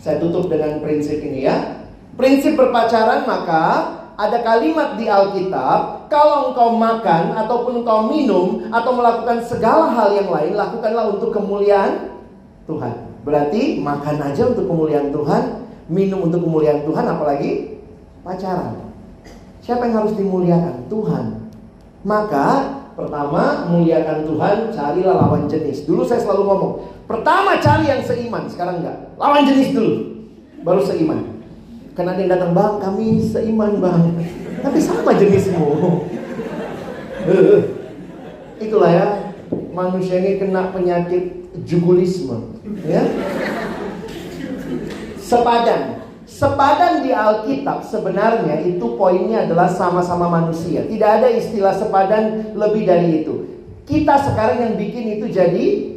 Saya 0.00 0.16
tutup 0.16 0.48
dengan 0.48 0.80
prinsip 0.80 1.20
ini 1.20 1.44
ya. 1.44 1.84
Prinsip 2.16 2.56
berpacaran 2.56 3.28
maka 3.28 3.92
ada 4.14 4.38
kalimat 4.46 4.94
di 4.94 5.10
Alkitab, 5.10 6.06
kalau 6.06 6.54
engkau 6.54 6.78
makan 6.78 7.34
ataupun 7.34 7.82
engkau 7.82 8.06
minum 8.06 8.62
atau 8.70 8.94
melakukan 8.94 9.42
segala 9.42 9.90
hal 9.90 10.14
yang 10.14 10.30
lain, 10.30 10.54
lakukanlah 10.54 11.10
untuk 11.10 11.34
kemuliaan 11.34 12.14
Tuhan. 12.70 12.94
Berarti 13.26 13.82
makan 13.82 14.16
aja 14.22 14.54
untuk 14.54 14.70
kemuliaan 14.70 15.10
Tuhan, 15.10 15.42
minum 15.90 16.30
untuk 16.30 16.46
kemuliaan 16.46 16.86
Tuhan, 16.86 17.04
apalagi 17.10 17.82
pacaran. 18.22 18.83
Siapa 19.64 19.88
yang 19.88 20.04
harus 20.04 20.12
dimuliakan? 20.12 20.92
Tuhan. 20.92 21.48
Maka 22.04 22.48
pertama 22.92 23.64
muliakan 23.72 24.28
Tuhan, 24.28 24.56
carilah 24.76 25.16
lawan 25.24 25.48
jenis. 25.48 25.88
Dulu 25.88 26.04
saya 26.04 26.20
selalu 26.20 26.42
ngomong, 26.44 26.72
pertama 27.08 27.56
cari 27.56 27.88
yang 27.88 28.04
seiman, 28.04 28.44
sekarang 28.44 28.84
enggak. 28.84 29.16
Lawan 29.16 29.48
jenis 29.48 29.72
dulu, 29.72 29.94
baru 30.60 30.84
seiman. 30.84 31.40
Karena 31.96 32.12
ada 32.12 32.24
datang, 32.28 32.52
bang 32.52 32.74
kami 32.76 33.24
seiman 33.24 33.80
bang. 33.80 34.02
Tapi 34.60 34.78
sama 34.84 35.16
jenismu. 35.16 35.64
Itulah 38.64 38.90
ya, 38.92 39.06
manusia 39.72 40.20
ini 40.20 40.36
kena 40.36 40.76
penyakit 40.76 41.56
jugulisme. 41.64 42.60
Ya. 42.84 43.00
Sepadan. 45.24 46.03
Sepadan 46.34 47.06
di 47.06 47.14
Alkitab 47.14 47.86
sebenarnya 47.86 48.58
itu 48.66 48.98
poinnya 48.98 49.46
adalah 49.46 49.70
sama-sama 49.70 50.26
manusia. 50.26 50.82
Tidak 50.82 51.06
ada 51.22 51.30
istilah 51.30 51.70
sepadan 51.78 52.58
lebih 52.58 52.90
dari 52.90 53.22
itu. 53.22 53.62
Kita 53.86 54.18
sekarang 54.18 54.58
yang 54.58 54.74
bikin 54.74 55.14
itu 55.14 55.30
jadi 55.30 55.94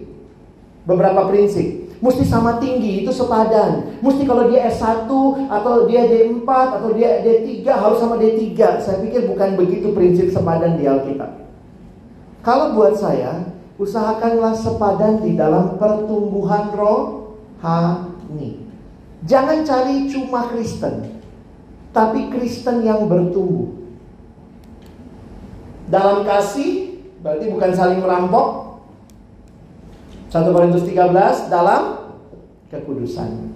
beberapa 0.85 1.25
prinsip. 1.25 1.89
Mesti 1.97 2.21
sama 2.29 2.61
tinggi 2.61 3.01
itu 3.01 3.09
sepadan. 3.09 3.97
Mesti 4.05 4.29
kalau 4.29 4.45
dia 4.45 4.69
S1 4.69 5.09
atau 5.49 5.89
dia 5.89 6.05
D4 6.05 6.45
atau 6.45 6.93
dia 6.93 7.25
D3 7.25 7.65
harus 7.65 7.97
sama 7.97 8.21
D3. 8.21 8.53
Saya 8.77 9.01
pikir 9.01 9.25
bukan 9.25 9.57
begitu 9.57 9.89
prinsip 9.97 10.29
sepadan 10.29 10.77
di 10.77 10.85
Alkitab. 10.85 11.33
Kalau 12.45 12.77
buat 12.77 12.93
saya, 12.93 13.41
usahakanlah 13.81 14.53
sepadan 14.53 15.25
di 15.25 15.33
dalam 15.33 15.81
pertumbuhan 15.81 16.69
rohani. 16.77 18.66
Jangan 19.25 19.65
cari 19.65 20.05
cuma 20.11 20.53
Kristen, 20.53 21.17
tapi 21.89 22.29
Kristen 22.29 22.85
yang 22.85 23.09
bertumbuh. 23.09 23.73
Dalam 25.89 26.27
kasih 26.27 27.01
berarti 27.23 27.49
bukan 27.49 27.71
saling 27.73 28.03
merampok. 28.03 28.67
1 30.27 30.53
Korintus 30.53 30.83
13 30.83 31.47
dalam 31.47 32.13
kekudusan. 32.67 33.55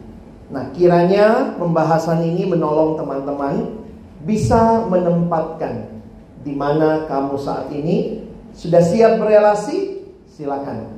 Nah, 0.51 0.71
kiranya 0.71 1.55
pembahasan 1.59 2.23
ini 2.23 2.47
menolong 2.47 2.95
teman-teman 2.95 3.83
bisa 4.23 4.87
menempatkan 4.87 6.01
di 6.41 6.55
mana 6.55 7.05
kamu 7.05 7.35
saat 7.37 7.69
ini 7.69 8.25
sudah 8.51 8.81
siap 8.83 9.19
berelasi, 9.19 10.07
silakan. 10.27 10.95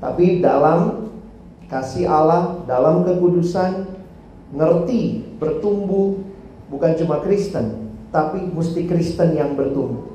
Tapi 0.00 0.44
dalam 0.44 1.05
kasih 1.66 2.06
Allah 2.06 2.62
dalam 2.66 3.02
kekudusan, 3.02 3.90
ngerti, 4.54 5.26
bertumbuh, 5.42 6.22
bukan 6.70 6.94
cuma 6.98 7.22
Kristen, 7.22 7.90
tapi 8.14 8.46
mesti 8.50 8.86
Kristen 8.86 9.34
yang 9.34 9.58
bertumbuh. 9.58 10.14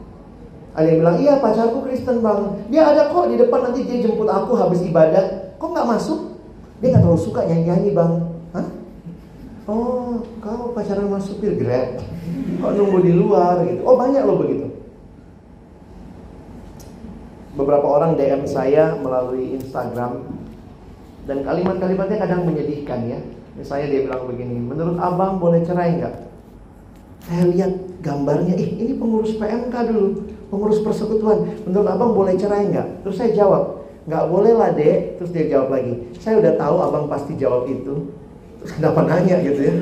Ada 0.72 0.88
yang 0.88 1.00
bilang, 1.04 1.18
iya 1.20 1.34
pacarku 1.44 1.84
Kristen 1.84 2.24
bang, 2.24 2.64
dia 2.72 2.88
ada 2.88 3.12
kok 3.12 3.28
di 3.28 3.36
depan 3.36 3.60
nanti 3.68 3.84
dia 3.84 4.00
jemput 4.00 4.32
aku 4.32 4.56
habis 4.56 4.80
ibadat, 4.88 5.60
kok 5.60 5.68
nggak 5.68 5.90
masuk? 5.90 6.40
Dia 6.80 6.96
nggak 6.96 7.04
terlalu 7.04 7.22
suka 7.22 7.44
nyanyi-nyanyi 7.44 7.92
bang. 7.92 8.14
Hah? 8.56 8.68
Oh, 9.68 10.24
kau 10.40 10.72
pacaran 10.72 11.12
masuk 11.12 11.38
supir 11.38 11.60
Grab, 11.60 12.00
kok 12.64 12.72
nunggu 12.80 13.00
di 13.04 13.12
luar 13.12 13.68
gitu. 13.68 13.84
Oh 13.84 14.00
banyak 14.00 14.24
loh 14.24 14.40
begitu. 14.40 14.72
Beberapa 17.52 17.84
orang 17.84 18.16
DM 18.16 18.48
saya 18.48 18.96
melalui 18.96 19.60
Instagram 19.60 20.24
dan 21.30 21.46
kalimat-kalimatnya 21.46 22.18
kadang 22.18 22.48
menyedihkan 22.50 23.06
ya. 23.06 23.20
Misalnya 23.58 23.88
dia 23.92 24.02
bilang 24.08 24.26
begini, 24.26 24.58
menurut 24.58 24.98
abang 24.98 25.38
boleh 25.38 25.62
cerai 25.62 26.00
nggak? 26.02 26.16
Saya 27.22 27.46
lihat 27.52 27.72
gambarnya, 28.02 28.58
ih 28.58 28.72
ini 28.82 28.94
pengurus 28.98 29.38
PMK 29.38 29.76
dulu. 29.92 30.10
pengurus 30.52 30.84
persekutuan, 30.84 31.48
menurut 31.64 31.88
abang 31.88 32.12
boleh 32.12 32.36
cerai 32.36 32.68
nggak? 32.68 33.08
Terus 33.08 33.16
saya 33.16 33.32
jawab, 33.32 33.88
nggak 34.04 34.24
boleh 34.28 34.52
lah 34.52 34.76
dek. 34.76 35.16
Terus 35.16 35.32
dia 35.32 35.48
jawab 35.48 35.72
lagi, 35.72 36.12
saya 36.20 36.44
udah 36.44 36.60
tahu 36.60 36.76
abang 36.84 37.08
pasti 37.08 37.40
jawab 37.40 37.72
itu. 37.72 38.12
Terus 38.60 38.72
kenapa 38.76 39.08
nanya 39.08 39.40
gitu 39.40 39.72
ya? 39.72 39.74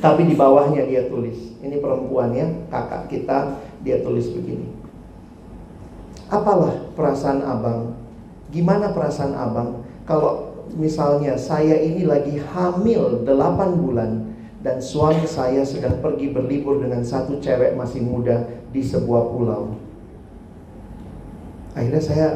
Tapi 0.00 0.26
di 0.26 0.34
bawahnya 0.34 0.88
dia 0.88 1.06
tulis, 1.06 1.54
ini 1.60 1.78
perempuan 1.78 2.32
ya, 2.32 2.48
kakak 2.72 3.12
kita, 3.12 3.60
dia 3.84 4.00
tulis 4.00 4.32
begini. 4.32 4.66
Apalah 6.32 6.88
perasaan 6.96 7.44
abang? 7.44 7.92
Gimana 8.48 8.90
perasaan 8.96 9.36
abang 9.36 9.84
kalau 10.02 10.52
misalnya 10.74 11.38
saya 11.38 11.78
ini 11.78 12.06
lagi 12.06 12.38
hamil 12.38 13.22
8 13.22 13.82
bulan 13.82 14.34
dan 14.62 14.78
suami 14.78 15.26
saya 15.26 15.66
sedang 15.66 15.98
pergi 15.98 16.30
berlibur 16.30 16.78
dengan 16.78 17.02
satu 17.02 17.42
cewek 17.42 17.74
masih 17.74 18.02
muda 18.02 18.46
di 18.70 18.82
sebuah 18.82 19.30
pulau. 19.34 19.74
Akhirnya 21.74 22.02
saya 22.02 22.28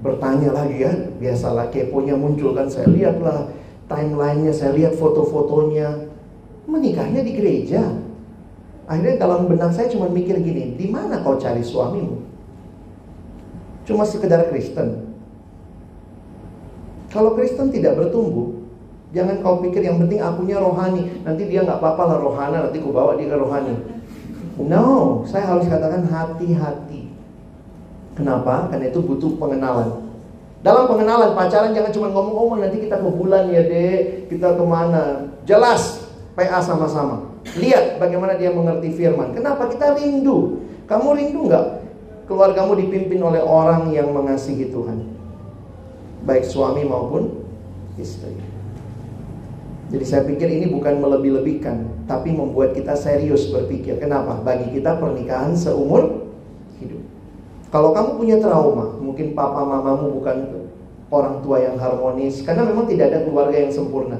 bertanya 0.00 0.52
lagi 0.56 0.84
ya, 0.84 0.92
biasalah 1.20 1.68
keponya 1.68 2.16
muncul 2.16 2.56
kan 2.56 2.68
saya 2.68 2.88
lihatlah 2.88 3.52
timelinenya, 3.86 4.52
saya 4.52 4.72
lihat 4.76 4.96
foto-fotonya, 4.96 6.10
menikahnya 6.64 7.22
di 7.22 7.32
gereja. 7.36 7.82
Akhirnya 8.86 9.18
dalam 9.18 9.50
benak 9.50 9.74
saya 9.74 9.90
cuma 9.90 10.06
mikir 10.06 10.38
gini, 10.38 10.78
di 10.78 10.86
mana 10.86 11.20
kau 11.20 11.36
cari 11.36 11.60
suamimu? 11.60 12.22
Cuma 13.86 14.06
sekedar 14.06 14.50
Kristen. 14.50 15.05
Kalau 17.10 17.38
Kristen 17.38 17.70
tidak 17.70 17.96
bertumbuh, 17.98 18.56
jangan 19.14 19.38
kau 19.40 19.62
pikir 19.62 19.82
yang 19.86 20.02
penting 20.02 20.18
akunya 20.18 20.58
rohani. 20.58 21.22
Nanti 21.22 21.46
dia 21.46 21.62
nggak 21.62 21.78
apa-apa 21.78 22.02
lah 22.14 22.18
rohana, 22.18 22.58
nanti 22.66 22.78
ku 22.82 22.90
bawa 22.90 23.14
dia 23.14 23.30
ke 23.30 23.36
rohani. 23.38 23.74
No, 24.56 25.20
saya 25.28 25.52
harus 25.52 25.68
katakan 25.68 26.08
hati-hati. 26.08 27.12
Kenapa? 28.16 28.72
Karena 28.72 28.88
itu 28.88 29.04
butuh 29.04 29.36
pengenalan. 29.36 30.08
Dalam 30.64 30.88
pengenalan 30.88 31.36
pacaran 31.36 31.76
jangan 31.76 31.92
cuma 31.92 32.08
ngomong 32.10 32.34
ngomong 32.34 32.58
nanti 32.64 32.80
kita 32.80 32.98
ke 32.98 33.08
bulan 33.12 33.52
ya 33.52 33.62
dek, 33.62 34.32
kita 34.32 34.56
ke 34.56 34.64
mana? 34.64 35.30
Jelas, 35.44 36.10
PA 36.32 36.58
sama-sama. 36.64 37.36
Lihat 37.54 38.02
bagaimana 38.02 38.34
dia 38.34 38.50
mengerti 38.50 38.90
firman. 38.96 39.36
Kenapa 39.36 39.70
kita 39.70 39.94
rindu? 39.94 40.64
Kamu 40.90 41.14
rindu 41.14 41.46
nggak 41.46 41.66
keluargamu 42.26 42.74
dipimpin 42.74 43.20
oleh 43.22 43.38
orang 43.44 43.92
yang 43.94 44.10
mengasihi 44.10 44.72
Tuhan? 44.72 45.15
Baik 46.26 46.44
suami 46.44 46.82
maupun 46.82 47.46
istri. 47.96 48.34
Jadi 49.86 50.02
saya 50.02 50.26
pikir 50.26 50.50
ini 50.50 50.66
bukan 50.66 50.98
melebih-lebihkan, 50.98 52.06
tapi 52.10 52.34
membuat 52.34 52.74
kita 52.74 52.98
serius 52.98 53.46
berpikir. 53.54 54.02
Kenapa? 54.02 54.42
Bagi 54.42 54.74
kita 54.74 54.98
pernikahan 54.98 55.54
seumur 55.54 56.26
hidup. 56.82 56.98
Kalau 57.70 57.94
kamu 57.94 58.18
punya 58.18 58.36
trauma, 58.42 58.98
mungkin 58.98 59.38
papa 59.38 59.62
mamamu 59.62 60.18
bukan 60.18 60.66
orang 61.06 61.38
tua 61.38 61.62
yang 61.62 61.78
harmonis, 61.78 62.42
karena 62.42 62.66
memang 62.66 62.90
tidak 62.90 63.14
ada 63.14 63.22
keluarga 63.22 63.62
yang 63.62 63.70
sempurna. 63.70 64.18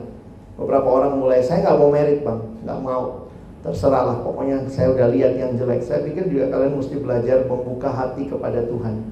Beberapa 0.55 0.87
orang 0.87 1.19
mulai, 1.19 1.43
saya 1.43 1.67
nggak 1.67 1.79
mau 1.83 1.91
merit 1.91 2.23
bang, 2.23 2.41
nggak 2.63 2.81
mau. 2.87 3.27
Terserahlah, 3.67 4.23
pokoknya 4.23 4.71
saya 4.71 4.95
udah 4.95 5.11
lihat 5.11 5.35
yang 5.35 5.59
jelek. 5.59 5.83
Saya 5.83 6.07
pikir 6.07 6.31
juga 6.31 6.55
kalian 6.55 6.79
mesti 6.79 6.95
belajar 7.03 7.43
membuka 7.51 7.91
hati 7.91 8.31
kepada 8.31 8.63
Tuhan. 8.71 9.03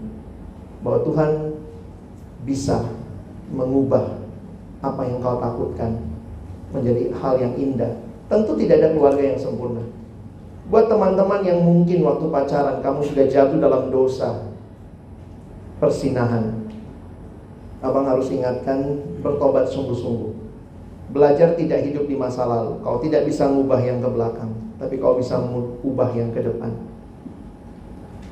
Bahwa 0.86 1.03
Tuhan 1.03 1.30
bisa 2.45 2.84
mengubah 3.49 4.20
apa 4.84 5.03
yang 5.09 5.18
kau 5.24 5.40
takutkan 5.40 5.97
menjadi 6.72 7.12
hal 7.18 7.40
yang 7.40 7.55
indah. 7.57 7.92
Tentu 8.28 8.57
tidak 8.57 8.80
ada 8.80 8.88
keluarga 8.97 9.22
yang 9.24 9.40
sempurna. 9.40 9.84
Buat 10.68 10.88
teman-teman 10.88 11.45
yang 11.45 11.61
mungkin 11.61 12.01
waktu 12.09 12.24
pacaran 12.32 12.80
kamu 12.80 13.01
sudah 13.05 13.24
jatuh 13.28 13.59
dalam 13.61 13.92
dosa 13.92 14.49
persinahan. 15.76 16.64
Abang 17.84 18.09
harus 18.09 18.32
ingatkan 18.32 18.97
bertobat 19.20 19.68
sungguh-sungguh. 19.68 20.32
Belajar 21.12 21.53
tidak 21.53 21.84
hidup 21.84 22.09
di 22.09 22.16
masa 22.16 22.49
lalu. 22.49 22.80
Kau 22.80 22.97
tidak 23.05 23.28
bisa 23.28 23.45
mengubah 23.45 23.80
yang 23.84 24.01
ke 24.01 24.09
belakang, 24.09 24.51
tapi 24.80 24.97
kau 24.97 25.20
bisa 25.20 25.36
mengubah 25.36 26.09
yang 26.16 26.32
ke 26.32 26.40
depan. 26.40 26.72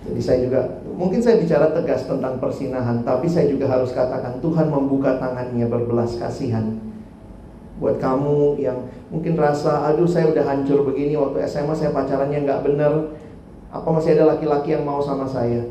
Jadi 0.09 0.21
saya 0.25 0.39
juga 0.43 0.82
mungkin 1.03 1.19
saya 1.19 1.43
bicara 1.43 1.75
tegas 1.75 2.07
tentang 2.07 2.39
persinahan, 2.39 3.03
tapi 3.03 3.27
saya 3.27 3.51
juga 3.51 3.67
harus 3.67 3.91
katakan 3.91 4.39
Tuhan 4.39 4.71
membuka 4.71 5.19
tangannya 5.19 5.67
berbelas 5.67 6.15
kasihan 6.23 6.79
buat 7.83 7.99
kamu 7.99 8.63
yang 8.63 8.79
mungkin 9.11 9.35
rasa 9.35 9.91
aduh 9.91 10.07
saya 10.07 10.31
udah 10.31 10.47
hancur 10.47 10.87
begini 10.87 11.19
waktu 11.19 11.43
SMA 11.51 11.75
saya 11.75 11.91
pacarannya 11.91 12.47
nggak 12.47 12.63
bener. 12.63 13.19
Apa 13.75 13.89
masih 13.91 14.15
ada 14.15 14.37
laki-laki 14.37 14.79
yang 14.79 14.87
mau 14.87 15.03
sama 15.03 15.27
saya? 15.27 15.67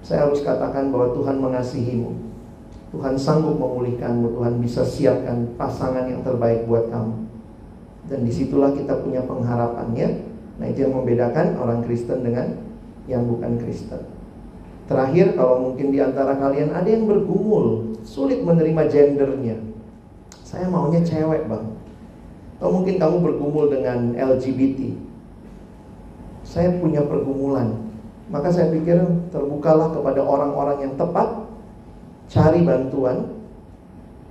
Saya 0.00 0.24
harus 0.24 0.40
katakan 0.40 0.88
bahwa 0.88 1.12
Tuhan 1.12 1.36
mengasihimu. 1.42 2.14
Tuhan 2.94 3.18
sanggup 3.18 3.58
memulihkanmu. 3.58 4.32
Tuhan 4.32 4.62
bisa 4.62 4.86
siapkan 4.86 5.58
pasangan 5.58 6.06
yang 6.06 6.22
terbaik 6.22 6.64
buat 6.70 6.88
kamu. 6.88 7.28
Dan 8.08 8.24
di 8.24 8.32
situlah 8.32 8.72
kita 8.72 9.04
punya 9.04 9.20
pengharapannya 9.28 10.30
nah 10.58 10.66
itu 10.66 10.82
yang 10.82 10.90
membedakan 10.90 11.54
orang 11.54 11.86
Kristen 11.86 12.26
dengan 12.26 12.50
yang 13.08 13.24
bukan 13.24 13.56
Kristen. 13.56 14.04
Terakhir, 14.88 15.36
kalau 15.36 15.68
mungkin 15.68 15.92
di 15.92 16.00
antara 16.00 16.36
kalian 16.36 16.72
ada 16.72 16.88
yang 16.88 17.04
bergumul, 17.04 17.96
sulit 18.04 18.40
menerima 18.40 18.88
gendernya. 18.88 19.56
Saya 20.44 20.64
maunya 20.68 21.04
cewek, 21.04 21.44
Bang. 21.44 21.76
Atau 22.56 22.72
mungkin 22.72 22.96
kamu 22.96 23.16
bergumul 23.20 23.68
dengan 23.68 24.16
LGBT. 24.16 24.96
Saya 26.40 26.72
punya 26.80 27.04
pergumulan. 27.04 27.84
Maka 28.32 28.48
saya 28.48 28.72
pikir 28.72 28.96
terbukalah 29.28 29.92
kepada 29.92 30.24
orang-orang 30.24 30.88
yang 30.88 30.94
tepat, 30.96 31.48
cari 32.32 32.64
bantuan, 32.64 33.44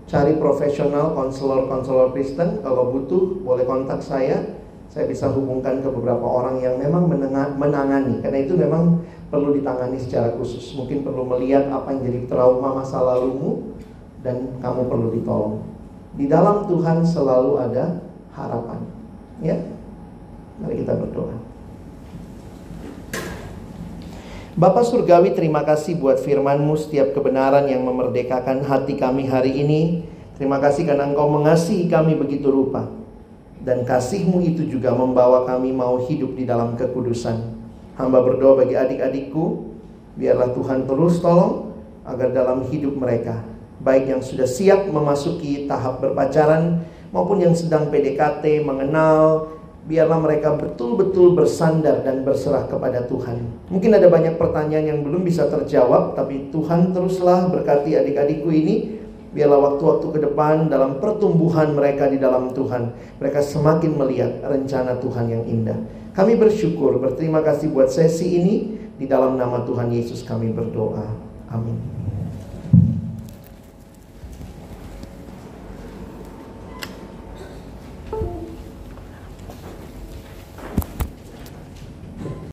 cari 0.10 0.38
profesional, 0.42 1.14
konselor-konselor 1.14 2.18
Kristen. 2.18 2.66
Kalau 2.66 2.94
butuh, 2.94 3.46
boleh 3.46 3.66
kontak 3.66 4.02
saya 4.02 4.57
saya 4.88 5.06
bisa 5.06 5.28
hubungkan 5.30 5.84
ke 5.84 5.90
beberapa 5.92 6.24
orang 6.24 6.64
yang 6.64 6.80
memang 6.80 7.12
menangani. 7.60 8.24
Karena 8.24 8.40
itu 8.40 8.56
memang 8.56 9.04
perlu 9.28 9.52
ditangani 9.52 10.00
secara 10.00 10.32
khusus. 10.40 10.64
Mungkin 10.80 11.04
perlu 11.04 11.28
melihat 11.28 11.68
apa 11.68 11.92
yang 11.92 12.02
jadi 12.08 12.20
trauma 12.32 12.82
masa 12.82 13.04
lalumu 13.04 13.76
dan 14.24 14.58
kamu 14.64 14.82
perlu 14.88 15.08
ditolong. 15.12 15.56
Di 16.16 16.26
dalam 16.26 16.66
Tuhan 16.66 17.04
selalu 17.04 17.52
ada 17.62 18.00
harapan. 18.34 18.80
Ya? 19.44 19.60
Mari 20.64 20.82
kita 20.82 20.98
berdoa. 20.98 21.36
Bapak 24.58 24.90
Surgawi 24.90 25.38
terima 25.38 25.62
kasih 25.62 26.02
buat 26.02 26.18
firmanmu 26.18 26.74
setiap 26.82 27.14
kebenaran 27.14 27.70
yang 27.70 27.86
memerdekakan 27.86 28.66
hati 28.66 28.98
kami 28.98 29.30
hari 29.30 29.54
ini. 29.54 30.10
Terima 30.42 30.58
kasih 30.58 30.90
karena 30.90 31.06
engkau 31.06 31.30
mengasihi 31.30 31.86
kami 31.86 32.18
begitu 32.18 32.50
rupa 32.50 32.97
dan 33.68 33.84
kasihmu 33.84 34.40
itu 34.48 34.64
juga 34.72 34.96
membawa 34.96 35.44
kami 35.44 35.76
mau 35.76 36.00
hidup 36.08 36.40
di 36.40 36.48
dalam 36.48 36.80
kekudusan. 36.80 37.36
Hamba 38.00 38.24
berdoa 38.24 38.64
bagi 38.64 38.80
adik-adikku, 38.80 39.76
biarlah 40.16 40.56
Tuhan 40.56 40.88
terus 40.88 41.20
tolong 41.20 41.76
agar 42.08 42.32
dalam 42.32 42.64
hidup 42.72 42.96
mereka, 42.96 43.44
baik 43.84 44.08
yang 44.08 44.24
sudah 44.24 44.48
siap 44.48 44.88
memasuki 44.88 45.68
tahap 45.68 46.00
berpacaran 46.00 46.88
maupun 47.12 47.44
yang 47.44 47.52
sedang 47.52 47.92
PDKT, 47.92 48.64
mengenal, 48.64 49.52
biarlah 49.84 50.24
mereka 50.24 50.56
betul-betul 50.56 51.36
bersandar 51.36 52.08
dan 52.08 52.24
berserah 52.24 52.72
kepada 52.72 53.04
Tuhan. 53.04 53.68
Mungkin 53.68 53.92
ada 53.92 54.08
banyak 54.08 54.40
pertanyaan 54.40 54.96
yang 54.96 55.00
belum 55.04 55.28
bisa 55.28 55.52
terjawab, 55.52 56.16
tapi 56.16 56.48
Tuhan 56.56 56.96
teruslah 56.96 57.52
berkati 57.52 58.00
adik-adikku 58.00 58.48
ini 58.48 58.97
Biarlah 59.38 59.62
waktu-waktu 59.62 60.18
ke 60.18 60.20
depan 60.26 60.66
dalam 60.66 60.98
pertumbuhan 60.98 61.78
mereka 61.78 62.10
di 62.10 62.18
dalam 62.18 62.58
Tuhan, 62.58 62.90
mereka 63.22 63.46
semakin 63.46 63.94
melihat 63.94 64.42
rencana 64.42 64.98
Tuhan 64.98 65.30
yang 65.30 65.46
indah. 65.46 65.78
Kami 66.18 66.34
bersyukur, 66.34 66.98
berterima 66.98 67.46
kasih 67.46 67.70
buat 67.70 67.94
sesi 67.94 68.34
ini. 68.34 68.56
Di 68.98 69.06
dalam 69.06 69.38
nama 69.38 69.62
Tuhan 69.62 69.94
Yesus 69.94 70.26
kami 70.26 70.50
berdoa. 70.50 71.06
Amin. 71.54 72.07